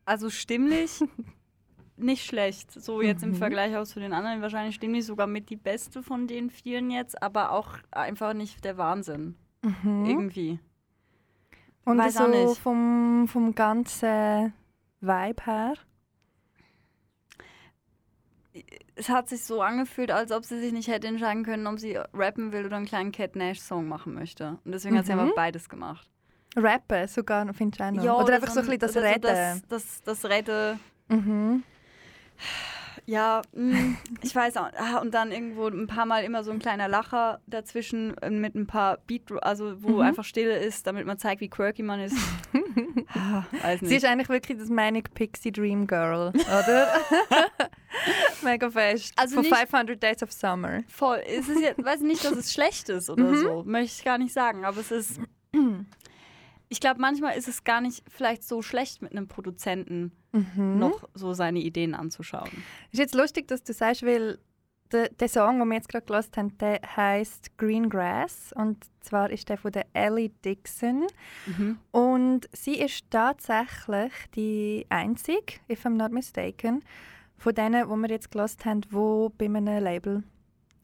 Also 0.05 0.31
stimmlich 0.31 1.01
nicht 1.97 2.25
schlecht. 2.25 2.71
So 2.71 3.01
jetzt 3.03 3.23
im 3.23 3.31
Mhm. 3.31 3.35
Vergleich 3.37 3.77
auch 3.77 3.85
zu 3.85 4.01
den 4.01 4.13
anderen. 4.13 4.41
Wahrscheinlich 4.43 4.75
stimmlich 4.77 5.05
sogar 5.07 5.27
mit 5.27 5.51
die 5.51 5.57
beste 5.57 6.03
von 6.03 6.27
den 6.27 6.51
vielen 6.51 6.91
jetzt, 6.91 7.21
aber 7.23 7.51
auch 7.53 7.79
einfach 7.91 8.35
nicht 8.35 8.65
der 8.65 8.77
Wahnsinn. 8.77 9.37
Mhm. 9.63 10.05
Irgendwie. 10.07 10.59
Und 11.85 11.99
Weiß 11.99 12.15
so 12.15 12.25
auch 12.25 12.29
nicht. 12.29 12.59
vom, 12.61 13.27
vom 13.29 13.55
ganzen 13.55 14.53
Vibe 15.01 15.45
her? 15.45 15.75
Es 18.95 19.09
hat 19.09 19.29
sich 19.29 19.45
so 19.45 19.61
angefühlt, 19.63 20.11
als 20.11 20.31
ob 20.31 20.45
sie 20.45 20.61
sich 20.61 20.73
nicht 20.73 20.89
hätte 20.89 21.07
entscheiden 21.09 21.45
können, 21.45 21.67
ob 21.67 21.79
sie 21.81 21.99
rappen 22.13 22.53
will 22.53 22.65
oder 22.67 22.77
einen 22.77 22.87
kleinen 22.87 23.11
Cat 23.13 23.35
Nash-Song 23.37 23.89
machen 23.89 24.15
möchte. 24.15 24.59
Und 24.65 24.73
deswegen 24.73 24.97
hat 24.97 25.07
sie 25.07 25.13
Mhm. 25.15 25.21
einfach 25.21 25.35
beides 25.35 25.69
gemacht. 25.69 26.09
Rappen 26.57 27.09
sogar, 27.09 27.49
ich 27.51 27.61
auch 27.81 27.91
noch. 28.05 28.21
oder 28.25 28.35
einfach 28.37 28.51
so 28.53 28.61
ein 28.61 28.67
bisschen 28.67 28.79
das 28.81 28.97
Reden. 28.97 29.23
das, 29.23 29.63
das, 29.69 30.03
das 30.05 30.25
Reden. 30.31 30.79
Mhm. 31.09 31.65
Ja, 33.07 33.43
mm, 33.53 33.97
ich 34.23 34.35
weiß 34.35 34.57
auch. 34.57 34.71
Ah, 34.79 34.99
Und 35.01 35.13
dann 35.13 35.31
irgendwo 35.31 35.67
ein 35.67 35.87
paar 35.87 36.07
Mal 36.07 36.25
immer 36.25 36.43
so 36.43 36.53
ein 36.53 36.59
kleiner 36.59 36.89
Lacher 36.89 37.41
dazwischen 37.47 38.17
äh, 38.19 38.31
mit 38.31 38.55
ein 38.55 38.67
paar 38.67 38.97
Beat, 39.07 39.23
also 39.43 39.83
wo 39.83 39.97
Mhm. 39.97 40.01
einfach 40.01 40.25
Stille 40.25 40.57
ist, 40.57 40.87
damit 40.87 41.05
man 41.07 41.19
zeigt, 41.19 41.41
wie 41.43 41.51
quirky 41.51 41.83
man 41.83 42.01
ist. 42.01 42.17
Ah, 43.17 43.45
Sie 43.81 43.95
ist 43.97 44.05
eigentlich 44.05 44.29
wirklich 44.29 44.59
das 44.59 44.69
Manic 44.71 45.15
Pixie 45.15 45.53
Dream 45.53 45.87
Girl, 45.87 46.33
oder? 46.35 46.89
Mega 48.43 48.71
fest. 48.71 49.13
Also 49.17 49.41
nicht- 49.41 49.55
500 49.55 50.03
Days 50.03 50.23
of 50.23 50.33
Summer. 50.33 50.83
Voll. 50.89 51.23
Es 51.27 51.49
ist 51.49 51.61
jetzt, 51.61 51.83
weiß 51.85 52.01
nicht, 52.01 52.25
dass 52.25 52.33
es 52.33 52.53
schlecht 52.53 52.89
ist 52.89 53.09
oder 53.11 53.25
Mhm. 53.25 53.37
so. 53.37 53.63
Möchte 53.65 53.99
ich 53.99 54.05
gar 54.05 54.19
nicht 54.19 54.33
sagen. 54.33 54.65
Aber 54.65 54.81
es 54.81 54.91
ist. 54.91 55.21
Ich 56.71 56.81
glaube, 56.81 57.01
manchmal 57.01 57.37
ist 57.37 57.47
es 57.47 57.63
gar 57.63 57.81
nicht 57.81 58.03
vielleicht 58.11 58.43
so 58.43 58.63
schlecht, 58.63 59.03
mit 59.03 59.13
einem 59.13 59.29
Produzenten 59.29 60.11
Mhm. 60.33 60.79
noch 60.79 61.09
so 61.15 61.33
seine 61.35 61.61
Ideen 61.61 61.95
anzuschauen. 61.95 62.51
Ist 62.91 62.99
jetzt 62.99 63.15
lustig, 63.15 63.47
dass 63.47 63.63
du 63.63 63.73
sagst, 63.73 64.03
weil 64.05 64.39
der, 64.91 65.09
der 65.11 65.29
Song, 65.29 65.59
den 65.61 65.69
wir 65.69 65.77
jetzt 65.77 65.89
gerade 65.89 66.07
gehört 66.07 66.37
haben, 66.37 66.57
der 66.59 66.81
heißt 66.97 67.57
Green 67.59 67.89
Grass 67.91 68.53
und 68.57 68.85
zwar 69.03 69.31
ist 69.31 69.49
der 69.51 69.59
von 69.59 69.71
der 69.73 69.87
Ellie 69.93 70.31
Dixon 70.45 71.07
Mhm. 71.47 71.79
und 71.93 72.49
sie 72.53 72.77
ist 72.81 73.09
tatsächlich 73.11 74.13
die 74.35 74.87
einzige, 74.89 75.61
if 75.71 75.85
I'm 75.85 75.91
not 75.97 76.11
mistaken, 76.13 76.83
von 77.39 77.55
denen, 77.55 77.89
wo 77.89 77.97
wir 77.97 78.09
jetzt 78.11 78.31
gehört 78.31 78.65
haben, 78.65 78.83
wo 78.91 79.31
bei 79.37 79.47
einem 79.47 79.83
Label 79.83 80.23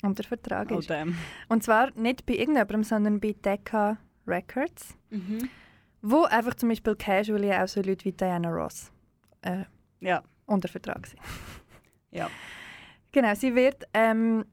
unter 0.02 0.24
Vertrag 0.24 0.70
Oh, 0.72 0.78
ist. 0.78 0.90
damn. 0.90 1.16
Und 1.48 1.62
zwar 1.62 1.90
nicht 1.94 2.24
bei 2.26 2.34
irgendjemandem, 2.34 2.82
sondern 2.84 3.20
bei 3.20 3.32
Decca 3.32 3.98
Records, 4.26 4.96
Mhm. 5.10 5.48
wo 6.02 6.24
einfach 6.24 6.54
zum 6.54 6.70
Beispiel 6.70 6.96
casually 6.96 7.52
auch 7.52 7.68
so 7.68 7.80
Leute 7.82 8.04
wie 8.06 8.12
Diana 8.12 8.48
Ross 8.50 8.90
äh, 9.42 9.64
Ja. 10.00 10.22
unter 10.46 10.68
Vertrag 10.68 11.06
sind. 11.06 11.20
Ja. 12.12 12.28
Genau, 13.12 13.34
sie 13.34 13.54
wird 13.54 13.84
ähm, 13.94 14.44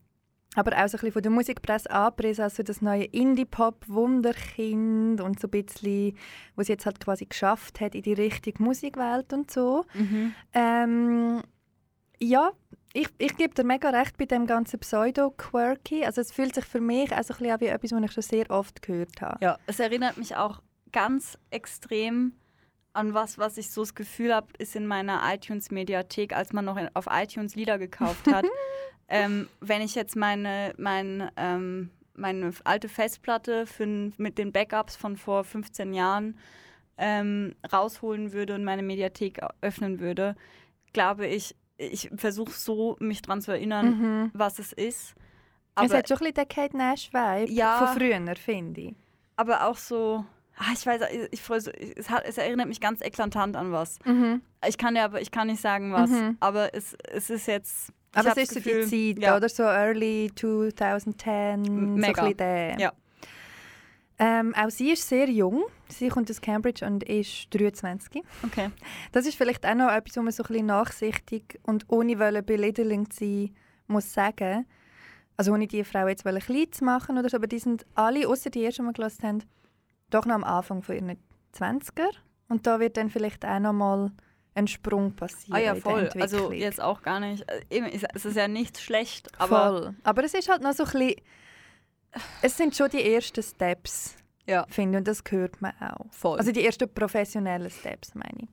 aber 0.56 0.72
auch 0.74 0.88
so 0.88 0.98
ein 0.98 1.02
bisschen 1.02 1.12
von 1.12 1.22
der 1.24 1.32
Musikpresse 1.32 1.90
angepriesen 1.90 2.44
als 2.44 2.56
so 2.56 2.64
das 2.64 2.82
neue 2.82 3.06
Indie-Pop-Wunderkind 3.06 5.22
und 5.22 5.40
so 5.40 5.48
ein 5.48 5.52
bisschen, 5.52 6.16
was 6.56 6.68
sie 6.68 6.74
jetzt 6.74 6.86
halt 6.86 7.00
quasi 7.00 7.26
geschafft 7.26 7.80
hat 7.82 7.96
in 7.96 8.04
die 8.04 8.14
richtige 8.14 8.62
Musikwelt 8.62 9.34
und 9.34 9.50
so. 9.52 9.86
Mhm. 9.94 10.34
Ähm, 10.54 11.42
ja, 12.20 12.52
ich, 12.94 13.10
ich 13.18 13.38
gebe 13.38 13.54
dir 13.54 13.64
mega 13.64 13.90
recht 13.90 14.18
bei 14.18 14.26
dem 14.26 14.48
ganzen 14.48 14.80
Pseudo-Quirky. 14.80 16.06
Also 16.06 16.22
es 16.22 16.32
fühlt 16.32 16.56
sich 16.56 16.66
für 16.66 16.82
mich 16.82 17.14
auch 17.14 17.24
so 17.24 17.34
ein 17.36 17.40
bisschen 17.40 17.62
wie 17.62 17.66
etwas, 17.68 17.92
was 17.92 18.04
ich 18.04 18.12
schon 18.12 18.24
sehr 18.24 18.50
oft 18.50 18.82
gehört 18.82 19.22
habe. 19.22 19.44
Ja, 19.44 19.58
es 19.68 19.80
erinnert 19.80 20.18
mich 20.18 20.36
auch 20.36 20.62
ganz 20.92 21.38
extrem 21.52 22.34
an 22.94 23.14
was, 23.14 23.38
was 23.38 23.58
ich 23.58 23.70
so 23.70 23.82
das 23.82 23.94
Gefühl 23.94 24.34
habe, 24.34 24.48
ist 24.58 24.76
in 24.76 24.88
meiner 24.88 25.22
iTunes-Mediathek, 25.32 26.36
als 26.36 26.54
man 26.54 26.66
noch 26.66 26.78
in, 26.78 26.90
auf 26.96 27.06
iTunes 27.12 27.56
Lieder 27.56 27.78
gekauft 27.78 28.26
hat. 28.28 28.46
ähm, 29.08 29.48
wenn 29.62 29.82
ich 29.84 29.94
jetzt 29.94 30.16
meine, 30.16 30.74
mein, 30.78 31.30
ähm, 31.38 31.92
meine 32.16 32.52
alte 32.64 32.90
Festplatte 32.90 33.68
für, 33.68 33.86
mit 34.18 34.40
den 34.40 34.52
Backups 34.52 34.96
von 34.96 35.16
vor 35.18 35.44
15 35.44 35.94
Jahren 35.94 36.40
ähm, 36.98 37.54
rausholen 37.72 38.34
würde 38.34 38.56
und 38.56 38.64
meine 38.64 38.82
Mediathek 38.82 39.42
öffnen 39.62 40.00
würde, 40.00 40.36
glaube 40.94 41.28
ich, 41.28 41.56
ich 41.78 42.10
versuche 42.16 42.52
so, 42.52 42.96
mich 43.00 43.22
dran 43.22 43.42
zu 43.42 43.52
erinnern, 43.52 44.00
Mhm. 44.24 44.32
was 44.34 44.60
es 44.60 44.74
ist. 44.74 45.14
Es 45.80 45.84
Aber, 45.92 45.98
hat 45.98 46.08
schon 46.08 46.18
ein 46.18 46.20
bisschen 46.20 46.34
den 46.34 46.48
Kate 46.48 46.76
Nash-Vibe 46.78 47.52
Ja. 47.52 47.78
von 47.86 47.98
früher, 48.00 48.36
finde 48.36 48.82
ich. 48.82 48.96
aber 49.36 49.68
auch 49.68 49.78
so, 49.78 50.26
ah, 50.58 50.72
ich 50.74 50.84
weiß, 50.86 51.02
ich, 51.12 51.40
ich, 51.40 51.96
es, 51.98 52.10
hat, 52.10 52.24
es 52.26 52.38
erinnert 52.40 52.68
mich 52.68 52.82
ganz 52.82 53.02
eklatant 53.02 53.56
an 53.56 53.72
was. 53.72 54.00
Mhm. 54.06 54.42
Ich 54.68 54.78
kann 54.80 54.96
ja 54.96 55.06
aber, 55.06 55.22
ich 55.22 55.30
kann 55.30 55.46
nicht 55.48 55.62
sagen 55.62 55.94
was, 55.94 56.10
Mhm. 56.10 56.38
aber 56.40 56.74
es, 56.74 56.96
es 57.12 57.30
ist 57.30 57.46
jetzt. 57.48 57.94
Aber 58.16 58.32
es 58.32 58.38
ist 58.38 58.56
das 58.56 58.64
so 58.64 58.70
Gefühl, 58.70 58.88
die 58.90 59.14
Zeit, 59.16 59.24
ja. 59.24 59.38
oder? 59.38 59.48
So 59.50 59.62
early 59.64 60.32
2010, 60.34 61.62
Mega. 61.62 61.68
so 61.68 62.22
ein 62.22 62.28
bisschen 62.32 62.38
der. 62.38 62.80
Ja. 62.80 62.94
Ähm, 64.20 64.56
auch 64.56 64.70
sie 64.70 64.92
ist 64.92 65.08
sehr 65.08 65.30
jung. 65.30 65.64
Sie 65.90 66.10
kommt 66.10 66.30
aus 66.32 66.42
Cambridge 66.42 66.86
und 66.86 67.04
ist 67.04 67.48
23. 67.54 68.24
Okay. 68.44 68.72
Das 69.12 69.26
ist 69.26 69.38
vielleicht 69.38 69.66
auch 69.66 69.76
noch 69.76 69.92
etwas, 69.92 70.18
wo 70.18 70.22
man 70.22 70.32
so 70.32 70.44
ein 70.44 70.48
bisschen 70.48 70.66
nachsichtig 70.66 71.60
und 71.64 71.86
ohne 71.88 72.18
wollen 72.20 73.12
zu 73.12 73.20
sein 73.20 73.56
muss 73.88 74.14
sagen. 74.14 74.66
Also 75.38 75.54
ohne 75.54 75.68
die 75.68 75.84
Frau 75.84 76.08
jetzt 76.08 76.26
wollen 76.26 76.42
klein 76.42 76.72
zu 76.72 76.84
machen 76.84 77.18
oder 77.18 77.30
so, 77.30 77.38
aber 77.38 77.48
die 77.48 77.60
sind 77.60 77.86
alle, 77.94 78.28
außer 78.28 78.50
die 78.50 78.66
ersten, 78.66 78.84
die 78.84 78.88
wir 78.90 78.94
gelassen 78.94 79.24
haben, 79.24 79.44
doch 80.10 80.26
noch 80.26 80.36
am 80.36 80.44
Anfang 80.44 80.82
von 80.82 80.96
ihren 80.96 81.18
20er. 81.56 82.10
Und 82.50 82.66
da 82.66 82.80
wird 82.80 82.98
dann 82.98 83.10
vielleicht 83.10 83.46
auch 83.46 83.60
noch 83.60 83.74
mal 83.74 84.12
ein 84.56 84.68
Sprung 84.68 85.16
passieren 85.16 85.56
Ah 85.56 85.60
ja, 85.60 85.76
voll. 85.76 86.10
Also 86.20 86.52
jetzt 86.52 86.82
auch 86.82 87.04
gar 87.04 87.20
nicht. 87.20 87.46
äh, 87.70 88.02
es 88.14 88.26
ist 88.26 88.36
ja 88.36 88.48
nicht 88.48 88.80
schlecht, 88.80 89.30
aber 89.40 89.70
Voll. 89.70 89.96
Aber 90.04 90.24
es 90.24 90.34
ist 90.34 90.50
halt 90.50 90.64
noch 90.64 90.74
so 90.74 90.84
ein 90.86 90.92
bisschen. 90.92 91.16
Es 92.42 92.58
sind 92.58 92.76
schon 92.76 92.90
die 92.90 93.04
ersten 93.14 93.44
Steps, 93.44 94.16
Ja. 94.46 94.66
finde 94.70 94.98
ich. 94.98 95.00
Und 95.00 95.08
das 95.08 95.24
hört 95.30 95.62
man 95.62 95.74
auch. 95.80 96.06
voll. 96.12 96.38
Also 96.40 96.52
die 96.52 96.66
ersten 96.66 96.92
professionellen 96.94 97.70
Steps, 97.70 98.14
meine 98.16 98.38
ich. 98.44 98.50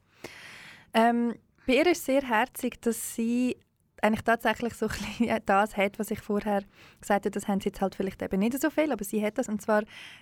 Ähm, 0.93 1.35
bei 1.67 1.75
ihr 1.75 1.87
ist 1.87 1.99
es 1.99 2.05
sehr 2.07 2.23
herzig, 2.23 2.81
dass 2.83 3.15
sie 3.15 3.57
eigentlich 4.03 4.23
tatsächlich 4.25 4.75
so 4.75 4.87
ein 4.87 5.41
das 5.47 5.77
hat, 5.79 5.99
was 5.99 6.11
ich 6.11 6.21
vorher 6.21 6.63
gesagt 7.01 7.25
habe, 7.25 7.31
das 7.31 7.49
haben 7.49 7.61
sie 7.61 7.71
jetzt 7.71 7.81
halt 7.81 7.95
vielleicht 7.95 8.21
eben 8.21 8.39
nicht 8.39 8.61
so 8.61 8.69
viel, 8.69 8.93
aber 8.93 9.03
sie 9.03 9.25
hat 9.25 9.39
das, 9.39 9.49
und 9.49 9.63
zwar 9.63 9.79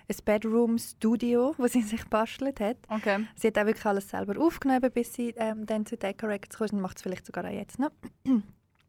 ein 0.07 0.15
Bedroom-Studio, 0.23 1.53
wo 1.57 1.67
sie 1.67 1.81
sich 1.93 2.05
bastelt 2.07 2.59
hat. 2.61 2.77
okay. 2.89 3.25
Sie 3.35 3.47
hat 3.47 3.57
auch 3.57 3.65
wirklich 3.65 3.85
alles 3.85 4.09
selber 4.09 4.39
aufgenommen, 4.41 4.89
bis 4.93 5.13
sie 5.13 5.33
ähm, 5.37 5.65
dann 5.65 5.85
zu 5.85 5.97
Decca 5.97 6.27
Records 6.27 6.57
kam 6.57 6.67
und 6.77 6.81
macht 6.81 6.97
es 6.97 7.03
vielleicht 7.03 7.25
sogar 7.25 7.45
auch 7.45 7.49
jetzt 7.51 7.77
noch. 7.79 7.91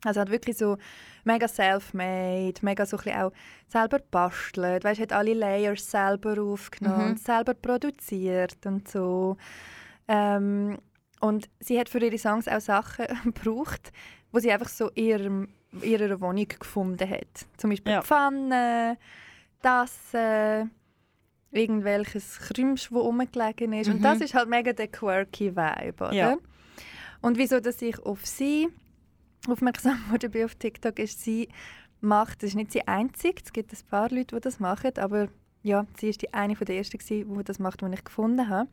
Also 0.05 0.21
hat 0.21 0.31
wirklich 0.31 0.57
so 0.57 0.77
mega 1.25 1.49
self-made, 1.49 2.55
mega 2.63 2.85
so 2.87 2.99
ein 2.99 3.17
auch 3.23 3.33
selber 3.69 3.99
bastelt, 4.11 4.85
weißt, 4.85 5.01
hat 5.01 5.13
alle 5.13 5.35
Layers 5.35 5.91
selber 5.91 6.41
aufgenommen, 6.43 6.99
Mhm. 7.05 7.11
und 7.13 7.21
selber 7.21 7.55
produziert 7.55 8.65
und 8.67 8.89
so. 8.89 9.37
Ähm, 10.09 10.79
und 11.21 11.49
sie 11.61 11.79
hat 11.81 11.89
für 11.89 11.99
ihre 12.05 12.19
Songs 12.19 12.47
auch 12.49 12.61
Sachen 12.61 13.07
gebraucht, 13.25 13.93
wo 14.33 14.39
sie 14.39 14.53
einfach 14.53 14.69
so 14.69 14.91
in 14.91 15.05
ihrem, 15.07 15.49
ihrer 15.83 16.21
Wohnung 16.21 16.47
gefunden 16.47 17.09
hat. 17.09 17.47
Zum 17.57 17.71
Beispiel 17.71 17.93
Ja. 17.93 18.03
Pfannen, 18.03 18.97
Tassen, 19.63 20.71
irgendwelches 21.51 22.39
Krümsch, 22.41 22.91
wo 22.93 23.01
rumgelegen 23.01 23.73
ist. 23.73 23.89
Und 23.89 23.99
Mhm. 23.99 24.03
das 24.03 24.21
ist 24.21 24.35
halt 24.35 24.49
mega 24.49 24.73
der 24.73 24.89
quirky 24.89 25.55
Vibe, 25.57 26.05
oder? 26.05 26.13
Ja. 26.13 26.37
Und 27.23 27.39
wieso, 27.39 27.61
dass 27.61 27.81
ich 27.81 27.99
auf 28.01 28.27
sie 28.27 28.69
aufmerksam 29.49 29.99
wurde 30.11 30.29
bin 30.29 30.45
auf 30.45 30.55
TikTok, 30.55 30.99
ist, 30.99 31.23
sie 31.23 31.49
macht, 32.01 32.43
das 32.43 32.51
ist 32.51 32.57
nicht 32.57 32.73
sie 32.73 32.87
einzig, 32.87 33.41
es 33.45 33.53
gibt 33.53 33.73
ein 33.73 33.79
paar 33.91 34.11
Leute, 34.11 34.35
die 34.37 34.41
das 34.41 34.61
machen, 34.61 34.93
aber 34.99 35.29
ja, 35.63 35.87
sie 35.99 36.11
ist 36.11 36.21
die 36.23 36.33
eine 36.35 36.57
von 36.57 36.67
der 36.67 36.77
ersten, 36.77 36.99
gewesen, 36.99 37.35
die 37.39 37.45
das 37.45 37.59
macht, 37.59 37.81
die 37.81 37.87
ich 37.95 38.05
gefunden 38.05 38.49
habe. 38.49 38.69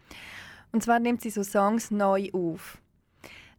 Und 0.74 0.84
zwar 0.84 1.00
nimmt 1.00 1.22
sie 1.22 1.30
so 1.30 1.44
Songs 1.44 1.90
neu 1.92 2.30
auf. 2.34 2.78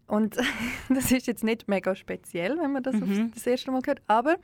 Und 0.07 0.37
das 0.91 1.11
ist 1.13 1.27
jetzt 1.27 1.43
nicht 1.45 1.69
mega 1.69 1.95
speziell, 1.95 2.59
wenn 2.59 2.73
man 2.73 2.83
das 2.83 2.95
Mhm. 2.97 3.31
das 3.33 3.47
erste 3.47 3.71
Mal 3.71 3.81
hört, 3.87 4.03
aber 4.07 4.37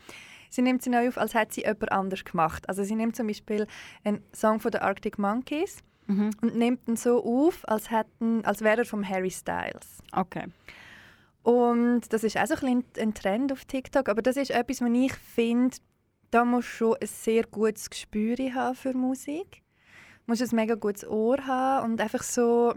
sie 0.48 0.62
nimmt 0.62 0.82
sie 0.82 0.88
neu 0.90 1.08
auf, 1.08 1.18
als 1.18 1.34
hätte 1.34 1.54
sie 1.54 1.62
jemand 1.62 1.92
anders 1.92 2.24
gemacht. 2.24 2.66
Also 2.68 2.82
sie 2.84 2.94
nimmt 2.94 3.14
zum 3.16 3.26
Beispiel 3.26 3.66
einen 4.04 4.22
Song 4.34 4.60
von 4.60 4.70
den 4.70 4.80
Arctic 4.80 5.18
Monkeys 5.18 5.78
Mhm. 6.06 6.30
und 6.40 6.56
nimmt 6.56 6.88
ihn 6.88 6.96
so 6.96 7.22
auf, 7.22 7.68
als, 7.68 7.90
hätten, 7.90 8.42
als 8.46 8.62
wäre 8.62 8.78
er 8.78 8.84
vom 8.86 9.06
Harry 9.06 9.30
Styles. 9.30 9.98
Okay. 10.12 10.44
Und 11.48 12.12
das 12.12 12.24
ist 12.24 12.36
auch 12.36 12.46
so 12.46 12.56
ein, 12.56 12.82
bisschen 12.82 13.08
ein 13.08 13.14
Trend 13.14 13.52
auf 13.52 13.64
TikTok, 13.64 14.10
aber 14.10 14.20
das 14.20 14.36
ist 14.36 14.50
etwas, 14.50 14.82
was 14.82 14.90
ich 14.90 15.14
finde, 15.14 15.78
da 16.30 16.44
musst 16.44 16.68
du 16.68 16.72
schon 16.72 16.96
ein 17.00 17.06
sehr 17.06 17.44
gutes 17.44 17.88
Gespür 17.88 18.36
haben 18.54 18.74
für 18.74 18.92
Musik. 18.92 19.62
Du 20.26 20.32
musst 20.32 20.42
ein 20.42 20.54
mega 20.54 20.74
gutes 20.74 21.08
Ohr 21.08 21.38
haben 21.46 21.92
und 21.92 22.02
einfach 22.02 22.22
so, 22.22 22.74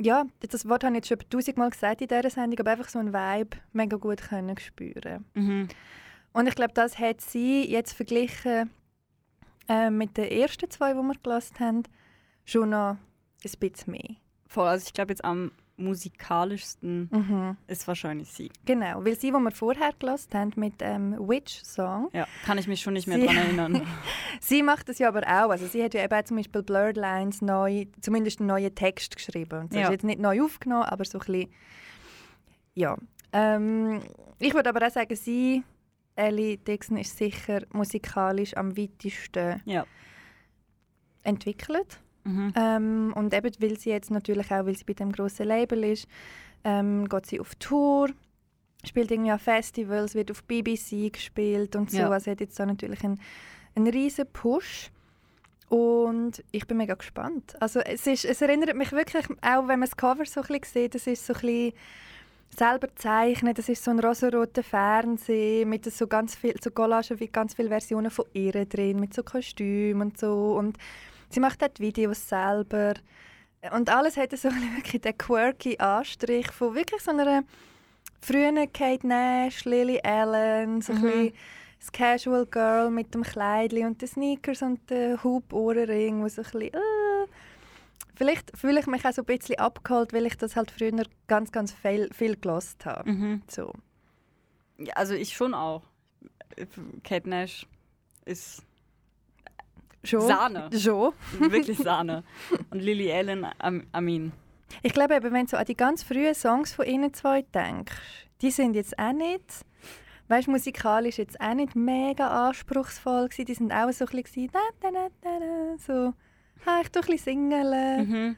ja, 0.00 0.24
das 0.40 0.68
Wort 0.68 0.82
habe 0.82 0.94
ich 0.94 1.08
jetzt 1.08 1.08
schon 1.10 1.30
tausendmal 1.30 1.70
gesagt 1.70 2.00
in 2.00 2.08
dieser 2.08 2.30
Sendung, 2.30 2.58
aber 2.58 2.72
einfach 2.72 2.88
so 2.88 2.98
ein 2.98 3.12
Vibe 3.12 3.56
mega 3.72 3.96
gut 3.96 4.22
können 4.22 4.58
spüren. 4.58 5.24
Mhm. 5.34 5.68
Und 6.32 6.48
ich 6.48 6.56
glaube, 6.56 6.72
das 6.74 6.98
hat 6.98 7.20
sie 7.20 7.70
jetzt 7.70 7.92
verglichen 7.92 8.70
äh, 9.68 9.88
mit 9.88 10.16
den 10.16 10.32
ersten 10.32 10.68
zwei, 10.68 10.94
die 10.94 10.98
wir 10.98 11.14
gelassen 11.22 11.60
haben, 11.60 11.82
schon 12.44 12.70
noch 12.70 12.96
ein 13.44 13.52
bisschen 13.60 13.92
mehr. 13.92 14.16
Voll. 14.48 14.66
Also 14.66 14.86
ich 14.88 14.94
glaube 14.94 15.12
jetzt 15.12 15.24
am 15.24 15.52
musikalischsten 15.84 17.08
Mhm. 17.12 17.56
ist 17.66 17.86
wahrscheinlich 17.88 18.30
sie. 18.32 18.50
Genau, 18.64 19.04
weil 19.04 19.14
sie, 19.18 19.28
die 19.30 19.32
wir 19.32 19.50
vorher 19.50 19.92
gelassen 19.98 20.30
haben 20.34 20.52
mit 20.56 20.74
ähm, 20.80 21.16
Witch 21.18 21.62
Song, 21.62 22.08
Ja, 22.12 22.26
kann 22.44 22.58
ich 22.58 22.66
mich 22.66 22.80
schon 22.80 22.94
nicht 22.94 23.06
mehr 23.06 23.18
Sie- 23.18 23.26
dran 23.26 23.36
erinnern. 23.36 23.82
sie 24.40 24.62
macht 24.62 24.88
das 24.88 24.98
ja 24.98 25.08
aber 25.08 25.22
auch. 25.22 25.50
Also 25.50 25.66
sie 25.66 25.82
hat 25.82 25.94
ja 25.94 26.04
eben 26.04 26.26
zum 26.26 26.36
Beispiel 26.38 26.62
Blurred 26.62 26.96
Lines 26.96 27.42
neu, 27.42 27.86
zumindest 28.00 28.40
einen 28.40 28.48
neuen 28.48 28.74
Text 28.74 29.16
geschrieben. 29.16 29.60
Und 29.60 29.72
das 29.72 29.78
Ja. 29.80 29.84
ist 29.86 29.90
jetzt 29.92 30.04
nicht 30.04 30.20
neu 30.20 30.42
aufgenommen, 30.42 30.84
aber 30.84 31.04
so 31.04 31.18
ein 31.18 31.24
bisschen, 31.26 31.50
ja. 32.74 32.96
Ähm, 33.32 34.00
ich 34.38 34.54
würde 34.54 34.68
aber 34.70 34.86
auch 34.86 34.90
sagen, 34.90 35.14
sie, 35.16 35.62
Ellie 36.16 36.58
Dixon, 36.58 36.98
ist 36.98 37.16
sicher 37.16 37.62
musikalisch 37.72 38.54
am 38.56 38.76
weitesten 38.76 39.62
Ja. 39.64 39.86
entwickelt. 41.22 41.98
Mhm. 42.24 42.52
Ähm, 42.56 43.12
und 43.16 43.34
eben, 43.34 43.50
weil 43.58 43.78
sie 43.78 43.90
jetzt 43.90 44.10
natürlich 44.10 44.50
auch, 44.52 44.66
weil 44.66 44.76
sie 44.76 44.84
bei 44.84 44.92
dem 44.92 45.12
grossen 45.12 45.46
Label 45.46 45.84
ist, 45.84 46.06
ähm, 46.64 47.08
geht 47.08 47.26
sie 47.26 47.40
auf 47.40 47.54
Tour, 47.56 48.10
spielt 48.84 49.10
irgendwie 49.10 49.30
an 49.30 49.38
Festivals, 49.38 50.14
wird 50.14 50.30
auf 50.30 50.42
BBC 50.44 51.12
gespielt 51.12 51.76
und 51.76 51.90
so. 51.90 51.98
Ja. 51.98 52.10
Also 52.10 52.30
hat 52.30 52.40
jetzt 52.40 52.58
da 52.58 52.66
natürlich 52.66 53.02
einen, 53.04 53.20
einen 53.74 53.88
riesen 53.88 54.26
Push. 54.32 54.90
Und 55.68 56.44
ich 56.50 56.66
bin 56.66 56.76
mega 56.76 56.94
gespannt. 56.94 57.54
Also 57.60 57.80
es, 57.80 58.06
ist, 58.06 58.26
es 58.26 58.42
erinnert 58.42 58.76
mich 58.76 58.92
wirklich, 58.92 59.24
auch 59.40 59.68
wenn 59.68 59.78
man 59.78 59.88
das 59.88 59.96
Cover 59.96 60.26
so 60.26 60.42
ein 60.42 60.46
bisschen 60.46 60.82
sieht, 60.82 60.94
das 60.94 61.06
ist 61.06 61.26
so 61.26 61.32
ein 61.32 61.40
bisschen 61.40 61.72
selber 62.54 62.94
zeichnen, 62.94 63.54
das 63.54 63.70
ist 63.70 63.82
so 63.82 63.90
ein 63.90 64.00
rosaroter 64.00 64.62
Fernseher 64.62 65.64
mit 65.64 65.90
so 65.90 66.06
ganz 66.06 66.34
viel, 66.34 66.54
so 66.62 66.70
Collagen 66.70 67.18
wie 67.20 67.28
ganz 67.28 67.54
viele 67.54 67.68
Versionen 67.68 68.10
von 68.10 68.26
ihr 68.34 68.66
drin, 68.66 69.00
mit 69.00 69.14
so 69.14 69.22
Kostümen 69.22 70.08
und 70.08 70.18
so. 70.18 70.56
Und 70.58 70.76
sie 71.32 71.40
macht 71.40 71.62
auch 71.62 71.68
die 71.68 71.82
Videos 71.82 72.28
selber. 72.28 72.94
Und 73.74 73.88
alles 73.90 74.16
hat 74.16 74.36
so 74.36 74.48
ein 74.48 74.54
wirklich 74.76 75.00
den 75.02 75.16
quirky 75.16 75.78
Anstrich 75.78 76.50
von 76.50 76.74
wirklich 76.74 77.00
so 77.02 77.10
einer 77.12 77.44
frühen 78.20 78.72
Kate 78.72 79.06
Nash, 79.06 79.64
Lily 79.64 80.00
Allen, 80.02 80.80
so 80.82 80.92
ein 80.92 80.98
Mhm. 81.00 81.02
bisschen 81.06 81.32
das 81.80 81.90
Casual 81.92 82.46
Girl 82.46 82.90
mit 82.90 83.12
dem 83.12 83.22
Kleidli 83.24 83.84
und 83.84 84.00
den 84.00 84.08
Sneakers 84.08 84.62
und 84.62 84.88
den 84.88 85.20
Hub-Ohrenring, 85.24 86.22
wo 86.22 86.28
so 86.28 86.42
ein 86.42 86.44
bisschen, 86.44 86.74
äh, 86.74 86.78
Vielleicht 88.14 88.56
fühle 88.56 88.78
ich 88.78 88.86
mich 88.86 89.04
auch 89.04 89.12
so 89.12 89.22
ein 89.22 89.26
bisschen 89.26 89.58
abgeholt, 89.58 90.12
weil 90.12 90.26
ich 90.26 90.36
das 90.36 90.54
halt 90.54 90.70
früher 90.70 90.92
ganz, 91.26 91.50
ganz 91.50 91.72
viel, 91.72 92.08
viel 92.12 92.36
gelost 92.36 92.84
habe. 92.84 93.10
Mhm. 93.10 93.42
So. 93.50 93.72
Ja, 94.78 94.92
also 94.94 95.14
ich 95.14 95.32
schon 95.34 95.54
auch. 95.54 95.82
Kate 97.02 97.28
Nash 97.28 97.66
ist 98.26 98.62
Schon? 100.04 100.20
Sahne. 100.22 100.68
Schon. 100.78 101.12
Wirklich 101.38 101.78
Sahne. 101.78 102.24
Und 102.70 102.80
Lily 102.80 103.12
Allen, 103.12 103.46
am- 103.58 103.84
Amin. 103.92 104.32
Ich 104.82 104.92
glaube, 104.92 105.14
eben, 105.14 105.32
wenn 105.32 105.46
du 105.46 105.58
an 105.58 105.64
die 105.64 105.76
ganz 105.76 106.02
frühen 106.02 106.34
Songs 106.34 106.72
von 106.72 106.86
ihnen 106.86 107.12
zwei 107.14 107.42
denkst, 107.42 107.92
die 108.40 108.50
sind 108.50 108.74
jetzt 108.74 108.98
auch 108.98 109.12
nicht, 109.12 109.44
weißt, 110.28 110.48
musikalisch 110.48 111.18
jetzt 111.18 111.40
auch 111.40 111.54
nicht 111.54 111.76
mega 111.76 112.48
anspruchsvoll 112.48 113.28
gewesen. 113.28 113.44
Die 113.44 113.54
sind 113.54 113.72
auch 113.72 113.92
so 113.92 114.06
ein 114.06 114.22
bisschen 114.22 114.50
da, 114.50 114.58
da, 114.80 114.90
da, 114.90 115.08
da, 115.20 115.38
da, 115.38 115.78
so, 115.78 116.14
ha, 116.66 116.80
ich 116.82 116.90
tu 116.90 117.00
ein 117.00 117.06
bisschen 117.06 117.18
singeln. 117.18 118.08
Mhm. 118.08 118.36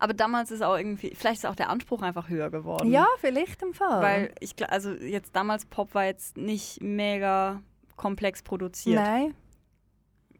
Aber 0.00 0.14
damals 0.14 0.50
ist 0.50 0.62
auch 0.62 0.76
irgendwie, 0.76 1.12
vielleicht 1.14 1.38
ist 1.38 1.46
auch 1.46 1.56
der 1.56 1.70
Anspruch 1.70 2.02
einfach 2.02 2.28
höher 2.28 2.50
geworden. 2.50 2.90
Ja, 2.90 3.06
vielleicht 3.18 3.62
im 3.62 3.72
Fall. 3.74 4.00
Weil 4.02 4.34
ich 4.40 4.54
also 4.70 4.92
jetzt 4.92 5.34
damals 5.34 5.64
Pop 5.64 5.94
war 5.94 6.04
jetzt 6.04 6.36
nicht 6.36 6.80
mega 6.82 7.62
komplex 7.96 8.42
produziert. 8.42 8.96
Nein. 9.02 9.34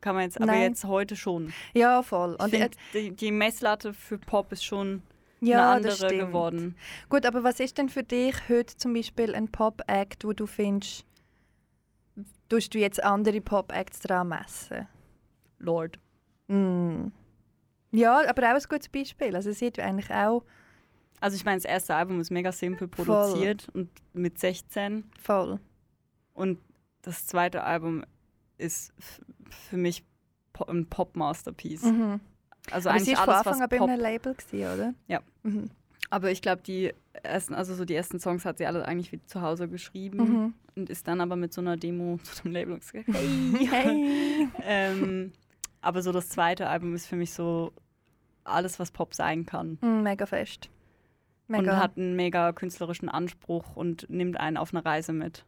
Kann 0.01 0.15
man 0.15 0.25
jetzt, 0.25 0.37
aber 0.37 0.47
Nein. 0.47 0.63
jetzt 0.63 0.85
heute 0.85 1.17
schon. 1.17 1.53
Ja, 1.75 2.03
voll. 2.03 2.35
Und 2.37 2.51
find, 2.51 2.77
die, 2.95 3.11
die 3.11 3.33
Messlatte 3.33 3.93
für 3.93 4.19
Pop 4.19 4.53
ist 4.53 4.65
schon 4.65 5.03
ja, 5.41 5.73
eine 5.73 5.89
andere 5.89 6.17
geworden. 6.17 6.77
Gut, 7.09 7.27
aber 7.27 7.45
was 7.45 7.61
ist 7.61 7.79
denn 7.79 7.89
für 7.89 8.03
dich 8.03 8.35
heute 8.49 8.77
zum 8.77 8.95
Beispiel 8.95 9.35
ein 9.35 9.49
Pop-Act, 9.49 10.25
wo 10.25 10.33
du 10.33 10.47
findest, 10.47 11.05
tust 12.49 12.75
du 12.75 12.79
jetzt 12.79 13.03
andere 13.03 13.41
Pop-Acts 13.41 14.01
dran 14.01 14.29
messen? 14.29 14.87
Lord. 15.59 15.99
Mm. 16.49 17.09
Ja, 17.91 18.29
aber 18.29 18.43
auch 18.43 18.55
ein 18.55 18.63
gutes 18.69 18.89
Beispiel. 18.89 19.35
Also 19.35 19.51
es 19.51 19.59
sieht 19.59 19.79
eigentlich 19.79 20.11
auch 20.11 20.45
Also 21.21 21.37
ich 21.37 21.45
meine, 21.45 21.57
das 21.57 21.65
erste 21.65 21.95
Album 21.95 22.21
ist 22.21 22.31
mega 22.31 22.53
simpel 22.53 22.89
produziert 22.89 23.69
und 23.73 23.91
mit 24.13 24.39
16 24.39 25.05
voll. 25.21 25.59
und 26.35 26.59
das 27.03 27.27
zweite 27.27 27.65
Album 27.65 28.05
ist 28.59 28.93
für 29.51 29.77
mich 29.77 30.05
ein 30.67 30.87
Pop-Masterpiece. 30.87 31.85
Mhm. 31.85 32.21
Also 32.71 32.91
Aber 32.91 32.99
sie 32.99 33.17
eigentlich 33.17 33.19
war 33.19 33.25
von 33.25 33.35
alles, 33.35 33.47
Anfang 33.47 33.63
an 33.63 33.69
bei 33.69 33.79
Pop... 33.79 33.89
einem 33.89 34.01
Label, 34.01 34.35
gewesen, 34.35 34.75
oder? 34.75 34.95
Ja. 35.07 35.21
Mhm. 35.43 35.71
Aber 36.11 36.31
ich 36.31 36.43
glaube, 36.43 36.63
die 36.63 36.93
ersten, 37.23 37.55
also 37.55 37.75
so 37.75 37.85
die 37.85 37.95
ersten 37.95 38.19
Songs 38.19 38.45
hat 38.45 38.59
sie 38.59 38.67
alle 38.67 38.85
eigentlich 38.85 39.13
wie 39.13 39.23
zu 39.27 39.41
Hause 39.43 39.69
geschrieben 39.69 40.19
Mhm. 40.19 40.55
und 40.77 40.91
ist 40.91 41.07
dann 41.07 41.21
aber 41.21 41.37
mit 41.37 41.53
so 41.53 41.61
einer 41.61 41.77
Demo 41.77 42.19
zu 42.23 42.43
dem 42.43 42.53
Label 42.53 42.79
gesagt, 42.79 43.07
hey. 43.09 43.67
Hey. 43.69 44.49
ähm, 44.63 45.33
aber 45.81 46.03
so 46.03 46.13
das 46.13 46.29
zweite 46.29 46.69
Album 46.69 46.95
ist 46.95 47.07
für 47.07 47.17
mich 47.17 47.33
so 47.33 47.73
alles, 48.45 48.79
was 48.79 48.91
Pop 48.91 49.15
sein 49.15 49.45
kann. 49.47 49.79
Mm, 49.81 50.03
mega 50.03 50.27
fest. 50.27 50.71
Mega. 51.47 51.73
Und 51.73 51.79
hat 51.79 51.97
einen 51.97 52.17
mega 52.17 52.53
künstlerischen 52.53 53.09
Anspruch 53.09 53.77
und 53.77 54.09
nimmt 54.09 54.39
einen 54.41 54.57
auf 54.57 54.73
eine 54.75 54.85
Reise 54.85 55.13
mit. 55.13 55.45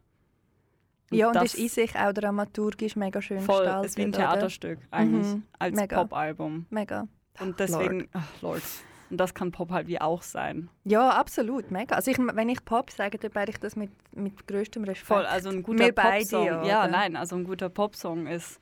Ja, 1.17 1.27
und 1.27 1.35
das 1.35 1.53
ist 1.53 1.59
in 1.59 1.67
sich 1.69 1.95
auch 1.95 2.13
dramaturgisch 2.13 2.95
mega 2.95 3.21
schön 3.21 3.39
voll, 3.41 3.59
gestaltet. 3.63 3.85
ist 3.89 3.97
wie 3.97 4.01
ein? 4.03 4.11
Theaterstück 4.11 4.79
eigentlich, 4.91 5.27
Mhm, 5.27 5.43
als 5.59 5.75
mega. 5.75 5.95
Pop-Album. 6.03 6.65
Mega. 6.69 7.07
Und 7.39 7.59
deswegen, 7.59 8.07
ach 8.13 8.27
Lord. 8.41 8.61
Und 9.09 9.17
das 9.17 9.33
kann 9.33 9.51
Pop 9.51 9.71
halt 9.71 9.87
wie 9.87 9.99
auch 9.99 10.21
sein. 10.21 10.69
Ja, 10.85 11.09
absolut, 11.09 11.69
mega. 11.69 11.95
Also 11.95 12.11
ich, 12.11 12.17
wenn 12.17 12.47
ich 12.47 12.63
Pop 12.63 12.91
sage, 12.91 13.17
dann 13.17 13.31
meine 13.33 13.49
ich 13.51 13.57
das 13.59 13.75
mit, 13.75 13.91
mit 14.15 14.47
größtem 14.47 14.85
Respekt. 14.85 15.07
Voll, 15.07 15.25
also 15.25 15.49
ein 15.49 15.63
guter 15.63 15.79
Wir 15.85 15.93
beide, 15.93 16.19
Popsong. 16.23 16.45
ja, 16.45 16.63
Ja, 16.65 16.79
oder? 16.83 16.91
nein, 16.91 17.15
also 17.17 17.35
ein 17.35 17.43
guter 17.43 17.67
Popsong 17.67 18.27
ist 18.27 18.61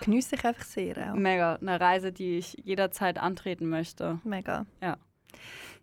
Geniesse 0.00 0.34
ich 0.36 0.44
einfach 0.44 0.62
sehr 0.64 1.10
auch. 1.12 1.14
mega 1.14 1.54
eine 1.56 1.80
Reise, 1.80 2.12
die 2.12 2.38
ich 2.38 2.56
jederzeit 2.64 3.18
antreten 3.18 3.68
möchte. 3.68 4.18
Mega. 4.24 4.66
Ja. 4.82 4.96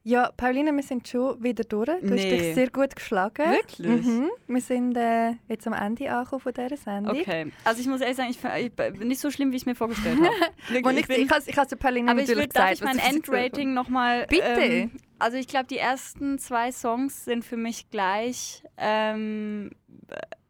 Ja, 0.05 0.31
Pauline, 0.35 0.73
wir 0.75 0.83
sind 0.83 1.07
schon 1.07 1.41
wieder 1.41 1.63
durch. 1.63 1.87
Du 1.87 1.93
hast 1.93 2.09
Nee. 2.09 2.37
dich 2.37 2.55
sehr 2.55 2.69
gut 2.69 2.93
geschlagen. 2.93 3.51
Wirklich? 3.51 4.05
Mhm. 4.05 4.29
Wir 4.47 4.61
sind 4.61 4.97
äh, 4.97 5.31
jetzt 5.47 5.65
am 5.65 5.71
Ende 5.71 6.11
angekommen 6.11 6.41
von 6.41 6.53
dieser 6.53 6.75
Sendung. 6.75 7.17
Okay. 7.17 7.51
Also 7.63 7.79
ich 7.79 7.87
muss 7.87 8.01
ehrlich 8.01 8.17
sagen, 8.17 8.29
ich, 8.29 8.65
ich 8.65 8.73
bin 8.99 9.07
nicht 9.07 9.21
so 9.21 9.31
schlimm, 9.31 9.51
wie 9.51 9.55
ich 9.55 9.61
es 9.61 9.65
mir 9.65 9.75
vorgestellt 9.75 10.17
habe. 10.17 10.29
Wirklich, 10.67 10.85
Und 10.85 10.97
ich, 10.97 11.09
ich, 11.09 11.47
ich 11.47 11.57
habe 11.57 11.75
Pauline 11.77 12.11
aber 12.11 12.19
ich 12.21 12.27
natürlich 12.27 12.47
würd, 12.47 12.55
darf 12.55 12.69
gesagt, 12.71 12.95
ich 12.95 13.01
mein 13.01 13.15
Endrating 13.15 13.73
nochmal... 13.73 14.27
Bitte. 14.27 14.43
Ähm, 14.43 14.91
also 15.19 15.37
ich 15.37 15.47
glaube, 15.47 15.67
die 15.67 15.77
ersten 15.77 16.37
zwei 16.37 16.73
Songs 16.73 17.23
sind 17.23 17.45
für 17.45 17.55
mich 17.55 17.89
gleich 17.89 18.61
ähm, 18.75 19.71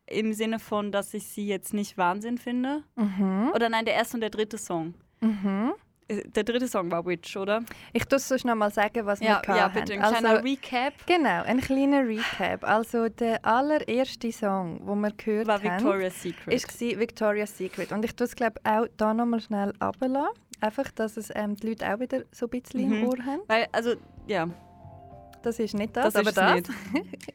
im 0.07 0.33
Sinne 0.33 0.57
von, 0.57 0.91
dass 0.91 1.13
ich 1.13 1.27
sie 1.27 1.45
jetzt 1.45 1.75
nicht 1.75 1.95
Wahnsinn 1.99 2.39
finde. 2.39 2.83
Mhm. 2.95 3.51
Oder 3.53 3.69
nein, 3.69 3.85
der 3.85 3.93
erste 3.93 4.17
und 4.17 4.21
der 4.21 4.31
dritte 4.31 4.57
Song. 4.57 4.95
Mhm. 5.21 5.73
Äh, 6.07 6.23
Der 6.29 6.43
dritte 6.43 6.67
Song 6.67 6.89
war 6.91 7.05
Witch, 7.05 7.35
oder? 7.37 7.63
Ich 7.93 8.05
tue 8.05 8.19
sonst 8.19 8.45
noch 8.45 8.55
mal 8.55 8.71
sagen, 8.71 9.05
was 9.05 9.19
wir 9.21 9.27
Ja, 9.29 9.39
gehabt 9.41 9.57
ja 9.57 9.63
haben. 9.63 9.73
bitte. 9.73 9.93
Ein 9.93 10.01
Also, 10.01 10.15
kleiner 10.17 10.43
Recap 10.43 10.93
Genau, 11.05 11.43
ein 11.43 11.61
kleiner 11.61 12.07
Recap. 12.07 12.63
Also 12.63 13.09
der 13.09 13.43
allererste 13.45 14.31
Song, 14.31 14.85
den 14.85 14.99
wir 15.01 15.11
gehört 15.11 15.47
war 15.47 15.61
haben, 15.63 15.83
Victoria's 15.83 16.21
Secret. 16.21 16.53
ist 16.53 16.67
gsi 16.67 16.99
Victoria's 16.99 17.57
Secret. 17.57 17.91
Und 17.91 18.03
ich 18.05 18.15
tue 18.15 18.25
es 18.25 18.35
glaube 18.35 18.59
auch 18.63 18.87
da 18.97 19.13
nochmal 19.13 19.39
schnell 19.41 19.73
runterlassen. 19.81 20.29
Einfach, 20.61 20.89
dass 20.91 21.17
es 21.17 21.29
ähm, 21.35 21.55
die 21.57 21.67
Leute 21.69 21.93
auch 21.93 21.99
wieder 21.99 22.23
so 22.31 22.45
ein 22.45 22.49
bisschen 22.49 22.79
im 22.81 23.01
Mhm. 23.01 23.07
Ohr 23.07 23.17
haben. 23.25 23.41
Weil, 23.47 23.67
also, 23.71 23.95
ja, 24.27 24.47
Das 25.41 25.59
ist 25.59 25.73
nicht 25.73 25.95
das, 25.97 26.13
das, 26.13 26.15
aber 26.15 26.29
ist 26.29 26.37
das. 26.37 26.53
nicht. 26.53 26.69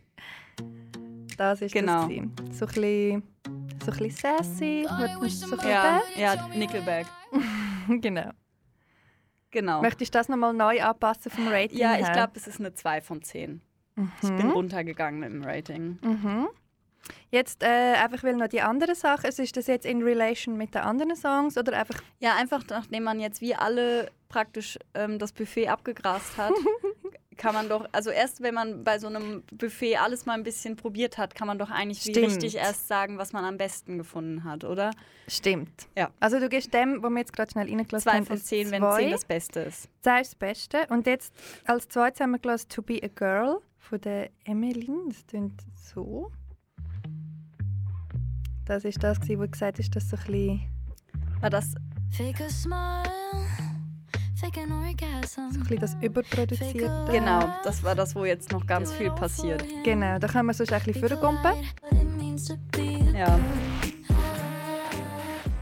Das 1.37 1.63
ist 1.63 1.73
Genau. 1.73 2.01
das. 2.01 2.09
gewesen. 2.09 2.33
So 2.53 2.67
ein 2.67 2.73
bisschen, 2.73 3.23
so 3.85 3.93
ein 3.93 3.99
bisschen 3.99 4.11
sassy. 4.11 4.87
So 4.89 4.95
ein 4.95 5.21
bisschen 5.21 5.59
Ja, 5.63 6.01
ja, 6.17 6.49
Nickelback. 6.55 7.07
genau. 8.01 8.31
Genau. 9.51 9.81
Möchtest 9.83 10.15
du 10.15 10.19
das 10.19 10.29
nochmal 10.29 10.53
neu 10.53 10.83
anpassen 10.83 11.31
vom 11.31 11.49
Rating 11.49 11.79
Ja, 11.79 11.95
ich 11.99 12.07
her? 12.07 12.13
glaube, 12.13 12.33
es 12.37 12.47
ist 12.47 12.61
eine 12.61 12.75
2 12.75 13.01
von 13.01 13.23
10. 13.23 13.61
Ich 14.23 14.29
bin 14.29 14.47
Mhm. 14.47 14.51
runtergegangen 14.53 15.21
mit 15.21 15.31
dem 15.31 15.43
Rating. 15.43 15.99
Mhm. 16.03 16.49
Jetzt 17.31 17.63
äh, 17.63 17.95
einfach 17.95 18.23
will 18.23 18.37
noch 18.37 18.49
die 18.49 18.61
andere 18.61 18.95
Sache. 18.95 19.27
Also 19.27 19.43
ist 19.43 19.57
das 19.57 19.67
jetzt 19.67 19.87
in 19.87 20.03
Relation 20.03 20.57
mit 20.57 20.75
den 20.75 20.83
anderen 20.83 21.17
Songs 21.17 21.57
oder 21.57 21.79
einfach 21.79 22.01
Ja, 22.21 22.37
einfach 22.37 22.63
nachdem 22.69 23.05
man 23.05 23.19
jetzt 23.21 23.41
wie 23.41 23.55
alle 23.55 24.11
praktisch 24.29 24.79
ähm, 24.95 25.19
das 25.19 25.33
Buffet 25.33 25.69
abgegrast 25.69 26.37
hat, 26.37 26.53
kann 27.39 27.55
man 27.55 27.69
doch, 27.69 27.87
also 27.93 28.11
erst 28.11 28.43
wenn 28.43 28.55
man 28.55 28.85
bei 28.85 28.99
so 28.99 29.07
einem 29.07 29.43
Buffet 29.53 29.97
alles 29.97 30.27
mal 30.27 30.35
ein 30.35 30.43
bisschen 30.43 30.77
probiert 30.77 31.17
hat, 31.17 31.35
kann 31.35 31.47
man 31.47 31.59
doch 31.59 31.71
eigentlich 31.71 32.05
richtig 32.07 32.57
erst 32.57 32.89
sagen, 32.89 33.17
was 33.17 33.33
man 33.33 33.45
am 33.45 33.57
besten 33.57 33.97
gefunden 33.97 34.45
hat, 34.45 34.65
oder? 34.65 34.91
stimmt? 35.29 35.89
Ja. 35.97 36.11
Also 36.21 36.41
du 36.41 36.49
gibst 36.49 36.75
dem, 36.75 37.03
wo 37.03 37.09
wir 37.09 37.19
jetzt 37.19 37.33
gerade 37.33 37.51
schnell 37.51 37.69
reingelassen 37.69 38.11
2 38.11 38.17
haben, 38.17 38.27
von 38.27 38.37
ein 38.37 38.43
10, 38.43 38.71
wenn 38.71 38.83
Zwei. 38.83 39.03
10 39.03 39.11
das 39.13 39.25
Beste 39.25 39.61
ist. 39.61 39.89
Zwei 40.03 40.21
ist 40.21 40.33
das 40.33 40.35
Beste. 40.35 40.87
Und 40.89 41.07
jetzt 41.07 41.33
als 41.65 41.89
zweites 41.89 42.21
haben 42.21 42.33
wir 42.33 42.39
gelassen 42.39 42.69
To 42.71 42.83
Be 42.83 43.01
a 43.03 43.09
Girl 43.09 43.61
von 43.79 44.01
der 44.01 44.31
Emmeline. 44.45 45.09
Das 45.09 45.27
klingt 45.27 45.63
so. 45.75 46.31
Das 48.67 48.85
ist 48.85 49.03
das, 49.03 49.19
wo 49.29 49.47
gesagt 49.47 49.79
ist, 49.79 49.95
dass 49.97 50.11
so 50.11 50.17
ein 50.17 50.25
bisschen, 50.25 50.61
War 51.41 51.51
das, 51.51 51.75
Fake 52.11 52.41
a 52.41 52.51
smile. 52.51 53.78
So 54.39 55.41
ein 55.41 55.51
bisschen 55.61 55.79
das 55.81 55.97
Überproduzierte. 56.01 57.09
genau, 57.11 57.49
das 57.65 57.83
war 57.83 57.95
das, 57.95 58.15
wo 58.15 58.25
jetzt 58.25 58.53
noch 58.53 58.67
ganz 58.67 58.93
viel 58.93 59.11
passiert. 59.11 59.65
Genau, 59.85 60.19
da 60.19 60.29
können 60.29 60.47
wir 60.47 60.55
sonst 60.55 60.73
ein 60.73 60.83
bisschen 60.85 61.09
vorgumpen. 61.09 61.55
Ja. 63.15 63.39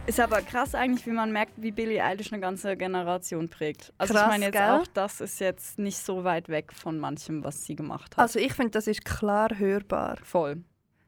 Ist 0.06 0.20
aber 0.20 0.42
krass 0.42 0.74
eigentlich, 0.74 1.06
wie 1.06 1.10
man 1.10 1.32
merkt, 1.32 1.54
wie 1.56 1.72
Billie 1.72 2.04
Eilish 2.04 2.32
eine 2.32 2.40
ganze 2.40 2.76
Generation 2.76 3.48
prägt. 3.48 3.92
Also 3.98 4.12
Krass, 4.14 4.22
ich 4.24 4.28
meine 4.28 4.44
jetzt 4.46 4.52
gell? 4.52 4.62
auch, 4.70 4.86
das 4.88 5.20
ist 5.20 5.40
jetzt 5.40 5.78
nicht 5.78 5.98
so 5.98 6.22
weit 6.22 6.48
weg 6.48 6.72
von 6.72 6.98
manchem, 6.98 7.42
was 7.42 7.64
sie 7.64 7.74
gemacht 7.74 8.16
hat. 8.16 8.22
Also 8.22 8.38
ich 8.38 8.52
finde, 8.52 8.70
das 8.72 8.86
ist 8.86 9.04
klar 9.04 9.58
hörbar. 9.58 10.18
Voll. 10.22 10.62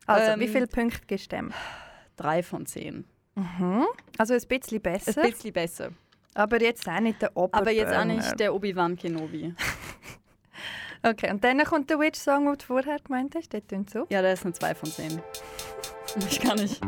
Also, 0.07 0.33
Ähm, 0.33 0.41
wie 0.41 0.49
viele 0.49 0.67
Punkte 0.67 1.01
gibst 1.07 1.31
du 1.31 1.37
dem? 1.37 1.53
Drei 2.17 2.43
von 2.43 2.67
zehn. 2.67 3.05
Mhm. 3.37 3.85
Also 4.17 4.35
ein 4.35 4.41
bisschen 4.49 4.79
Ein 4.79 4.83
besser, 4.83 5.23
bisschen 5.23 5.53
besser. 5.53 5.91
Aber 6.35 6.61
jetzt 6.63 6.89
auch 6.89 7.01
nicht 7.01 7.21
der 7.23 7.37
Oberburner. 7.37 7.63
Aber 7.63 7.71
jetzt 7.71 7.95
auch 7.95 8.05
nicht 8.05 8.41
der 8.41 8.55
Obi-Wan 8.55 8.97
Kenobi. 8.97 9.55
Okay, 11.01 11.31
und 11.31 11.45
dann 11.45 11.63
kommt 11.63 11.89
der 11.91 12.01
Witch-Song, 12.01 12.47
den 12.47 12.59
du 12.59 12.65
vorher 12.65 12.99
gemeint 12.99 13.35
hast. 13.37 13.53
Der 13.53 13.65
tönt 13.65 13.89
so. 13.89 14.07
Ja, 14.11 14.21
der 14.21 14.33
ist 14.33 14.45
eine 14.45 14.53
2 14.53 14.75
von 14.75 14.91
10. 14.91 15.23
Ich 16.29 16.41
kann 16.41 16.57
nicht. 16.59 16.81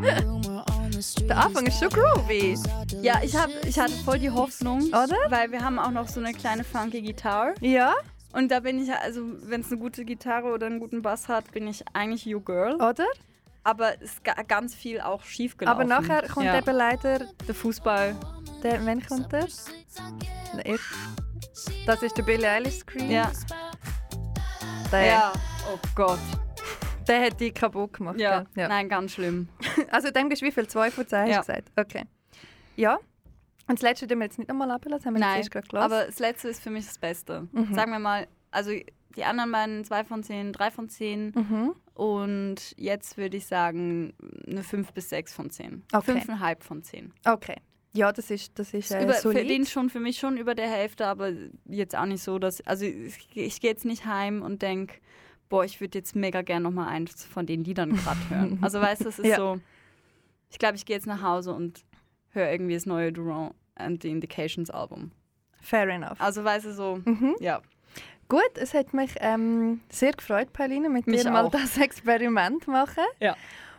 Der 1.29 1.37
Anfang 1.37 1.67
ist 1.67 1.79
schon 1.79 1.91
groovy. 1.91 2.59
Ja, 3.03 3.21
ich, 3.23 3.37
hab, 3.37 3.51
ich 3.65 3.79
hatte 3.79 3.93
voll 4.05 4.19
die 4.19 4.31
Hoffnung, 4.31 4.83
Oder? 4.89 5.17
weil 5.29 5.53
wir 5.53 5.61
haben 5.65 5.79
auch 5.79 5.93
noch 5.93 6.09
so 6.09 6.19
eine 6.19 6.33
kleine 6.33 6.65
funky 6.65 7.03
Gitarre. 7.03 7.55
Ja, 7.61 7.95
Und 8.33 8.51
da 8.51 8.61
bin 8.61 8.83
ich, 8.83 8.93
also 8.93 9.21
wenn 9.43 9.61
es 9.61 9.71
eine 9.71 9.81
gute 9.81 10.05
Gitarre 10.05 10.49
oder 10.53 10.67
einen 10.67 10.81
guten 10.81 11.03
Bass 11.03 11.29
hat, 11.29 11.53
bin 11.53 11.69
ich 11.69 11.85
eigentlich 11.93 12.25
You 12.27 12.41
Girl. 12.41 12.75
oder? 12.75 13.07
Aber 13.63 13.95
es 14.03 14.13
ist 14.15 14.25
ga- 14.25 14.43
ganz 14.47 14.75
viel 14.75 15.01
auch 15.01 15.23
schief 15.25 15.57
gelaufen. 15.57 15.81
Aber 15.81 15.85
nachher 15.89 16.27
kommt 16.29 16.47
ja. 16.47 16.59
eben 16.59 16.75
leider 16.75 17.21
der 17.47 17.55
Fußball. 17.55 18.17
der, 18.63 18.85
wann 18.87 19.05
kommt 19.07 19.31
der? 19.33 19.41
erste. 19.41 19.71
das 21.87 22.03
ist 22.03 22.17
der 22.17 22.23
Billie 22.23 22.49
Eilish 22.49 22.79
Screen. 22.79 23.11
Ja. 23.11 23.31
Der, 24.93 25.05
Ja. 25.07 25.33
Oh 25.73 25.79
Gott. 25.95 26.19
der 27.07 27.27
hat 27.27 27.41
die 27.41 27.53
kaputt 27.53 27.93
gemacht. 27.95 28.19
Ja. 28.19 28.45
ja. 28.57 28.69
Nein, 28.69 28.89
ganz 28.89 29.13
schlimm. 29.13 29.49
Also 29.91 30.11
dem 30.11 30.29
gibst 30.29 30.43
du 30.43 30.47
wie 30.47 30.53
viel? 30.53 30.67
Zwei 30.67 30.91
von 30.91 31.07
zehn 31.07 31.27
Ja. 31.29 31.39
hast 31.39 31.49
du 31.49 31.53
gesagt? 31.53 31.73
Okay. 31.79 32.05
Ja. 32.77 32.95
Und 33.69 33.79
das 33.79 33.83
letzte 33.83 34.07
dürfen 34.07 34.21
wir 34.21 34.27
jetzt 34.27 34.39
nicht 34.39 34.49
nochmal 34.49 34.71
ablassen, 34.71 35.07
haben 35.07 35.15
wir 35.15 35.21
Nein, 35.21 35.37
jetzt 35.39 35.51
gerade 35.51 35.69
gelassen. 35.69 35.93
aber 35.93 36.07
das 36.07 36.19
letzte 36.19 36.49
ist 36.49 36.61
für 36.63 36.71
mich 36.71 36.87
das 36.87 36.99
Beste. 36.99 37.47
Mhm. 37.53 37.73
Sagen 37.75 37.93
wir 37.93 37.99
mal, 38.01 38.27
also 38.51 38.73
die 39.17 39.25
anderen 39.25 39.53
beiden 39.53 39.85
2 39.85 40.05
von 40.05 40.23
10, 40.25 40.53
3 40.53 40.71
von 40.73 40.89
10 40.89 41.33
Mhm. 41.37 41.75
Und 42.01 42.57
jetzt 42.79 43.19
würde 43.19 43.37
ich 43.37 43.45
sagen 43.47 44.15
eine 44.47 44.63
5 44.63 44.93
bis 44.93 45.11
6 45.11 45.35
von 45.35 45.51
10. 45.51 45.83
Okay. 45.93 46.13
5,5 46.13 46.63
von 46.63 46.83
10. 46.83 47.13
Okay. 47.27 47.57
Ja, 47.93 48.11
das 48.11 48.31
ist, 48.31 48.59
das 48.59 48.73
ist 48.73 48.91
äh, 48.93 49.03
über, 49.05 49.13
für 49.15 49.21
solid. 49.33 49.51
den 49.51 49.67
schon 49.67 49.91
für 49.91 50.01
mich 50.01 50.19
schon 50.19 50.39
über 50.39 50.55
der 50.55 50.71
Hälfte, 50.71 51.07
aber 51.07 51.31
jetzt 51.67 51.95
auch 51.95 52.07
nicht 52.07 52.23
so, 52.23 52.39
dass 52.39 52.63
also 52.63 52.87
ich, 52.87 53.19
ich 53.35 53.61
gehe 53.61 53.71
jetzt 53.71 53.85
nicht 53.85 54.07
heim 54.07 54.41
und 54.41 54.63
denke, 54.63 54.95
boah, 55.51 55.65
ich 55.65 55.79
würde 55.83 55.99
jetzt 55.99 56.17
mega 56.17 56.41
gern 56.41 56.63
noch 56.63 56.71
mal 56.71 56.89
eins 56.89 57.25
von 57.27 57.45
den 57.45 57.65
Liedern 57.65 57.95
gerade 57.95 58.31
hören. 58.31 58.59
Also 58.63 58.81
weißt 58.81 59.05
du, 59.05 59.09
es 59.11 59.19
ist 59.19 59.27
Ja. 59.27 59.37
so, 59.37 59.61
ich 60.51 60.59
glaube, 60.59 60.77
ich 60.77 60.87
gehe 60.87 60.97
jetzt 60.97 61.07
nach 61.07 61.21
Hause 61.21 61.53
und 61.53 61.85
höre 62.31 62.51
irgendwie 62.51 62.75
das 62.75 62.87
neue 62.87 63.13
Durand 63.13 63.55
and 63.75 64.01
the 64.03 64.09
Indications 64.09 64.71
Album. 64.71 65.11
Fair 65.61 65.87
enough. 65.89 66.19
Also 66.19 66.45
weißt 66.45 66.65
du 66.65 66.73
so, 66.73 67.01
Mhm. 67.05 67.35
ja, 67.41 67.61
Gut, 68.29 68.51
es 68.55 68.75
hat 68.75 68.95
mich 68.95 69.11
ähm, 69.19 69.81
sehr 69.89 70.13
gefreut, 70.13 70.53
Pauline, 70.53 70.89
mit 70.89 71.07
Mich 71.07 71.23
dir 71.23 71.31
mal 71.31 71.47
auch. 71.47 71.51
das 71.51 71.77
Experiment 71.79 72.69
machen. 72.69 73.05
Ja. 73.19 73.37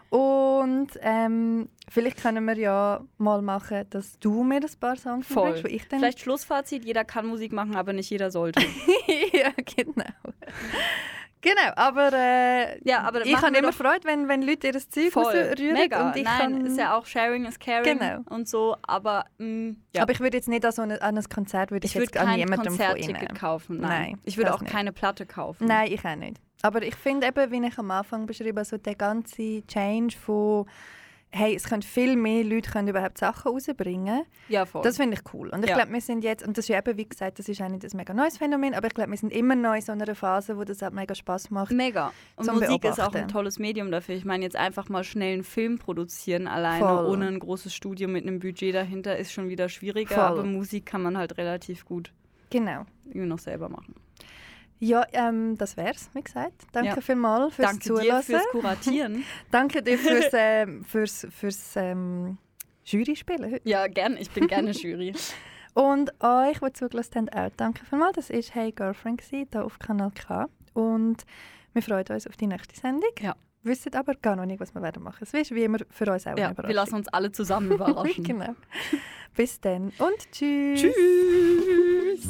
Und 0.10 0.90
ähm, 1.00 1.70
vielleicht 1.90 2.22
können 2.22 2.44
wir 2.44 2.58
ja 2.58 3.02
mal 3.18 3.42
machen, 3.42 3.86
dass 3.92 4.20
du 4.20 4.44
mir 4.44 4.58
ein 4.58 4.80
paar 4.80 4.98
Songs 4.98 5.26
Voll. 5.26 5.52
bringst, 5.52 5.64
wo 5.64 5.68
ich 5.70 5.88
dann... 5.88 6.00
Vielleicht 6.00 6.20
Schlussfazit, 6.20 6.84
jeder 6.84 7.06
kann 7.06 7.28
Musik 7.28 7.54
machen, 7.54 7.78
aber 7.78 7.94
nicht 7.94 8.10
jeder 8.10 8.30
sollte. 8.30 8.62
ja, 9.32 9.52
genau. 9.56 10.12
Genau, 11.42 11.72
aber, 11.76 12.12
äh, 12.14 12.80
Ja, 12.88 13.02
aber 13.02 13.26
ich 13.26 13.36
habe 13.36 13.58
immer 13.58 13.74
Freude, 13.74 14.04
wenn, 14.06 14.28
wenn 14.28 14.44
Leute 14.44 14.68
ihr 14.68 14.74
Zeug 14.74 15.16
rausrühren. 15.16 15.74
mega. 15.74 16.08
Und 16.08 16.16
ich 16.16 16.24
Nein, 16.24 16.38
kann, 16.40 16.66
ist 16.68 16.78
ja 16.78 16.96
auch 16.96 17.06
Sharing 17.06 17.46
is 17.46 17.58
Caring 17.60 17.98
Genau. 18.00 18.20
und 18.30 18.48
so, 18.48 18.76
aber 18.84 19.26
mh, 19.40 19.76
ja. 19.96 20.04
Aber 20.04 20.12
ich 20.12 20.20
würde 20.20 20.38
jetzt 20.38 20.48
nicht 20.50 20.64
an, 20.66 20.72
so 20.72 20.84
eine, 20.84 21.02
an 21.02 21.18
ein 21.18 21.24
Konzert 21.26 21.72
würde 21.72 21.86
ich, 21.86 21.92
ich 21.94 21.96
würde 22.00 22.12
jetzt 22.14 22.18
an 22.18 22.28
kein 22.28 22.40
niemandem 22.40 22.74
von 22.78 22.96
ihnen. 22.96 23.28
kaufen. 23.34 23.80
Nein. 23.80 23.90
Nein, 24.12 24.20
ich 24.24 24.38
würde 24.38 24.54
auch 24.54 24.62
nicht. 24.62 24.72
keine 24.72 24.92
Platte 24.92 25.26
kaufen. 25.26 25.66
Nein, 25.68 25.92
ich 25.92 26.06
auch 26.06 26.16
nicht. 26.16 26.38
Aber 26.62 26.84
ich 26.84 26.96
finde 26.96 27.26
eben, 27.28 27.52
wie 27.52 27.68
ich 27.68 27.78
am 27.80 27.90
Anfang 27.90 28.28
beschrieben 28.28 28.58
habe, 28.60 28.66
so 28.66 28.78
der 28.78 28.94
ganze 28.96 29.66
Change 29.66 30.16
von 30.16 30.68
hey, 31.34 31.56
es 31.56 31.64
können 31.64 31.82
viel 31.82 32.16
mehr 32.18 32.44
Leute 32.44 32.70
können 32.70 32.88
überhaupt 32.90 33.18
Sachen 33.18 33.52
rausbringen. 33.52 34.24
Ja, 34.50 34.66
voll. 34.66 34.82
Das 34.84 34.98
finde 34.98 35.16
ich 35.18 35.34
cool. 35.34 35.50
Und 35.50 35.64
ich 35.64 35.70
Ja. 35.70 35.78
glaube, 35.78 35.94
wir 35.94 36.02
sind 36.02 36.24
jetzt, 36.24 36.46
und 36.46 36.58
das 36.58 36.66
ist 36.66 36.70
ja 36.70 36.80
eben, 36.80 36.98
wie 36.98 37.08
gesagt, 37.08 37.40
das 37.40 37.48
ist 37.48 37.62
auch 37.62 37.70
nicht 37.70 37.86
ein 37.86 37.92
mega 37.98 38.14
neues 38.14 38.38
Phänomen, 38.38 38.74
aber 38.74 38.88
ich 38.88 38.94
glaube, 38.94 39.12
wir 39.12 39.18
sind 39.18 39.32
immer 39.32 39.56
noch 39.56 39.74
in 39.74 39.82
so 39.82 39.94
einer 39.94 40.14
Phase, 40.14 40.58
wo 40.58 40.64
das 40.66 40.82
halt 40.82 40.94
mega 40.94 41.16
Spaß 41.16 41.50
macht. 41.50 41.72
Mega. 41.72 42.12
Und 42.36 42.52
Musik 42.54 42.84
ist 42.84 43.00
auch 43.00 43.14
ein 43.14 43.28
tolles 43.30 43.60
Medium 43.60 43.92
dafür. 43.92 44.16
Ich 44.16 44.26
meine, 44.26 44.44
jetzt 44.44 44.56
einfach 44.58 44.90
mal 44.90 45.04
schnell 45.04 45.34
einen 45.36 45.44
Film 45.44 45.78
produzieren, 45.80 46.48
alleine 46.48 46.86
Voll. 46.86 47.06
ohne 47.06 47.28
ein 47.28 47.40
großes 47.40 47.74
Studio 47.74 48.10
mit 48.10 48.28
einem 48.28 48.40
Budget 48.40 48.76
dahinter, 48.76 49.18
ist 49.18 49.32
schon 49.32 49.48
wieder 49.48 49.70
schwieriger. 49.70 50.16
Voll. 50.16 50.24
Aber 50.24 50.44
Musik 50.44 50.86
kann 50.86 51.02
man 51.02 51.18
halt 51.18 51.38
relativ 51.38 51.86
gut 51.86 52.12
Genau. 52.50 52.86
noch 53.14 53.40
selber 53.40 53.70
machen. 53.70 53.96
Ja, 54.84 55.06
ähm, 55.14 55.58
das 55.60 55.78
wär's, 55.78 56.10
wie 56.14 56.24
gesagt. 56.24 56.64
Danke 56.72 56.96
Ja. 56.96 57.02
vielmals 57.02 57.54
fürs 57.54 57.68
Danke 57.70 57.84
dir 57.90 57.96
Zuhören. 58.02 58.24
fürs 58.24 58.48
Kuratieren. 58.50 59.24
Danke 59.52 59.84
dir 59.84 59.98
fürs, 60.00 60.30
ähm, 60.34 60.84
fürs, 60.84 61.28
fürs 61.30 61.76
ähm, 61.76 62.40
Jury-Spielen 62.84 63.52
heute. 63.52 63.62
ja, 63.64 63.86
gern. 63.86 64.18
Ich 64.18 64.32
bin 64.32 64.48
gerne 64.48 64.72
Jury. 64.72 65.14
Und 65.76 66.12
euch, 66.22 66.58
die 66.60 66.74
zugelassen 66.74 67.16
haben, 67.16 67.30
auch 67.30 67.50
danke 67.56 67.86
vielmals. 67.86 68.16
Das 68.16 68.30
war 68.32 68.42
«Hey 68.54 68.72
Girlfriend» 68.72 69.22
hier 69.22 69.46
auf 69.64 69.78
Kanal 69.80 70.12
K. 70.12 70.48
Und 70.74 71.18
wir 71.74 71.82
freuen 71.84 72.06
uns 72.10 72.26
auf 72.28 72.36
die 72.36 72.48
nächste 72.48 72.76
Sendung. 72.76 73.12
Ja. 73.22 73.36
Wissen 73.64 73.94
aber 73.94 74.16
gar 74.16 74.36
noch 74.36 74.46
nicht, 74.48 74.60
was 74.60 74.74
wir 74.74 74.82
werden 74.82 75.04
machen. 75.04 75.20
Es 75.22 75.34
ist 75.34 75.52
wie 75.54 75.64
immer 75.64 75.78
für 75.92 76.12
uns 76.12 76.26
auch 76.26 76.36
Ja, 76.38 76.58
wir 76.58 76.74
lassen 76.74 76.96
uns 76.96 77.08
alle 77.10 77.32
zusammen 77.32 77.72
überraschen. 77.74 78.24
genau. 78.24 78.56
Bis 79.36 79.62
dann 79.62 79.94
und 80.00 80.32
tschüss. 80.32 80.82
Tschüss. 80.82 82.30